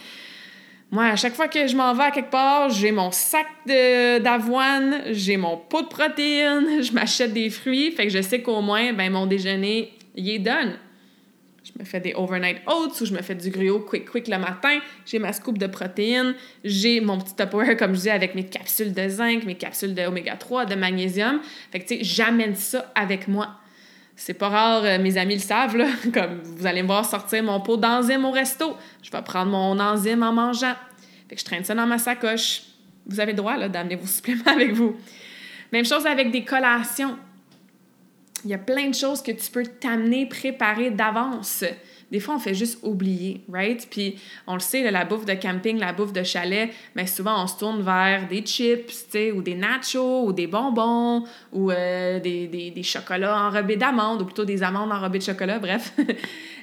Moi, 0.92 1.06
à 1.06 1.16
chaque 1.18 1.34
fois 1.34 1.50
que 1.50 1.68
je 1.68 1.76
m'en 1.76 1.94
vais 1.94 2.04
à 2.04 2.12
quelque 2.12 2.32
part, 2.32 2.70
j'ai 2.70 2.94
mon 2.94 3.12
sac 3.12 3.48
d'avoine, 3.66 5.02
j'ai 5.12 5.36
mon 5.36 5.58
pot 5.58 5.82
de 5.82 5.88
protéines, 5.88 6.82
je 6.82 6.94
m'achète 6.94 7.34
des 7.34 7.50
fruits, 7.50 7.92
fait 7.92 8.06
que 8.08 8.14
je 8.14 8.22
sais 8.22 8.42
qu'au 8.42 8.62
moins, 8.62 8.94
ben, 8.94 9.12
mon 9.12 9.26
déjeuner, 9.26 9.92
il 10.16 10.30
est 10.30 10.40
donne. 10.40 10.78
Je 11.76 11.80
me 11.80 11.86
fais 11.86 12.00
des 12.00 12.14
overnight 12.14 12.62
oats 12.68 13.02
ou 13.02 13.06
je 13.06 13.14
me 13.14 13.22
fais 13.22 13.34
du 13.34 13.50
griot 13.50 13.80
quick 13.80 14.10
quick 14.10 14.28
le 14.28 14.38
matin. 14.38 14.80
J'ai 15.06 15.18
ma 15.18 15.34
scoop 15.34 15.58
de 15.58 15.66
protéines. 15.66 16.36
J'ai 16.64 17.02
mon 17.02 17.18
petit 17.18 17.36
Tupperware, 17.36 17.76
comme 17.78 17.96
je 17.96 18.02
dis, 18.02 18.10
avec 18.10 18.36
mes 18.36 18.46
capsules 18.46 18.94
de 18.94 19.10
zinc, 19.10 19.44
mes 19.44 19.56
capsules 19.56 19.96
d'oméga 19.96 20.36
3, 20.36 20.66
de 20.66 20.76
magnésium. 20.76 21.40
Fait 21.72 21.80
que, 21.80 21.88
tu 21.88 21.98
sais, 21.98 22.04
j'amène 22.04 22.56
ça 22.56 22.92
avec 22.94 23.28
moi. 23.28 23.60
C'est 24.16 24.36
pas 24.36 24.50
rare, 24.50 24.84
euh, 24.86 25.00
mes 25.00 25.18
amis 25.18 25.36
le 25.36 25.42
savent, 25.42 25.76
là. 25.76 25.88
Comme 26.14 26.42
vous 26.44 26.68
allez 26.68 26.84
me 26.84 26.88
voir 26.88 27.06
sortir 27.06 27.44
mon 27.44 27.60
pot 27.60 27.78
d'enzyme 27.78 28.26
au 28.26 28.32
resto. 28.32 28.78
Je 29.02 29.10
vais 29.10 29.22
prendre 29.24 29.52
mon 29.52 29.80
enzyme 29.80 30.22
en 30.22 30.32
mangeant. 30.32 30.76
Fait 31.28 31.36
que 31.36 31.42
je 31.42 31.46
traîne 31.46 31.64
ça 31.64 31.74
dans 31.74 31.88
ma 31.88 31.98
sacoche. 31.98 32.62
Vous 33.08 33.20
avez 33.20 33.32
le 33.32 33.38
droit, 33.38 33.68
d'amener 33.68 33.96
vos 33.96 34.06
suppléments 34.08 34.46
avec 34.46 34.74
vous. 34.74 34.96
Même 35.72 35.86
chose 35.86 36.06
avec 36.06 36.30
des 36.30 36.44
collations. 36.44 37.18
Il 38.46 38.52
y 38.52 38.54
a 38.54 38.58
plein 38.58 38.90
de 38.90 38.96
choses 38.96 39.22
que 39.22 39.32
tu 39.32 39.50
peux 39.52 39.64
t'amener, 39.64 40.26
préparer 40.26 40.92
d'avance. 40.92 41.64
Des 42.14 42.20
fois, 42.20 42.36
on 42.36 42.40
fait 42.40 42.54
juste 42.54 42.78
oublier, 42.84 43.42
right? 43.52 43.88
Puis, 43.90 44.20
on 44.46 44.54
le 44.54 44.60
sait, 44.60 44.90
la 44.92 45.04
bouffe 45.04 45.26
de 45.26 45.34
camping, 45.34 45.80
la 45.80 45.94
bouffe 45.94 46.14
de 46.14 46.22
chalet, 46.22 46.70
mais 46.96 47.08
souvent, 47.08 47.44
on 47.44 47.48
se 47.48 47.58
tourne 47.58 47.82
vers 47.82 48.28
des 48.28 48.46
chips, 48.46 49.16
ou 49.36 49.42
des 49.42 49.56
nachos, 49.56 50.28
ou 50.28 50.32
des 50.32 50.46
bonbons, 50.46 51.24
ou 51.52 51.72
euh, 51.72 52.20
des, 52.20 52.46
des, 52.46 52.70
des, 52.70 52.84
chocolats 52.84 53.48
enrobés 53.48 53.78
d'amandes, 53.78 54.22
ou 54.22 54.26
plutôt 54.26 54.46
des 54.46 54.62
amandes 54.62 54.92
enrobées 54.92 55.18
de 55.18 55.24
chocolat, 55.24 55.58
bref. 55.58 55.94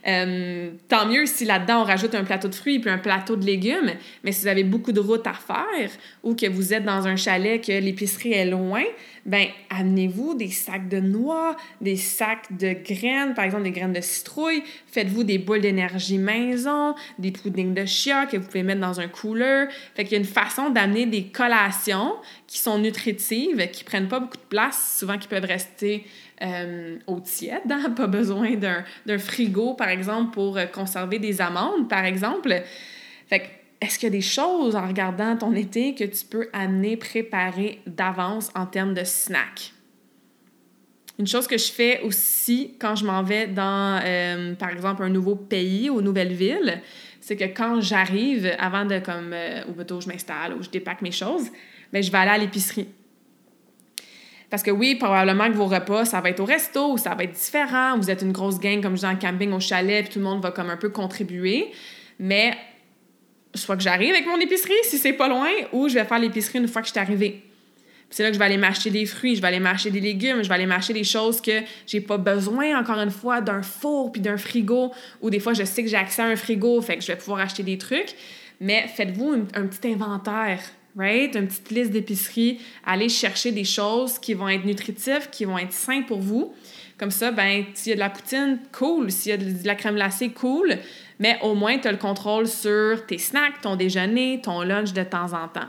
Euh, 0.07 0.71
tant 0.89 1.07
mieux 1.07 1.27
si 1.27 1.45
là-dedans, 1.45 1.83
on 1.83 1.85
rajoute 1.85 2.15
un 2.15 2.25
plateau 2.25 2.49
de 2.49 2.55
fruits 2.55 2.79
puis 2.79 2.91
un 2.91 2.97
plateau 2.97 3.37
de 3.37 3.45
légumes, 3.45 3.93
mais 4.25 4.33
si 4.33 4.41
vous 4.41 4.49
avez 4.49 4.65
beaucoup 4.65 4.93
de 4.93 5.01
route 5.01 5.27
à 5.27 5.35
faire, 5.35 5.91
ou 6.23 6.35
que 6.35 6.47
vous 6.47 6.73
êtes 6.73 6.85
dans 6.85 7.07
un 7.07 7.17
chalet, 7.17 7.63
que 7.63 7.73
l'épicerie 7.73 8.33
est 8.33 8.47
loin, 8.47 8.83
ben 9.27 9.49
amenez-vous 9.69 10.35
des 10.35 10.51
sacs 10.51 10.89
de 10.89 10.99
noix, 10.99 11.57
des 11.81 11.97
sacs 11.97 12.57
de 12.57 12.73
graines, 12.73 13.35
par 13.35 13.45
exemple 13.45 13.65
des 13.65 13.71
graines 13.71 13.93
de 13.93 14.01
citrouille. 14.01 14.63
Faites-vous 14.87 15.25
des 15.25 15.39
boules 15.39 15.61
d'énergie 15.61 16.19
maison, 16.19 16.95
des 17.19 17.31
puddings 17.31 17.75
de 17.75 17.85
chia 17.85 18.27
que 18.27 18.37
vous 18.37 18.47
pouvez 18.47 18.63
mettre 18.63 18.81
dans 18.81 19.01
un 19.01 19.09
cooler. 19.09 19.67
Fait 19.95 20.05
qu'il 20.05 20.13
y 20.13 20.17
a 20.17 20.19
une 20.19 20.25
façon 20.25 20.71
d'amener 20.71 21.07
des 21.07 21.25
collations 21.25 22.15
qui 22.47 22.59
sont 22.59 22.79
nutritives, 22.79 23.71
qui 23.71 23.85
prennent 23.85 24.09
pas 24.09 24.21
beaucoup 24.21 24.37
de 24.37 24.49
place, 24.49 24.99
souvent 24.99 25.19
qui 25.19 25.29
peuvent 25.29 25.45
rester 25.45 26.07
euh, 26.43 26.97
au 27.07 27.21
tiède, 27.21 27.71
hein? 27.71 27.91
pas 27.91 28.07
besoin 28.07 28.55
d'un 28.55 29.19
frigo, 29.19 29.75
par 29.75 29.89
exemple, 29.89 30.33
pour 30.33 30.59
conserver 30.73 31.19
des 31.19 31.41
amandes, 31.41 31.89
par 31.89 32.05
exemple. 32.05 32.63
Fait 33.29 33.41
que 33.41 33.60
est-ce 33.81 33.99
qu'il 33.99 34.07
y 34.09 34.13
a 34.13 34.17
des 34.17 34.21
choses 34.21 34.77
en 34.77 34.87
regardant 34.87 35.37
ton 35.37 35.55
été 35.55 35.95
que 35.95 36.05
tu 36.05 36.27
peux 36.27 36.49
amener, 36.53 36.97
préparer 36.97 37.81
d'avance 37.87 38.51
en 38.55 38.67
termes 38.67 38.95
de 38.95 39.05
snack? 39.05 39.73
Une 41.19 41.27
chose 41.27 41.47
que 41.47 41.59
je 41.59 41.71
fais 41.71 42.01
aussi 42.03 42.77
quand 42.79 42.95
je 42.95 43.05
m'en 43.05 43.23
vais 43.23 43.47
dans, 43.47 44.01
euh, 44.05 44.55
par 44.55 44.71
exemple, 44.71 45.03
un 45.03 45.09
nouveau 45.09 45.35
pays 45.35 45.91
ou 45.91 45.99
une 46.01 46.07
nouvelle 46.07 46.33
ville, 46.33 46.81
c'est 47.21 47.37
que 47.37 47.45
quand 47.45 47.81
j'arrive, 47.81 48.51
avant 48.59 48.87
de, 48.87 48.99
comme, 48.99 49.33
euh, 49.33 49.63
ou 49.69 49.73
plutôt 49.73 50.01
je 50.01 50.09
m'installe 50.09 50.55
ou 50.55 50.63
je 50.63 50.71
dépaque 50.71 51.03
mes 51.03 51.13
choses, 51.13 51.51
bien, 51.93 52.01
je 52.01 52.11
vais 52.11 52.19
aller 52.19 52.31
à 52.31 52.39
l'épicerie. 52.39 52.89
Parce 54.49 54.63
que 54.63 54.71
oui, 54.71 54.97
probablement 54.97 55.49
que 55.49 55.57
vos 55.57 55.67
repas, 55.67 56.07
ça 56.07 56.21
va 56.21 56.31
être 56.31 56.41
au 56.41 56.45
resto 56.45 56.97
ça 56.97 57.15
va 57.15 57.25
être 57.25 57.33
différent. 57.33 57.97
Vous 57.97 58.11
êtes 58.11 58.23
une 58.23 58.33
grosse 58.33 58.59
gang, 58.59 58.83
comme 58.83 58.97
je 58.97 59.01
dis, 59.01 59.07
en 59.07 59.17
camping, 59.17 59.53
au 59.53 59.61
chalet, 59.61 60.05
puis 60.05 60.15
tout 60.15 60.19
le 60.19 60.25
monde 60.25 60.43
va 60.43 60.51
comme 60.51 60.71
un 60.71 60.77
peu 60.77 60.89
contribuer. 60.89 61.71
Mais 62.19 62.57
soit 63.55 63.77
que 63.77 63.83
j'arrive 63.83 64.15
avec 64.15 64.27
mon 64.27 64.39
épicerie 64.39 64.73
si 64.85 64.99
c'est 64.99 65.13
pas 65.13 65.29
loin, 65.29 65.51
ou 65.73 65.89
je 65.89 65.95
vais 65.95 66.05
faire 66.05 66.19
l'épicerie 66.19 66.59
une 66.59 66.69
fois 66.69 66.83
que 66.83 66.89
je 66.89 66.93
suis 66.93 67.01
arrivée. 67.01 67.43
C'est 68.11 68.25
là 68.25 68.31
que 68.31 68.35
je 68.35 68.39
vais 68.41 68.45
aller 68.45 68.57
m'acheter 68.57 68.91
des 68.91 69.07
fruits, 69.07 69.37
je 69.37 69.41
vais 69.41 69.47
aller 69.47 69.61
m'acheter 69.61 69.91
des 69.91 70.01
légumes, 70.01 70.43
je 70.43 70.49
vais 70.49 70.55
aller 70.55 70.67
m'acheter 70.67 70.93
des 70.93 71.05
choses 71.05 71.41
que 71.41 71.61
j'ai 71.87 72.01
pas 72.01 72.19
besoin, 72.19 72.79
encore 72.79 72.99
une 72.99 73.11
fois, 73.11 73.41
d'un 73.41 73.63
four 73.63 74.11
puis 74.11 74.21
d'un 74.21 74.37
frigo, 74.37 74.93
ou 75.21 75.31
des 75.31 75.39
fois, 75.39 75.53
je 75.53 75.63
sais 75.63 75.85
que 75.85 75.89
j'ai 75.89 75.97
accès 75.97 76.23
à 76.23 76.27
un 76.27 76.37
frigo, 76.37 76.81
fait 76.83 76.97
que 76.97 77.03
je 77.03 77.07
vais 77.07 77.17
pouvoir 77.17 77.41
acheter 77.41 77.63
des 77.63 77.79
trucs. 77.79 78.15
Mais 78.61 78.89
faites-vous 78.89 79.47
un, 79.55 79.67
petit 79.67 79.93
inventaire, 79.93 80.61
right? 80.97 81.35
Une 81.37 81.47
petite 81.47 81.71
liste 81.71 81.93
d'épicerie. 81.93 82.61
Allez 82.85 83.09
chercher 83.09 83.53
des 83.53 83.65
choses 83.65 84.19
qui 84.19 84.35
vont 84.35 84.49
être 84.49 84.65
nutritives, 84.65 85.31
qui 85.31 85.45
vont 85.45 85.57
être 85.57 85.73
saines 85.73 86.05
pour 86.05 86.21
vous. 86.21 86.53
Comme 86.99 87.13
ça, 87.13 87.31
ben, 87.31 87.65
s'il 87.75 87.91
y 87.91 87.93
a 87.93 87.95
de 87.95 88.01
la 88.01 88.11
poutine, 88.11 88.59
cool. 88.73 89.11
S'il 89.11 89.31
y 89.31 89.33
a 89.33 89.37
de 89.39 89.67
la 89.67 89.75
crème 89.77 89.95
glacée, 89.95 90.31
cool 90.31 90.77
mais 91.21 91.39
au 91.43 91.55
moins 91.55 91.79
tu 91.79 91.87
as 91.87 91.93
le 91.93 91.99
contrôle 91.99 92.49
sur 92.49 93.07
tes 93.07 93.19
snacks, 93.19 93.61
ton 93.61 93.77
déjeuner, 93.77 94.41
ton 94.43 94.63
lunch 94.63 94.93
de 94.93 95.05
temps 95.05 95.33
en 95.35 95.47
temps. 95.47 95.69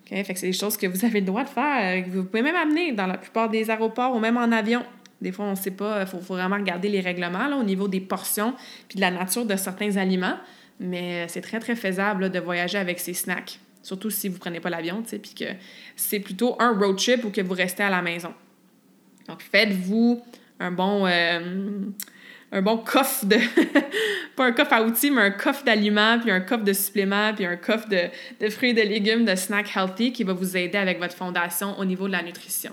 OK? 0.00 0.24
Fait 0.24 0.34
que 0.34 0.40
c'est 0.40 0.48
des 0.48 0.52
choses 0.52 0.76
que 0.76 0.86
vous 0.86 1.04
avez 1.04 1.20
le 1.20 1.26
droit 1.26 1.44
de 1.44 1.48
faire, 1.50 2.04
que 2.04 2.10
vous 2.10 2.24
pouvez 2.24 2.42
même 2.42 2.56
amener 2.56 2.92
dans 2.92 3.06
la 3.06 3.18
plupart 3.18 3.50
des 3.50 3.70
aéroports 3.70 4.16
ou 4.16 4.18
même 4.18 4.38
en 4.38 4.50
avion. 4.50 4.82
Des 5.20 5.30
fois, 5.30 5.44
on 5.44 5.50
ne 5.50 5.56
sait 5.56 5.70
pas, 5.70 6.00
il 6.00 6.06
faut, 6.06 6.18
vraiment 6.18 6.56
regarder 6.56 6.88
les 6.88 7.00
règlements 7.00 7.46
là, 7.46 7.56
au 7.56 7.62
niveau 7.62 7.86
des 7.86 8.00
portions 8.00 8.54
puis 8.88 8.96
de 8.96 9.02
la 9.02 9.10
nature 9.10 9.44
de 9.44 9.54
certains 9.54 9.96
aliments, 9.96 10.38
mais 10.80 11.28
c'est 11.28 11.42
très, 11.42 11.60
très 11.60 11.76
faisable 11.76 12.30
de 12.30 12.40
voyager 12.40 12.78
avec 12.78 12.98
ces 12.98 13.14
snacks. 13.14 13.60
Surtout 13.82 14.10
si 14.10 14.28
vous 14.28 14.38
prenez 14.38 14.60
pas 14.60 14.70
l'avion, 14.70 15.02
puis 15.02 15.34
que 15.34 15.44
c'est 15.96 16.20
plutôt 16.20 16.56
un 16.60 16.72
road 16.78 16.96
trip 16.96 17.24
ou 17.24 17.30
que 17.30 17.40
vous 17.40 17.54
restez 17.54 17.82
à 17.82 17.90
la 17.90 18.00
maison. 18.00 18.32
Donc, 19.28 19.42
faites-vous 19.42 20.22
un 20.60 20.70
bon, 20.70 21.06
euh, 21.06 21.40
un 22.52 22.62
bon 22.62 22.76
coffre 22.76 23.24
de... 23.24 23.36
pas 24.36 24.44
un 24.44 24.52
coffre 24.52 24.74
à 24.74 24.82
outils, 24.82 25.10
mais 25.10 25.22
un 25.22 25.30
coffre 25.30 25.64
d'aliments, 25.64 26.18
puis 26.20 26.30
un 26.30 26.40
coffre 26.40 26.64
de 26.64 26.72
suppléments, 26.72 27.32
puis 27.34 27.46
un 27.46 27.56
coffre 27.56 27.88
de, 27.88 28.02
de 28.40 28.50
fruits 28.50 28.70
et 28.70 28.74
de 28.74 28.82
légumes, 28.82 29.24
de 29.24 29.34
snacks 29.34 29.74
healthy 29.74 30.12
qui 30.12 30.22
va 30.22 30.34
vous 30.34 30.56
aider 30.56 30.78
avec 30.78 30.98
votre 30.98 31.16
fondation 31.16 31.78
au 31.78 31.84
niveau 31.84 32.06
de 32.06 32.12
la 32.12 32.22
nutrition. 32.22 32.72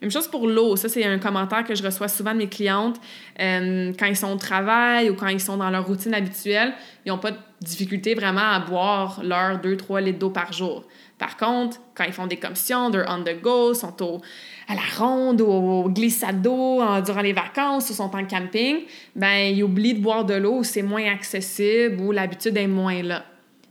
Même 0.00 0.10
chose 0.10 0.28
pour 0.28 0.46
l'eau. 0.46 0.76
Ça, 0.76 0.88
c'est 0.88 1.04
un 1.04 1.18
commentaire 1.18 1.64
que 1.64 1.74
je 1.74 1.82
reçois 1.82 2.08
souvent 2.08 2.32
de 2.32 2.38
mes 2.38 2.48
clientes. 2.48 2.98
Euh, 3.38 3.92
quand 3.98 4.06
ils 4.06 4.16
sont 4.16 4.32
au 4.32 4.38
travail 4.38 5.10
ou 5.10 5.14
quand 5.14 5.28
ils 5.28 5.40
sont 5.40 5.58
dans 5.58 5.68
leur 5.68 5.86
routine 5.86 6.14
habituelle, 6.14 6.72
ils 7.04 7.10
n'ont 7.10 7.18
pas 7.18 7.32
de 7.32 7.36
difficulté 7.60 8.14
vraiment 8.14 8.50
à 8.50 8.60
boire 8.60 9.20
leurs 9.22 9.60
2-3 9.60 10.02
litres 10.02 10.18
d'eau 10.18 10.30
par 10.30 10.52
jour. 10.54 10.84
Par 11.18 11.36
contre, 11.36 11.78
quand 11.94 12.04
ils 12.04 12.14
font 12.14 12.26
des 12.26 12.38
commissions, 12.38 12.90
they're 12.90 13.04
on 13.06 13.22
the 13.24 13.38
go, 13.42 13.74
sont 13.74 14.02
au, 14.02 14.22
à 14.70 14.74
la 14.74 15.04
ronde 15.04 15.40
au 15.40 15.88
glissade 15.88 16.42
d'eau 16.42 16.80
durant 17.04 17.22
les 17.22 17.32
vacances 17.32 17.90
ou 17.90 17.92
sont 17.92 18.14
en 18.14 18.24
camping, 18.24 18.82
ben 19.16 19.52
ils 19.52 19.64
oublient 19.64 19.94
de 19.94 20.00
boire 20.00 20.24
de 20.24 20.34
l'eau, 20.34 20.62
c'est 20.62 20.82
moins 20.82 21.10
accessible 21.10 22.00
ou 22.00 22.12
l'habitude 22.12 22.56
est 22.56 22.68
moins 22.68 23.02
là. 23.02 23.24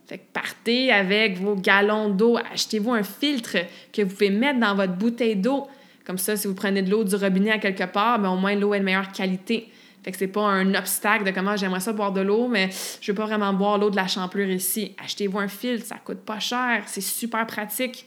Fait 0.07 0.17
que 0.17 0.23
partez 0.33 0.91
avec 0.91 1.38
vos 1.38 1.55
galons 1.55 2.09
d'eau, 2.09 2.38
achetez-vous 2.51 2.91
un 2.91 3.03
filtre 3.03 3.57
que 3.93 4.01
vous 4.01 4.09
pouvez 4.09 4.29
mettre 4.29 4.59
dans 4.59 4.75
votre 4.75 4.93
bouteille 4.93 5.38
d'eau. 5.38 5.67
Comme 6.05 6.17
ça, 6.17 6.35
si 6.35 6.47
vous 6.47 6.55
prenez 6.55 6.81
de 6.81 6.89
l'eau 6.89 7.03
du 7.03 7.15
robinet 7.15 7.51
à 7.51 7.59
quelque 7.59 7.85
part, 7.85 8.19
ben, 8.19 8.31
au 8.31 8.35
moins 8.35 8.55
l'eau 8.55 8.73
est 8.73 8.79
de 8.79 8.83
meilleure 8.83 9.12
qualité. 9.12 9.69
Fait 10.03 10.12
que 10.12 10.17
c'est 10.17 10.27
pas 10.27 10.41
un 10.41 10.73
obstacle 10.73 11.23
de 11.23 11.31
comment 11.31 11.55
j'aimerais 11.55 11.79
ça 11.79 11.93
boire 11.93 12.12
de 12.12 12.21
l'eau, 12.21 12.47
mais 12.47 12.69
je 12.99 13.12
veux 13.12 13.15
pas 13.15 13.25
vraiment 13.25 13.53
boire 13.53 13.77
l'eau 13.77 13.89
de 13.89 13.95
la 13.95 14.07
champlure 14.07 14.49
ici. 14.49 14.95
Achetez-vous 15.01 15.39
un 15.39 15.47
filtre, 15.47 15.85
ça 15.85 15.95
coûte 16.03 16.21
pas 16.25 16.39
cher, 16.39 16.83
c'est 16.88 17.01
super 17.01 17.45
pratique. 17.45 18.05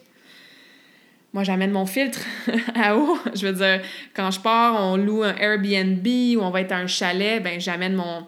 Moi, 1.33 1.45
j'amène 1.45 1.71
mon 1.71 1.87
filtre 1.87 2.21
à 2.75 2.97
eau. 2.97 3.19
Je 3.35 3.47
veux 3.47 3.53
dire, 3.53 3.81
quand 4.15 4.31
je 4.31 4.41
pars, 4.41 4.75
on 4.79 4.97
loue 4.97 5.23
un 5.23 5.35
Airbnb 5.37 6.07
ou 6.07 6.45
on 6.45 6.51
va 6.51 6.61
être 6.61 6.73
à 6.73 6.77
un 6.77 6.87
chalet, 6.87 7.43
ben 7.43 7.61
j'amène 7.61 7.95
mon, 7.95 8.27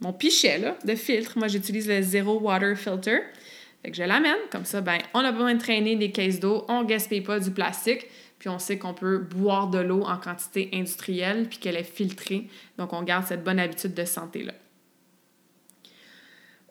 mon 0.00 0.12
pichet 0.12 0.58
là, 0.58 0.76
de 0.84 0.94
filtre. 0.94 1.38
Moi, 1.38 1.48
j'utilise 1.48 1.88
le 1.88 2.02
Zero 2.02 2.40
Water 2.40 2.76
Filter. 2.76 3.20
Fait 3.82 3.90
que 3.90 3.96
je 3.96 4.02
l'amène. 4.02 4.36
Comme 4.50 4.64
ça, 4.64 4.80
ben, 4.80 4.98
on 5.14 5.20
a 5.20 5.32
besoin 5.32 5.54
de 5.54 5.60
traîner 5.60 5.96
des 5.96 6.10
caisses 6.10 6.40
d'eau, 6.40 6.64
on 6.68 6.84
gaspille 6.84 7.22
pas 7.22 7.38
du 7.38 7.50
plastique. 7.50 8.06
Puis 8.38 8.48
on 8.48 8.58
sait 8.58 8.78
qu'on 8.78 8.94
peut 8.94 9.18
boire 9.18 9.68
de 9.68 9.78
l'eau 9.78 10.02
en 10.02 10.16
quantité 10.16 10.70
industrielle, 10.72 11.46
puis 11.48 11.58
qu'elle 11.58 11.76
est 11.76 11.84
filtrée. 11.84 12.48
Donc 12.78 12.94
on 12.94 13.02
garde 13.02 13.26
cette 13.26 13.44
bonne 13.44 13.60
habitude 13.60 13.92
de 13.92 14.04
santé-là. 14.04 14.54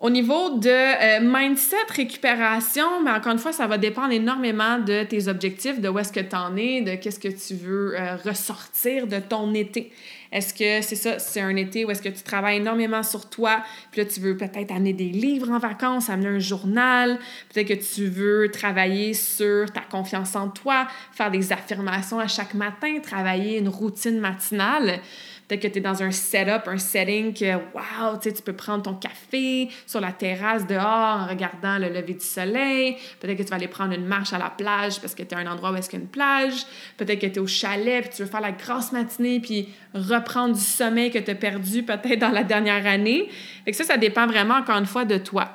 Au 0.02 0.10
niveau 0.10 0.58
de 0.58 0.70
euh, 0.70 1.20
mindset, 1.22 1.76
récupération, 1.90 3.04
mais 3.04 3.12
encore 3.12 3.34
une 3.34 3.38
fois, 3.38 3.52
ça 3.52 3.68
va 3.68 3.78
dépendre 3.78 4.14
énormément 4.14 4.80
de 4.80 5.04
tes 5.04 5.28
objectifs, 5.28 5.82
de 5.82 5.90
où 5.90 6.00
est-ce 6.00 6.14
que 6.14 6.22
tu 6.22 6.36
en 6.38 6.56
es, 6.56 6.82
de 6.82 6.96
qu'est-ce 6.96 7.20
que 7.20 7.28
tu 7.28 7.56
veux 7.56 8.00
euh, 8.00 8.16
ressortir 8.16 9.08
de 9.08 9.20
ton 9.20 9.54
été. 9.54 9.92
Est-ce 10.32 10.54
que 10.54 10.82
c'est 10.88 10.96
ça, 10.96 11.20
c'est 11.20 11.42
un 11.42 11.54
été 11.58 11.84
où 11.84 11.92
est-ce 11.92 12.02
que 12.02 12.08
tu 12.08 12.24
travailles 12.24 12.58
énormément 12.58 13.04
sur 13.04 13.30
toi, 13.30 13.62
puis 13.92 14.00
là, 14.00 14.08
tu 14.08 14.22
veux 14.22 14.38
peut-être 14.38 14.72
amener 14.72 14.94
des 14.94 15.10
livres 15.10 15.52
en 15.52 15.60
vacances, 15.60 16.10
amener 16.10 16.30
un 16.30 16.40
journal, 16.40 17.20
peut-être 17.54 17.68
que 17.68 17.96
tu 17.96 18.06
veux 18.06 18.50
travailler 18.52 19.14
sur 19.14 19.70
ta 19.70 19.82
confiance 19.82 20.34
en 20.34 20.48
toi, 20.48 20.88
faire 21.12 21.30
des 21.30 21.52
affirmations 21.52 22.20
à 22.20 22.28
chaque 22.28 22.54
matin, 22.54 23.00
travailler 23.02 23.58
une 23.58 23.70
routine 23.70 24.20
matinale. 24.20 25.02
Peut-être 25.50 25.64
que 25.64 25.68
tu 25.68 25.80
es 25.80 25.82
dans 25.82 26.04
un 26.04 26.12
setup, 26.12 26.68
un 26.68 26.78
setting 26.78 27.34
que, 27.34 27.56
wow, 27.56 28.20
tu 28.22 28.32
peux 28.44 28.54
prendre 28.54 28.84
ton 28.84 28.94
café 28.94 29.68
sur 29.88 30.00
la 30.00 30.12
terrasse 30.12 30.68
dehors 30.68 30.86
en 30.86 31.26
regardant 31.26 31.80
le 31.80 31.90
lever 31.90 32.14
du 32.14 32.24
soleil. 32.24 32.98
Peut-être 33.20 33.36
que 33.36 33.42
tu 33.42 33.50
vas 33.50 33.56
aller 33.56 33.68
prendre 33.68 33.94
une 33.94 34.06
marche 34.06 34.32
à 34.32 34.38
la 34.38 34.52
plage 34.52 35.02
parce 35.02 35.16
que 35.16 35.24
tu 35.24 35.30
es 35.30 35.34
à 35.34 35.40
un 35.40 35.48
endroit 35.48 35.72
où 35.72 35.76
est-ce 35.76 35.90
qu'il 35.90 35.98
y 35.98 36.02
a 36.04 36.06
une 36.06 36.12
plage. 36.12 36.68
Peut-être 36.98 37.20
que 37.20 37.26
tu 37.26 37.34
es 37.34 37.40
au 37.40 37.48
chalet 37.48 38.02
puis 38.04 38.12
tu 38.16 38.22
veux 38.22 38.30
faire 38.30 38.42
la 38.42 38.52
grosse 38.52 38.92
matinée 38.92 39.40
puis 39.40 39.70
reprendre 39.96 40.54
du 40.54 40.62
sommeil 40.62 41.10
que 41.10 41.18
tu 41.18 41.32
as 41.32 41.36
perdu 41.36 41.82
peut-être 41.82 42.20
dans 42.20 42.30
la 42.30 42.44
dernière 42.44 42.86
année. 42.86 43.28
Fait 43.66 43.72
que 43.72 43.78
ça, 43.78 43.86
ça 43.86 43.98
dépend 43.98 44.28
vraiment, 44.28 44.54
encore 44.58 44.78
une 44.78 44.86
fois, 44.86 45.04
de 45.04 45.18
toi. 45.18 45.50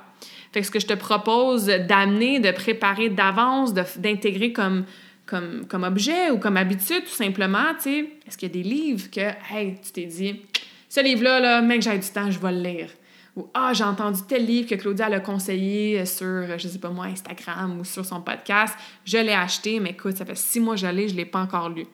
Fait 0.53 0.61
que 0.61 0.67
ce 0.67 0.73
que 0.73 0.81
je 0.81 0.87
te 0.87 0.95
propose 0.95 1.67
d'amener, 1.67 2.41
de 2.41 2.51
préparer 2.51 3.11
d'avance, 3.11 3.75
d'intégrer 3.75 4.53
comme 4.53 4.87
comme, 5.27 5.67
comme 5.67 5.85
objet 5.85 6.31
ou 6.31 6.39
comme 6.39 6.57
habitude, 6.57 7.05
tout 7.05 7.11
simplement, 7.11 7.75
tu 7.77 7.83
sais, 7.83 7.99
est-ce 8.27 8.37
qu'il 8.37 8.49
y 8.49 8.53
a 8.53 8.63
des 8.63 8.69
livres 8.69 9.11
que, 9.11 9.21
hey, 9.53 9.79
tu 9.83 9.93
t'es 9.93 10.07
dit, 10.07 10.43
ce 10.89 11.01
livre-là, 11.03 11.41
là, 11.41 11.63
mec, 11.63 11.83
j'ai 11.83 11.99
du 11.99 12.09
temps, 12.09 12.31
je 12.31 12.39
vais 12.39 12.53
le 12.53 12.61
lire. 12.61 12.91
Ou, 13.37 13.49
ah, 13.53 13.73
j'ai 13.73 13.85
entendu 13.85 14.21
tel 14.29 14.47
livre 14.47 14.69
que 14.69 14.77
Claudia 14.77 15.09
l'a 15.09 15.21
conseillé 15.21 16.07
sur, 16.07 16.59
je 16.59 16.69
sais 16.69 16.79
pas 16.79 16.91
moi, 16.91 17.07
Instagram 17.07 17.81
ou 17.81 17.85
sur 17.85 18.05
son 18.05 18.21
podcast, 18.21 18.77
je 19.05 19.19
l'ai 19.19 19.33
acheté, 19.33 19.81
mais 19.81 19.91
écoute, 19.91 20.17
ça 20.17 20.25
fait 20.25 20.37
six 20.37 20.61
mois 20.61 20.75
que 20.75 20.83
je 20.83 20.87
l'ai, 20.87 21.09
je 21.09 21.17
l'ai 21.17 21.25
pas 21.25 21.41
encore 21.41 21.69
lu 21.69 21.85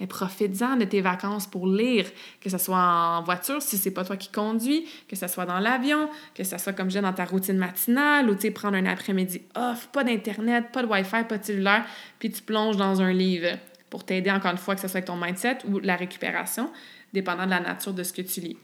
mais 0.00 0.06
profites-en 0.06 0.76
de 0.76 0.84
tes 0.84 1.00
vacances 1.00 1.46
pour 1.46 1.66
lire, 1.66 2.06
que 2.40 2.50
ce 2.50 2.58
soit 2.58 2.78
en 2.78 3.22
voiture 3.22 3.62
si 3.62 3.76
c'est 3.76 3.90
pas 3.90 4.04
toi 4.04 4.16
qui 4.16 4.28
conduis, 4.28 4.86
que 5.08 5.16
ce 5.16 5.26
soit 5.26 5.46
dans 5.46 5.58
l'avion, 5.58 6.08
que 6.34 6.44
ce 6.44 6.58
soit 6.58 6.72
comme 6.72 6.90
je 6.90 6.98
dans 6.98 7.12
ta 7.12 7.24
routine 7.24 7.56
matinale 7.58 8.28
ou 8.30 8.34
tu 8.34 8.50
prendre 8.50 8.76
un 8.76 8.86
après-midi 8.86 9.42
off, 9.54 9.88
pas 9.92 10.04
d'internet, 10.04 10.66
pas 10.72 10.82
de 10.82 10.88
Wi-Fi, 10.88 11.24
pas 11.28 11.38
de 11.38 11.44
cellulaire, 11.44 11.84
puis 12.18 12.30
tu 12.30 12.42
plonges 12.42 12.76
dans 12.76 13.00
un 13.00 13.12
livre 13.12 13.58
pour 13.90 14.04
t'aider 14.04 14.30
encore 14.30 14.52
une 14.52 14.58
fois 14.58 14.74
que 14.74 14.80
ce 14.80 14.88
soit 14.88 14.98
avec 14.98 15.06
ton 15.06 15.16
mindset 15.16 15.58
ou 15.66 15.78
la 15.78 15.96
récupération, 15.96 16.70
dépendant 17.12 17.44
de 17.44 17.50
la 17.50 17.60
nature 17.60 17.92
de 17.92 18.02
ce 18.02 18.12
que 18.12 18.22
tu 18.22 18.40
lis. 18.40 18.58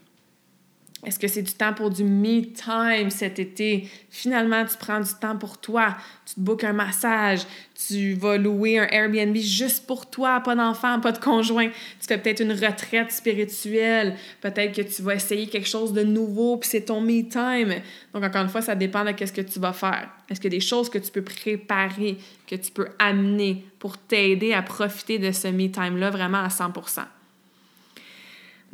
Est-ce 1.05 1.19
que 1.19 1.27
c'est 1.27 1.43
du 1.43 1.53
temps 1.53 1.73
pour 1.73 1.91
du 1.91 2.03
me 2.03 2.41
time 2.41 3.11
cet 3.11 3.37
été? 3.37 3.87
Finalement, 4.09 4.65
tu 4.65 4.75
prends 4.77 4.99
du 4.99 5.13
temps 5.13 5.37
pour 5.37 5.59
toi. 5.59 5.95
Tu 6.25 6.33
te 6.33 6.39
bookes 6.39 6.63
un 6.63 6.73
massage. 6.73 7.41
Tu 7.87 8.13
vas 8.13 8.37
louer 8.37 8.79
un 8.79 8.87
Airbnb 8.87 9.35
juste 9.35 9.85
pour 9.85 10.09
toi, 10.09 10.39
pas 10.39 10.55
d'enfant, 10.55 10.99
pas 10.99 11.11
de 11.11 11.19
conjoint. 11.19 11.67
Tu 11.67 12.07
fais 12.07 12.17
peut-être 12.17 12.39
une 12.39 12.53
retraite 12.53 13.11
spirituelle. 13.11 14.15
Peut-être 14.41 14.75
que 14.75 14.81
tu 14.81 15.03
vas 15.03 15.13
essayer 15.13 15.45
quelque 15.45 15.67
chose 15.67 15.93
de 15.93 16.03
nouveau, 16.03 16.57
puis 16.57 16.69
c'est 16.69 16.85
ton 16.85 17.01
me 17.01 17.21
time. 17.21 17.81
Donc, 18.13 18.23
encore 18.23 18.41
une 18.41 18.49
fois, 18.49 18.63
ça 18.63 18.73
dépend 18.73 19.05
de 19.05 19.13
ce 19.23 19.31
que 19.31 19.41
tu 19.41 19.59
vas 19.59 19.73
faire. 19.73 20.09
Est-ce 20.27 20.45
a 20.47 20.49
des 20.49 20.59
choses 20.59 20.89
que 20.89 20.97
tu 20.97 21.11
peux 21.11 21.21
préparer, 21.21 22.17
que 22.47 22.55
tu 22.55 22.71
peux 22.71 22.87
amener 22.97 23.63
pour 23.77 23.97
t'aider 23.97 24.53
à 24.53 24.63
profiter 24.63 25.19
de 25.19 25.31
ce 25.31 25.49
me 25.49 25.67
time-là 25.67 26.09
vraiment 26.09 26.39
à 26.39 26.49
100 26.49 26.71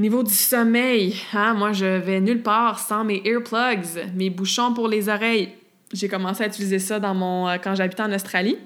Niveau 0.01 0.23
du 0.23 0.33
sommeil, 0.33 1.13
hein, 1.31 1.53
moi 1.53 1.73
je 1.73 1.85
vais 1.85 2.19
nulle 2.21 2.41
part 2.41 2.79
sans 2.79 3.03
mes 3.03 3.21
earplugs, 3.23 4.09
mes 4.15 4.31
bouchons 4.31 4.73
pour 4.73 4.87
les 4.87 5.09
oreilles. 5.09 5.49
J'ai 5.93 6.07
commencé 6.07 6.43
à 6.43 6.47
utiliser 6.47 6.79
ça 6.79 6.99
dans 6.99 7.13
mon 7.13 7.47
euh, 7.47 7.57
quand 7.63 7.75
j'habitais 7.75 8.01
en 8.01 8.11
Australie. 8.11 8.57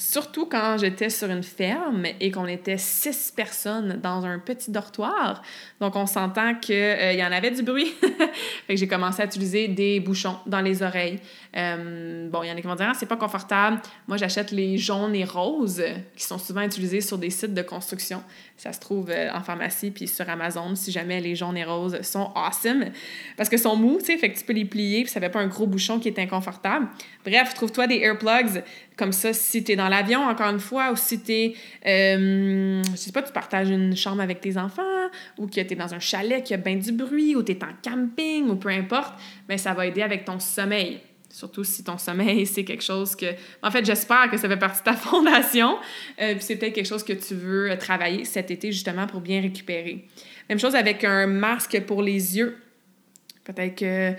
Surtout 0.00 0.46
quand 0.46 0.76
j'étais 0.78 1.10
sur 1.10 1.28
une 1.28 1.42
ferme 1.42 2.06
et 2.20 2.30
qu'on 2.30 2.46
était 2.46 2.78
six 2.78 3.32
personnes 3.34 3.98
dans 4.00 4.24
un 4.24 4.38
petit 4.38 4.70
dortoir. 4.70 5.42
Donc, 5.80 5.96
on 5.96 6.06
s'entend 6.06 6.54
qu'il 6.54 6.76
euh, 6.76 7.14
y 7.14 7.24
en 7.24 7.32
avait 7.32 7.50
du 7.50 7.64
bruit. 7.64 7.92
fait 8.00 8.74
que 8.74 8.76
j'ai 8.76 8.86
commencé 8.86 9.22
à 9.22 9.24
utiliser 9.24 9.66
des 9.66 9.98
bouchons 9.98 10.36
dans 10.46 10.60
les 10.60 10.84
oreilles. 10.84 11.18
Euh, 11.56 12.28
bon, 12.30 12.44
il 12.44 12.48
y 12.48 12.52
en 12.52 12.56
a 12.56 12.60
qui 12.60 12.66
vont 12.68 12.76
dire, 12.76 12.86
ah, 12.90 12.94
c'est 12.94 13.08
pas 13.08 13.16
confortable. 13.16 13.80
Moi, 14.06 14.16
j'achète 14.18 14.52
les 14.52 14.78
jaunes 14.78 15.16
et 15.16 15.24
roses 15.24 15.82
qui 16.14 16.22
sont 16.22 16.38
souvent 16.38 16.62
utilisés 16.62 17.00
sur 17.00 17.18
des 17.18 17.30
sites 17.30 17.54
de 17.54 17.62
construction. 17.62 18.22
Ça 18.56 18.72
se 18.72 18.78
trouve 18.78 19.10
euh, 19.10 19.32
en 19.32 19.42
pharmacie 19.42 19.90
puis 19.90 20.06
sur 20.06 20.28
Amazon 20.30 20.74
si 20.76 20.92
jamais 20.92 21.20
les 21.20 21.34
jaunes 21.34 21.56
et 21.56 21.64
roses 21.64 22.00
sont 22.02 22.30
awesome. 22.36 22.86
Parce 23.36 23.48
que 23.48 23.56
sont 23.56 23.76
mous, 23.76 23.98
tu 23.98 24.06
sais, 24.06 24.18
fait 24.18 24.30
que 24.30 24.38
tu 24.38 24.44
peux 24.44 24.52
les 24.52 24.64
plier 24.64 25.02
puis 25.02 25.12
ça 25.12 25.20
fait 25.20 25.28
pas 25.28 25.40
un 25.40 25.46
gros 25.46 25.66
bouchon 25.66 25.98
qui 25.98 26.08
est 26.08 26.18
inconfortable. 26.18 26.88
Bref, 27.24 27.54
trouve-toi 27.54 27.86
des 27.86 27.96
earplugs 27.96 28.62
comme 28.98 29.12
ça, 29.12 29.32
si 29.32 29.62
tu 29.62 29.72
es 29.72 29.76
dans 29.76 29.88
l'avion, 29.88 30.24
encore 30.24 30.50
une 30.50 30.58
fois, 30.58 30.90
ou 30.90 30.96
si 30.96 31.22
tu 31.22 31.32
es, 31.32 31.54
euh, 31.86 32.82
je 32.90 32.96
sais 32.96 33.12
pas, 33.12 33.22
tu 33.22 33.32
partages 33.32 33.70
une 33.70 33.96
chambre 33.96 34.20
avec 34.20 34.40
tes 34.40 34.58
enfants, 34.58 34.82
ou 35.38 35.46
que 35.46 35.52
tu 35.52 35.60
es 35.60 35.76
dans 35.76 35.94
un 35.94 36.00
chalet 36.00 36.42
qui 36.42 36.52
a 36.52 36.56
bien 36.56 36.76
du 36.76 36.92
bruit, 36.92 37.36
ou 37.36 37.42
tu 37.42 37.52
es 37.52 37.58
en 37.62 37.68
camping, 37.82 38.48
ou 38.48 38.56
peu 38.56 38.70
importe, 38.70 39.14
mais 39.48 39.56
ça 39.56 39.72
va 39.72 39.86
aider 39.86 40.02
avec 40.02 40.24
ton 40.24 40.40
sommeil. 40.40 41.00
Surtout 41.30 41.62
si 41.62 41.84
ton 41.84 41.98
sommeil, 41.98 42.44
c'est 42.46 42.64
quelque 42.64 42.82
chose 42.82 43.14
que... 43.14 43.26
En 43.62 43.70
fait, 43.70 43.84
j'espère 43.84 44.30
que 44.30 44.36
ça 44.36 44.48
fait 44.48 44.56
partie 44.56 44.80
de 44.80 44.84
ta 44.84 44.94
fondation. 44.96 45.76
Euh, 46.20 46.34
puis 46.34 46.42
c'est 46.42 46.56
peut-être 46.56 46.74
quelque 46.74 46.88
chose 46.88 47.04
que 47.04 47.12
tu 47.12 47.34
veux 47.34 47.76
travailler 47.78 48.24
cet 48.24 48.50
été, 48.50 48.72
justement, 48.72 49.06
pour 49.06 49.20
bien 49.20 49.40
récupérer. 49.40 50.08
Même 50.48 50.58
chose 50.58 50.74
avec 50.74 51.04
un 51.04 51.26
masque 51.26 51.80
pour 51.82 52.02
les 52.02 52.36
yeux. 52.36 52.56
Peut-être 53.44 53.76
que 53.76 54.14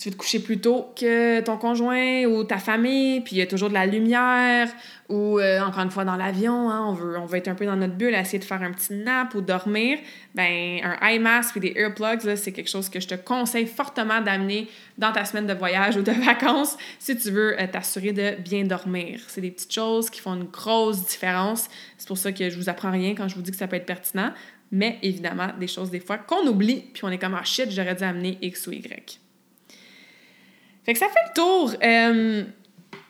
tu 0.00 0.08
veux 0.08 0.14
te 0.14 0.18
coucher 0.18 0.38
plus 0.38 0.58
tôt 0.58 0.94
que 0.96 1.40
ton 1.40 1.58
conjoint 1.58 2.24
ou 2.24 2.42
ta 2.42 2.56
famille, 2.56 3.20
puis 3.20 3.36
il 3.36 3.38
y 3.38 3.42
a 3.42 3.46
toujours 3.46 3.68
de 3.68 3.74
la 3.74 3.84
lumière, 3.84 4.70
ou 5.10 5.38
euh, 5.38 5.60
encore 5.60 5.82
une 5.82 5.90
fois 5.90 6.06
dans 6.06 6.16
l'avion, 6.16 6.70
hein, 6.70 6.86
on, 6.88 6.94
veut, 6.94 7.18
on 7.18 7.26
veut 7.26 7.36
être 7.36 7.48
un 7.48 7.54
peu 7.54 7.66
dans 7.66 7.76
notre 7.76 7.92
bulle, 7.92 8.14
essayer 8.14 8.38
de 8.38 8.44
faire 8.44 8.62
un 8.62 8.72
petit 8.72 8.94
nap 8.94 9.34
ou 9.34 9.42
dormir, 9.42 9.98
ben 10.34 10.80
un 10.82 11.06
eye 11.06 11.18
mask 11.18 11.58
et 11.58 11.60
des 11.60 11.74
earplugs, 11.76 12.34
c'est 12.36 12.52
quelque 12.52 12.70
chose 12.70 12.88
que 12.88 12.98
je 12.98 13.08
te 13.08 13.14
conseille 13.14 13.66
fortement 13.66 14.22
d'amener 14.22 14.68
dans 14.96 15.12
ta 15.12 15.26
semaine 15.26 15.46
de 15.46 15.52
voyage 15.52 15.98
ou 15.98 16.02
de 16.02 16.12
vacances 16.24 16.78
si 16.98 17.14
tu 17.18 17.30
veux 17.30 17.60
euh, 17.60 17.66
t'assurer 17.70 18.12
de 18.12 18.40
bien 18.40 18.64
dormir. 18.64 19.20
C'est 19.28 19.42
des 19.42 19.50
petites 19.50 19.74
choses 19.74 20.08
qui 20.08 20.22
font 20.22 20.34
une 20.34 20.44
grosse 20.44 21.04
différence. 21.04 21.68
C'est 21.98 22.08
pour 22.08 22.16
ça 22.16 22.32
que 22.32 22.48
je 22.48 22.56
vous 22.56 22.70
apprends 22.70 22.90
rien 22.90 23.14
quand 23.14 23.28
je 23.28 23.34
vous 23.34 23.42
dis 23.42 23.50
que 23.50 23.58
ça 23.58 23.68
peut 23.68 23.76
être 23.76 23.84
pertinent, 23.84 24.32
mais 24.72 24.98
évidemment, 25.02 25.48
des 25.60 25.68
choses 25.68 25.90
des 25.90 26.00
fois 26.00 26.16
qu'on 26.16 26.46
oublie, 26.46 26.84
puis 26.94 27.04
on 27.04 27.10
est 27.10 27.18
comme 27.18 27.34
«Ah 27.38 27.44
shit, 27.44 27.70
j'aurais 27.70 27.96
dû 27.96 28.04
amener 28.04 28.38
X 28.40 28.66
ou 28.66 28.72
Y». 28.72 29.20
Fait 30.90 30.94
que 30.94 30.98
ça 30.98 31.06
fait 31.06 31.28
le 31.28 31.34
tour. 31.34 31.72
Euh, 31.84 32.42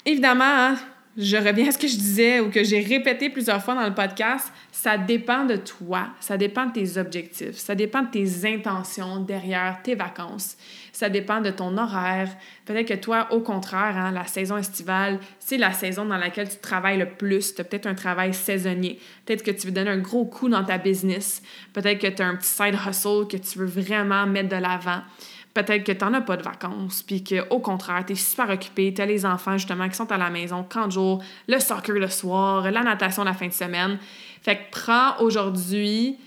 évidemment, 0.04 0.44
hein, 0.44 0.76
je 1.16 1.38
reviens 1.38 1.68
à 1.68 1.72
ce 1.72 1.78
que 1.78 1.88
je 1.88 1.96
disais 1.96 2.38
ou 2.38 2.50
que 2.50 2.62
j'ai 2.62 2.80
répété 2.80 3.30
plusieurs 3.30 3.64
fois 3.64 3.74
dans 3.74 3.86
le 3.86 3.94
podcast, 3.94 4.52
ça 4.70 4.98
dépend 4.98 5.46
de 5.46 5.56
toi, 5.56 6.08
ça 6.20 6.36
dépend 6.36 6.66
de 6.66 6.72
tes 6.72 6.98
objectifs, 6.98 7.56
ça 7.56 7.74
dépend 7.74 8.02
de 8.02 8.10
tes 8.10 8.46
intentions 8.46 9.20
derrière 9.20 9.78
tes 9.82 9.94
vacances, 9.94 10.58
ça 10.92 11.08
dépend 11.08 11.40
de 11.40 11.48
ton 11.48 11.78
horaire. 11.78 12.28
Peut-être 12.66 12.86
que 12.86 13.00
toi, 13.00 13.28
au 13.30 13.40
contraire, 13.40 13.96
hein, 13.96 14.10
la 14.12 14.26
saison 14.26 14.58
estivale, 14.58 15.18
c'est 15.38 15.56
la 15.56 15.72
saison 15.72 16.04
dans 16.04 16.18
laquelle 16.18 16.50
tu 16.50 16.58
travailles 16.58 16.98
le 16.98 17.08
plus. 17.08 17.54
Tu 17.54 17.62
as 17.62 17.64
peut-être 17.64 17.86
un 17.86 17.94
travail 17.94 18.34
saisonnier. 18.34 18.98
Peut-être 19.24 19.42
que 19.42 19.52
tu 19.52 19.68
veux 19.68 19.72
donner 19.72 19.90
un 19.90 19.98
gros 19.98 20.26
coup 20.26 20.50
dans 20.50 20.64
ta 20.64 20.76
business. 20.76 21.42
Peut-être 21.72 21.98
que 21.98 22.08
tu 22.08 22.20
as 22.20 22.26
un 22.26 22.36
petit 22.36 22.46
side 22.46 22.76
hustle 22.86 23.26
que 23.26 23.38
tu 23.38 23.58
veux 23.58 23.64
vraiment 23.64 24.26
mettre 24.26 24.50
de 24.50 24.56
l'avant. 24.56 25.00
Peut-être 25.53 25.84
que 25.84 25.92
tu 25.92 26.05
n'en 26.05 26.14
as 26.14 26.20
pas 26.20 26.36
de 26.36 26.42
vacances, 26.42 27.03
puis 27.03 27.24
qu'au 27.24 27.59
contraire, 27.59 28.05
tu 28.07 28.12
es 28.12 28.16
super 28.16 28.51
occupé, 28.51 28.94
tu 28.94 29.03
as 29.03 29.07
les 29.07 29.26
enfants 29.26 29.59
justement 29.59 29.88
qui 29.88 29.96
sont 29.96 30.11
à 30.12 30.16
la 30.16 30.30
maison 30.30 30.64
quand 30.68 30.90
jour, 30.90 31.22
le 31.48 31.59
soccer 31.59 31.96
le 31.96 32.09
soir, 32.09 32.70
la 32.70 32.82
natation 32.82 33.24
la 33.24 33.34
fin 33.34 33.48
de 33.48 33.53
semaine. 33.53 33.98
Fait 34.42 34.57
que 34.57 34.70
prends 34.70 35.20
aujourd'hui 35.20 36.18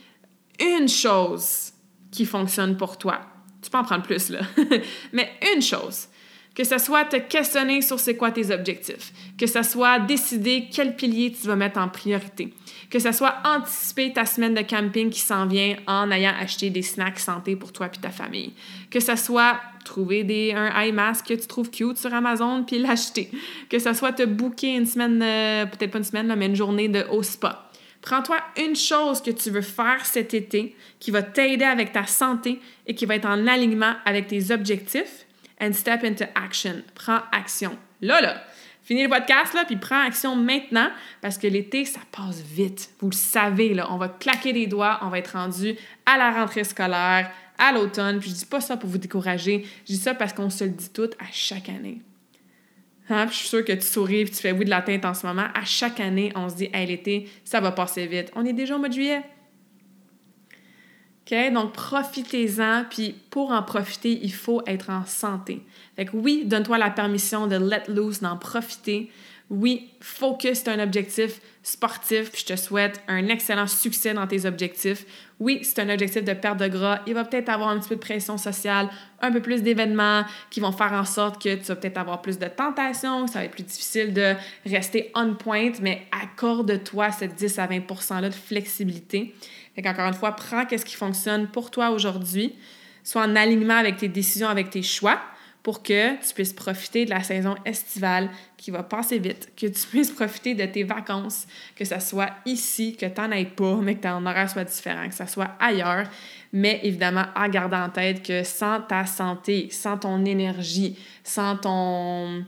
une 0.59 0.89
chose 0.89 1.71
qui 2.11 2.25
fonctionne 2.25 2.75
pour 2.75 2.97
toi. 2.97 3.21
Tu 3.61 3.69
peux 3.69 3.77
en 3.77 3.83
prendre 3.83 4.03
plus, 4.03 4.29
là. 4.29 4.41
Mais 5.13 5.31
une 5.55 5.61
chose. 5.61 6.07
Que 6.55 6.63
ce 6.63 6.77
soit 6.77 7.05
te 7.05 7.15
questionner 7.15 7.81
sur 7.81 7.99
c'est 7.99 8.15
quoi 8.15 8.29
tes 8.29 8.51
objectifs. 8.51 9.11
Que 9.39 9.47
ce 9.47 9.63
soit 9.63 9.99
décider 9.99 10.67
quel 10.71 10.95
pilier 10.95 11.31
tu 11.31 11.47
vas 11.47 11.55
mettre 11.55 11.79
en 11.79 11.89
priorité. 11.89 12.53
Que 12.91 12.99
ce 12.99 13.11
soit 13.11 13.35
anticiper 13.43 14.13
ta 14.13 14.25
semaine 14.25 14.53
de 14.53 14.61
camping 14.61 15.09
qui 15.09 15.19
s'en 15.19 15.47
vient 15.47 15.75
en 15.87 16.11
ayant 16.11 16.33
acheté 16.39 16.69
des 16.69 16.83
snacks 16.83 17.19
santé 17.19 17.55
pour 17.55 17.71
toi 17.71 17.87
et 17.87 17.99
ta 17.99 18.11
famille. 18.11 18.53
Que 18.91 18.99
ce 18.99 19.15
soit 19.15 19.59
trouver 19.83 20.23
des, 20.23 20.53
un 20.53 20.79
eye 20.79 20.91
mask 20.91 21.27
que 21.27 21.33
tu 21.33 21.47
trouves 21.47 21.71
cute 21.71 21.97
sur 21.97 22.13
Amazon 22.13 22.63
puis 22.63 22.77
l'acheter. 22.77 23.31
Que 23.67 23.79
ce 23.79 23.93
soit 23.93 24.13
te 24.13 24.23
booker 24.23 24.75
une 24.75 24.85
semaine, 24.85 25.21
euh, 25.23 25.65
peut-être 25.65 25.91
pas 25.91 25.97
une 25.97 26.03
semaine, 26.03 26.33
mais 26.37 26.45
une 26.45 26.55
journée 26.55 26.87
de 26.87 27.03
haut 27.11 27.23
spa. 27.23 27.67
Prends-toi 28.03 28.37
une 28.63 28.75
chose 28.75 29.21
que 29.21 29.31
tu 29.31 29.49
veux 29.49 29.61
faire 29.61 30.05
cet 30.05 30.33
été 30.33 30.75
qui 30.99 31.09
va 31.09 31.23
t'aider 31.23 31.65
avec 31.65 31.93
ta 31.93 32.05
santé 32.05 32.59
et 32.85 32.93
qui 32.93 33.05
va 33.05 33.15
être 33.15 33.25
en 33.25 33.47
alignement 33.47 33.93
avec 34.05 34.27
tes 34.27 34.51
objectifs 34.51 35.25
and 35.63 35.73
step 35.73 36.03
into 36.03 36.25
action. 36.35 36.83
Prends 36.95 37.21
action. 37.31 37.77
Là, 38.01 38.21
là. 38.21 38.43
Finis 38.83 39.03
le 39.03 39.09
podcast, 39.09 39.53
là, 39.53 39.63
puis 39.65 39.77
prends 39.77 40.05
action 40.05 40.35
maintenant 40.35 40.89
parce 41.21 41.37
que 41.37 41.47
l'été, 41.47 41.85
ça 41.85 42.01
passe 42.11 42.41
vite. 42.41 42.89
Vous 42.99 43.09
le 43.09 43.15
savez, 43.15 43.73
là. 43.73 43.87
On 43.91 43.97
va 43.97 44.09
claquer 44.09 44.51
des 44.51 44.67
doigts, 44.67 44.99
on 45.03 45.07
va 45.07 45.19
être 45.19 45.37
rendu 45.37 45.75
à 46.05 46.17
la 46.17 46.31
rentrée 46.31 46.65
scolaire, 46.65 47.31
à 47.57 47.71
l'automne. 47.71 48.19
Puis 48.19 48.31
je 48.31 48.35
dis 48.35 48.45
pas 48.45 48.59
ça 48.59 48.75
pour 48.75 48.89
vous 48.89 48.97
décourager. 48.97 49.65
Je 49.87 49.93
dis 49.93 49.99
ça 49.99 50.13
parce 50.13 50.33
qu'on 50.33 50.49
se 50.49 50.65
le 50.65 50.71
dit 50.71 50.89
tout 50.89 51.09
à 51.19 51.25
chaque 51.31 51.69
année. 51.69 52.01
Hein? 53.09 53.27
je 53.29 53.35
suis 53.35 53.47
sûre 53.47 53.65
que 53.65 53.73
tu 53.73 53.85
souris 53.85 54.21
et 54.21 54.25
tu 54.25 54.35
fais 54.35 54.51
oui 54.53 54.65
de 54.65 54.69
la 54.69 54.81
teinte 54.81 55.05
en 55.05 55.13
ce 55.13 55.25
moment. 55.25 55.47
À 55.53 55.63
chaque 55.63 55.99
année, 55.99 56.31
on 56.35 56.49
se 56.49 56.55
dit, 56.55 56.69
hey, 56.73 56.87
l'été, 56.87 57.29
ça 57.43 57.61
va 57.61 57.71
passer 57.71 58.05
vite. 58.07 58.31
On 58.35 58.45
est 58.45 58.53
déjà 58.53 58.75
au 58.75 58.79
mois 58.79 58.89
de 58.89 58.93
juillet. 58.93 59.21
OK? 61.25 61.53
Donc, 61.53 61.73
profitez-en. 61.73 62.85
Puis, 62.89 63.15
pour 63.29 63.51
en 63.51 63.63
profiter, 63.63 64.19
il 64.21 64.33
faut 64.33 64.61
être 64.67 64.89
en 64.89 65.05
santé. 65.05 65.61
Fait 65.95 66.05
que 66.05 66.15
oui, 66.15 66.43
donne-toi 66.45 66.77
la 66.77 66.89
permission 66.89 67.47
de 67.47 67.55
let 67.55 67.83
loose, 67.87 68.21
d'en 68.21 68.37
profiter. 68.37 69.09
Oui, 69.49 69.89
focus 69.99 70.67
un 70.67 70.79
objectif 70.79 71.39
sportif, 71.61 72.31
puis 72.31 72.43
je 72.47 72.53
te 72.53 72.59
souhaite 72.59 73.01
un 73.07 73.27
excellent 73.27 73.67
succès 73.67 74.13
dans 74.13 74.25
tes 74.25 74.45
objectifs. 74.45 75.05
Oui, 75.39 75.59
c'est 75.63 75.79
un 75.79 75.89
objectif 75.89 76.23
de 76.23 76.33
perte 76.33 76.59
de 76.59 76.67
gras. 76.67 77.01
Il 77.07 77.13
va 77.13 77.23
peut-être 77.23 77.49
avoir 77.49 77.69
un 77.69 77.79
petit 77.79 77.89
peu 77.89 77.95
de 77.95 77.99
pression 77.99 78.37
sociale, 78.37 78.89
un 79.21 79.31
peu 79.31 79.41
plus 79.41 79.61
d'événements 79.61 80.23
qui 80.49 80.59
vont 80.59 80.71
faire 80.71 80.93
en 80.93 81.05
sorte 81.05 81.41
que 81.41 81.55
tu 81.55 81.63
vas 81.65 81.75
peut-être 81.75 81.97
avoir 81.97 82.21
plus 82.21 82.39
de 82.39 82.47
tentations, 82.47 83.27
ça 83.27 83.39
va 83.39 83.45
être 83.45 83.51
plus 83.51 83.63
difficile 83.63 84.13
de 84.13 84.33
rester 84.65 85.11
on 85.13 85.35
point, 85.35 85.71
mais 85.81 86.07
accorde-toi 86.11 87.11
cette 87.11 87.35
10 87.35 87.59
à 87.59 87.67
20 87.67 87.79
%-là 87.79 88.29
de 88.29 88.33
flexibilité. 88.33 89.35
Fait 89.75 89.81
qu'encore 89.81 90.07
une 90.07 90.13
fois, 90.13 90.35
prends 90.35 90.65
qu'est-ce 90.65 90.85
qui 90.85 90.95
fonctionne 90.95 91.47
pour 91.47 91.71
toi 91.71 91.89
aujourd'hui, 91.89 92.55
sois 93.03 93.23
en 93.23 93.35
alignement 93.35 93.75
avec 93.77 93.97
tes 93.97 94.07
décisions, 94.07 94.49
avec 94.49 94.69
tes 94.69 94.83
choix 94.83 95.19
pour 95.63 95.81
que 95.81 96.15
tu 96.15 96.33
puisses 96.33 96.51
profiter 96.51 97.05
de 97.05 97.09
la 97.09 97.23
saison 97.23 97.55
estivale 97.65 98.29
qui 98.57 98.69
va 98.69 98.83
passer 98.83 99.17
vite, 99.17 99.49
que 99.55 99.67
tu 99.67 99.87
puisses 99.87 100.11
profiter 100.11 100.55
de 100.55 100.65
tes 100.65 100.83
vacances, 100.83 101.47
que 101.75 101.85
ce 101.85 101.99
soit 101.99 102.31
ici, 102.45 102.97
que 102.97 103.05
tu 103.05 103.21
n'en 103.21 103.31
aies 103.31 103.45
pas, 103.45 103.77
mais 103.77 103.95
que 103.95 104.01
ton 104.01 104.25
horaire 104.25 104.49
soit 104.49 104.65
différent, 104.65 105.07
que 105.07 105.15
ce 105.15 105.25
soit 105.25 105.51
ailleurs, 105.61 106.07
mais 106.51 106.81
évidemment 106.83 107.25
en 107.35 107.47
gardant 107.47 107.83
en 107.83 107.89
tête 107.89 108.21
que 108.21 108.43
sans 108.43 108.81
ta 108.81 109.05
santé, 109.05 109.69
sans 109.71 109.97
ton 109.97 110.25
énergie, 110.25 110.99
sans 111.23 111.55
ton 111.55 112.45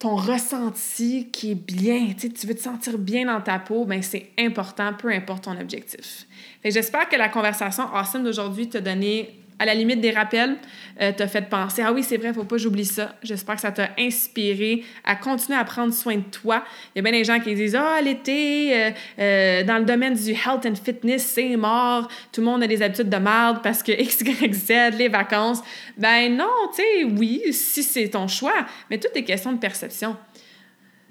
ton 0.00 0.16
ressenti 0.16 1.28
qui 1.30 1.52
est 1.52 1.54
bien, 1.54 2.14
tu 2.18 2.46
veux 2.46 2.54
te 2.54 2.60
sentir 2.60 2.96
bien 2.96 3.26
dans 3.26 3.42
ta 3.42 3.58
peau, 3.58 3.84
ben 3.84 4.02
c'est 4.02 4.30
important, 4.38 4.94
peu 4.94 5.12
importe 5.12 5.44
ton 5.44 5.60
objectif. 5.60 6.26
J'espère 6.64 7.06
que 7.06 7.16
la 7.16 7.28
conversation 7.28 7.84
awesome 7.94 8.24
d'aujourd'hui 8.24 8.70
t'a 8.70 8.80
donné 8.80 9.38
à 9.60 9.66
la 9.66 9.74
limite 9.74 10.00
des 10.00 10.10
rappels, 10.10 10.56
euh, 11.02 11.12
t'a 11.12 11.28
fait 11.28 11.42
penser 11.42 11.82
Ah 11.84 11.92
oui, 11.92 12.02
c'est 12.02 12.16
vrai, 12.16 12.32
faut 12.32 12.44
pas 12.44 12.56
que 12.56 12.62
j'oublie 12.62 12.86
ça. 12.86 13.14
J'espère 13.22 13.56
que 13.56 13.60
ça 13.60 13.70
t'a 13.70 13.90
inspiré 13.98 14.82
à 15.04 15.16
continuer 15.16 15.58
à 15.58 15.64
prendre 15.64 15.92
soin 15.92 16.16
de 16.16 16.22
toi. 16.22 16.64
Il 16.94 16.98
y 16.98 17.00
a 17.00 17.02
bien 17.02 17.12
des 17.12 17.24
gens 17.24 17.38
qui 17.38 17.54
disent 17.54 17.76
Ah, 17.76 18.00
l'été, 18.00 18.74
euh, 18.74 18.90
euh, 19.18 19.62
dans 19.64 19.76
le 19.76 19.84
domaine 19.84 20.14
du 20.14 20.30
health 20.30 20.64
and 20.64 20.76
fitness, 20.82 21.26
c'est 21.26 21.56
mort. 21.56 22.08
Tout 22.32 22.40
le 22.40 22.46
monde 22.46 22.62
a 22.62 22.66
des 22.66 22.80
habitudes 22.80 23.10
de 23.10 23.16
merde 23.18 23.58
parce 23.62 23.82
que 23.82 23.92
X, 24.00 24.22
Y, 24.22 24.54
Z, 24.54 24.96
les 24.96 25.08
vacances. 25.08 25.60
Ben 25.98 26.34
non, 26.34 26.46
tu 26.74 26.82
sais, 26.82 27.04
oui, 27.04 27.42
si 27.52 27.82
c'est 27.82 28.08
ton 28.08 28.26
choix, 28.26 28.66
mais 28.88 28.98
tout 28.98 29.08
est 29.14 29.24
question 29.24 29.52
de 29.52 29.58
perception. 29.58 30.16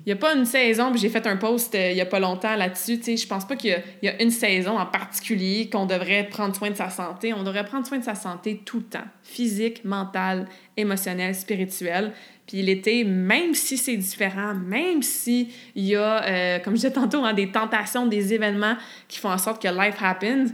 N'y 0.10 0.14
a 0.14 0.16
pas 0.16 0.34
une 0.34 0.46
saison, 0.46 0.90
puis 0.90 1.00
j'ai 1.00 1.10
fait 1.10 1.28
un 1.28 1.38
post 1.38 1.76
euh, 1.76 1.92
il 1.92 1.94
n'y 1.94 2.02
a 2.02 2.06
pas 2.08 2.20
longtemps 2.20 2.56
là-dessus. 2.56 3.00
Je 3.06 3.28
pense 3.28 3.46
pas 3.46 3.56
qu'il 3.56 3.80
y, 4.02 4.08
a 4.08 4.20
une 4.24 4.32
saison 4.32 4.80
en 4.80 4.88
particulier 4.88 5.70
qu'on 5.70 5.86
devrait 5.86 6.24
prendre 6.24 6.56
soin 6.56 6.72
de 6.72 6.76
sa 6.76 6.90
santé. 6.90 7.32
On 7.32 7.44
devrait 7.44 7.64
prendre 7.64 7.86
soin 7.86 8.00
de 8.00 8.04
sa 8.04 8.16
santé 8.16 8.60
tout 8.66 8.78
le 8.78 8.86
temps, 8.86 9.06
physique, 9.22 9.86
mental, 9.86 10.48
émotionnel, 10.76 11.36
spirituel. 11.36 12.12
Puis 12.48 12.64
l'été, 12.64 13.04
même 13.04 13.54
si 13.54 13.78
c'est 13.78 13.98
différent, 13.98 14.56
même 14.56 15.04
s'il 15.04 15.50
y 15.76 15.96
a, 15.96 16.24
euh, 16.24 16.58
comme 16.58 16.74
je 16.74 16.78
disais 16.78 16.92
tantôt, 16.92 17.24
hein, 17.24 17.34
des 17.34 17.52
tentations, 17.52 18.08
des 18.08 18.34
événements 18.34 18.78
qui 19.08 19.20
font 19.20 19.30
en 19.30 19.38
sorte 19.38 19.62
que 19.62 19.68
life 19.68 19.98
happens, 20.02 20.48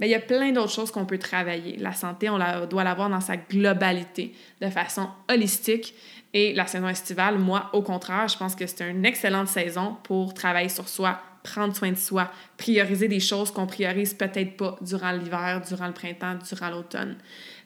ben, 0.00 0.06
il 0.06 0.10
y 0.10 0.16
a 0.16 0.20
plein 0.20 0.50
d'autres 0.50 0.72
choses 0.72 0.90
qu'on 0.90 1.06
peut 1.06 1.18
travailler. 1.18 1.76
La 1.78 1.92
santé, 1.92 2.28
on 2.28 2.36
la, 2.36 2.66
doit 2.66 2.82
l'avoir 2.82 3.08
dans 3.08 3.20
sa 3.20 3.36
globalité, 3.36 4.34
de 4.60 4.68
façon 4.68 5.08
holistique. 5.30 5.94
Et 6.38 6.52
la 6.52 6.66
saison 6.66 6.86
estivale, 6.86 7.38
moi, 7.38 7.70
au 7.72 7.80
contraire, 7.80 8.28
je 8.28 8.36
pense 8.36 8.54
que 8.54 8.66
c'est 8.66 8.86
une 8.86 9.06
excellente 9.06 9.48
saison 9.48 9.96
pour 10.02 10.34
travailler 10.34 10.68
sur 10.68 10.86
soi, 10.86 11.18
prendre 11.42 11.74
soin 11.74 11.90
de 11.90 11.96
soi, 11.96 12.30
prioriser 12.58 13.08
des 13.08 13.20
choses 13.20 13.50
qu'on 13.50 13.66
priorise 13.66 14.12
peut-être 14.12 14.54
pas 14.54 14.76
durant 14.82 15.12
l'hiver, 15.12 15.62
durant 15.66 15.86
le 15.86 15.94
printemps, 15.94 16.34
durant 16.46 16.68
l'automne. 16.68 17.16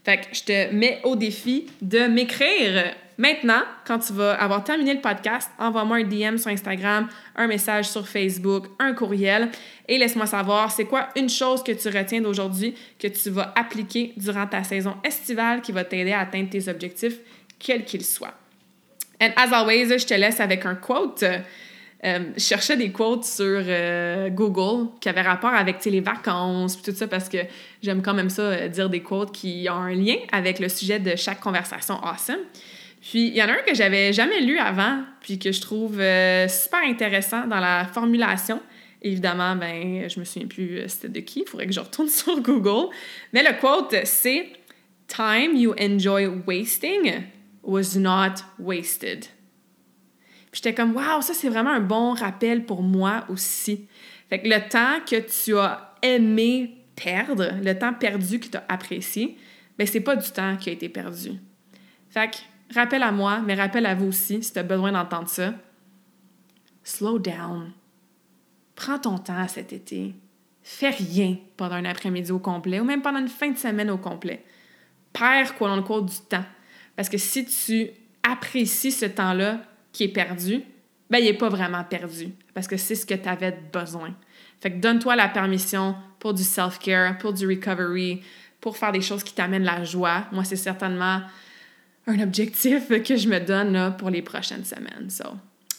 Fait 0.05 0.19
que 0.19 0.27
je 0.33 0.45
te 0.45 0.73
mets 0.73 1.01
au 1.03 1.17
défi 1.17 1.67
de 1.83 2.07
m'écrire 2.07 2.95
maintenant, 3.19 3.63
quand 3.85 3.99
tu 3.99 4.13
vas 4.13 4.35
avoir 4.35 4.63
terminé 4.63 4.95
le 4.95 5.01
podcast, 5.01 5.51
envoie-moi 5.59 5.97
un 5.97 6.05
DM 6.05 6.37
sur 6.37 6.53
Instagram, 6.53 7.09
un 7.35 7.49
message 7.49 7.89
sur 7.89 8.07
Facebook, 8.07 8.67
un 8.79 8.93
courriel 8.93 9.49
et 9.89 9.99
laisse-moi 9.99 10.27
savoir 10.27 10.71
c'est 10.71 10.85
quoi 10.85 11.09
une 11.17 11.29
chose 11.29 11.65
que 11.65 11.73
tu 11.73 11.89
retiens 11.89 12.21
d'aujourd'hui 12.21 12.77
que 13.01 13.09
tu 13.09 13.31
vas 13.31 13.53
appliquer 13.57 14.13
durant 14.17 14.47
ta 14.47 14.63
saison 14.63 14.95
estivale 15.03 15.61
qui 15.61 15.73
va 15.73 15.83
t'aider 15.83 16.13
à 16.13 16.21
atteindre 16.21 16.51
tes 16.51 16.69
objectifs, 16.69 17.19
quels 17.59 17.85
qu'ils 17.85 18.05
soient. 18.05 18.40
And 19.21 19.33
as 19.37 19.53
always, 19.53 19.99
je 19.99 20.07
te 20.07 20.15
laisse 20.15 20.41
avec 20.41 20.65
un 20.65 20.75
quote. 20.75 21.25
Euh, 22.03 22.19
je 22.35 22.41
cherchais 22.41 22.79
des 22.79 22.91
quotes 22.91 23.25
sur 23.25 23.45
euh, 23.45 24.31
Google 24.31 24.89
qui 25.01 25.11
avaient 25.11 25.21
rapport 25.21 25.53
avec 25.53 25.85
les 25.85 26.01
vacances 26.01 26.79
et 26.79 26.91
tout 26.91 26.97
ça 26.97 27.07
parce 27.07 27.29
que 27.29 27.39
j'aime 27.83 28.01
quand 28.01 28.15
même 28.15 28.31
ça 28.31 28.43
euh, 28.43 28.69
dire 28.69 28.89
des 28.89 29.03
quotes 29.03 29.33
qui 29.33 29.67
ont 29.69 29.75
un 29.75 29.95
lien 29.95 30.17
avec 30.33 30.61
le 30.61 30.71
sujet 30.71 30.99
de 30.99 31.15
chaque 31.17 31.41
conversation 31.41 32.03
awesome. 32.03 32.39
Puis 33.03 33.29
il 33.29 33.37
y 33.37 33.43
en 33.43 33.49
a 33.49 33.53
un 33.53 33.63
que 33.67 33.75
j'avais 33.75 34.15
jamais 34.15 34.41
lu 34.41 34.59
avant 34.59 35.03
puis 35.21 35.39
que 35.39 35.53
je 35.53 35.61
trouve 35.61 35.97
super 36.49 36.81
intéressant 36.87 37.47
dans 37.47 37.61
la 37.61 37.85
formulation. 37.85 38.61
Évidemment, 39.03 39.57
ben 39.57 40.09
je 40.09 40.21
me 40.21 40.25
souviens 40.25 40.49
plus 40.49 40.83
c'était 40.87 41.09
de 41.09 41.21
qui, 41.21 41.41
il 41.41 41.49
faudrait 41.49 41.67
que 41.67 41.73
je 41.73 41.81
retourne 41.81 42.09
sur 42.11 42.41
Google. 42.41 42.95
Mais 43.35 43.43
le 43.43 43.59
quote 43.61 43.95
c'est 44.05 44.49
Time 45.07 45.55
you 45.55 45.75
enjoy 45.79 46.27
wasting 46.47 47.25
was 47.63 47.97
not 47.97 48.43
wasted. 48.59 49.27
J'étais 50.53 50.75
comme, 50.75 50.95
waouh, 50.97 51.23
ça 51.23 51.35
c'est 51.35 51.49
vraiment 51.49 51.71
un 51.71 51.81
bon 51.81 52.13
rappel 52.13 52.65
pour 52.67 52.83
moi 52.83 53.25
aussi. 53.29 53.87
Fait 54.29 54.41
que 54.41 54.49
le 54.49 54.69
temps 54.69 55.05
que 55.07 55.21
tu 55.21 55.57
as 55.57 55.95
aimé 56.03 56.85
perdre, 56.97 57.53
le 57.63 57.79
temps 57.79 57.95
perdu 57.95 58.41
que 58.41 58.49
tu 58.49 58.57
as 58.57 58.65
apprécié, 58.69 59.39
ben 59.79 59.87
c'est 59.87 60.01
pas 60.01 60.17
du 60.17 60.29
temps 60.31 60.57
qui 60.57 60.71
a 60.71 60.73
été 60.73 60.89
perdu. 60.89 61.33
Fait 62.09 62.31
que 62.31 62.75
rappel 62.75 63.03
à 63.03 63.13
moi, 63.13 63.41
mais 63.41 63.55
rappel 63.55 63.87
à 63.87 63.95
vous 63.95 64.07
aussi 64.07 64.43
si 64.43 64.53
tu 64.53 64.59
as 64.59 64.63
besoin 64.63 64.93
d'entendre 64.93 65.29
ça. 65.29 65.55
Slow 66.83 67.19
down. 67.19 67.73
Prends 68.75 68.99
ton 68.99 69.19
temps 69.19 69.47
cet 69.47 69.73
été. 69.73 70.15
Fais 70.63 70.91
rien 70.91 71.37
pendant 71.57 71.77
un 71.77 71.85
après-midi 71.85 72.33
au 72.33 72.39
complet 72.39 72.81
ou 72.81 72.85
même 72.85 73.03
pendant 73.03 73.21
une 73.21 73.29
fin 73.29 73.51
de 73.51 73.59
semaine 73.59 73.91
au 73.91 73.99
complet. 73.99 74.45
Perds 75.13 75.57
quoi 75.57 75.69
dans 75.69 75.77
le 75.77 75.83
cours 75.83 76.03
du 76.03 76.17
temps. 76.29 76.45
Parce 76.97 77.09
que 77.09 77.19
si 77.19 77.45
tu 77.45 77.91
apprécies 78.23 78.93
ce 78.93 79.07
temps-là, 79.07 79.61
qui 79.93 80.05
est 80.05 80.09
perdu, 80.09 80.63
ben, 81.09 81.19
il 81.19 81.25
n'est 81.25 81.35
pas 81.35 81.49
vraiment 81.49 81.85
perdu 81.85 82.29
parce 82.55 82.69
que 82.69 82.77
c'est 82.77 82.95
ce 82.95 83.07
que 83.07 83.15
tu 83.15 83.29
avais 83.29 83.57
besoin. 83.73 84.15
Fait 84.61 84.71
que 84.71 84.79
donne-toi 84.79 85.17
la 85.17 85.29
permission 85.29 85.97
pour 86.19 86.35
du 86.35 86.45
self-care, 86.45 87.19
pour 87.19 87.33
du 87.33 87.47
recovery, 87.47 88.23
pour 88.61 88.77
faire 88.77 88.93
des 88.93 89.01
choses 89.01 89.25
qui 89.25 89.35
t'amènent 89.35 89.65
la 89.65 89.85
joie. 89.85 90.27
Moi, 90.33 90.45
c'est 90.45 90.57
certainement 90.57 91.23
un 92.07 92.21
objectif 92.21 92.89
que 92.89 93.17
je 93.17 93.29
me 93.29 93.41
donne 93.41 93.97
pour 93.97 94.11
les 94.11 94.23
prochaines 94.23 94.65
semaines. 94.65 95.09
So, 95.09 95.25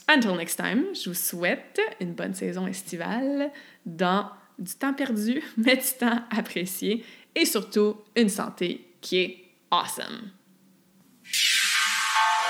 until 0.09 0.35
next 0.35 0.57
time, 0.57 0.85
je 0.93 1.09
vous 1.09 1.15
souhaite 1.15 1.79
une 1.99 2.13
bonne 2.13 2.33
saison 2.33 2.67
estivale 2.67 3.51
dans 3.85 4.29
du 4.57 4.73
temps 4.73 4.93
perdu, 4.93 5.41
mais 5.57 5.77
du 5.77 5.97
temps 5.99 6.23
apprécié 6.35 7.05
et 7.35 7.45
surtout 7.45 7.97
une 8.15 8.29
santé 8.29 8.85
qui 8.99 9.17
est 9.17 9.37
awesome. 9.69 10.31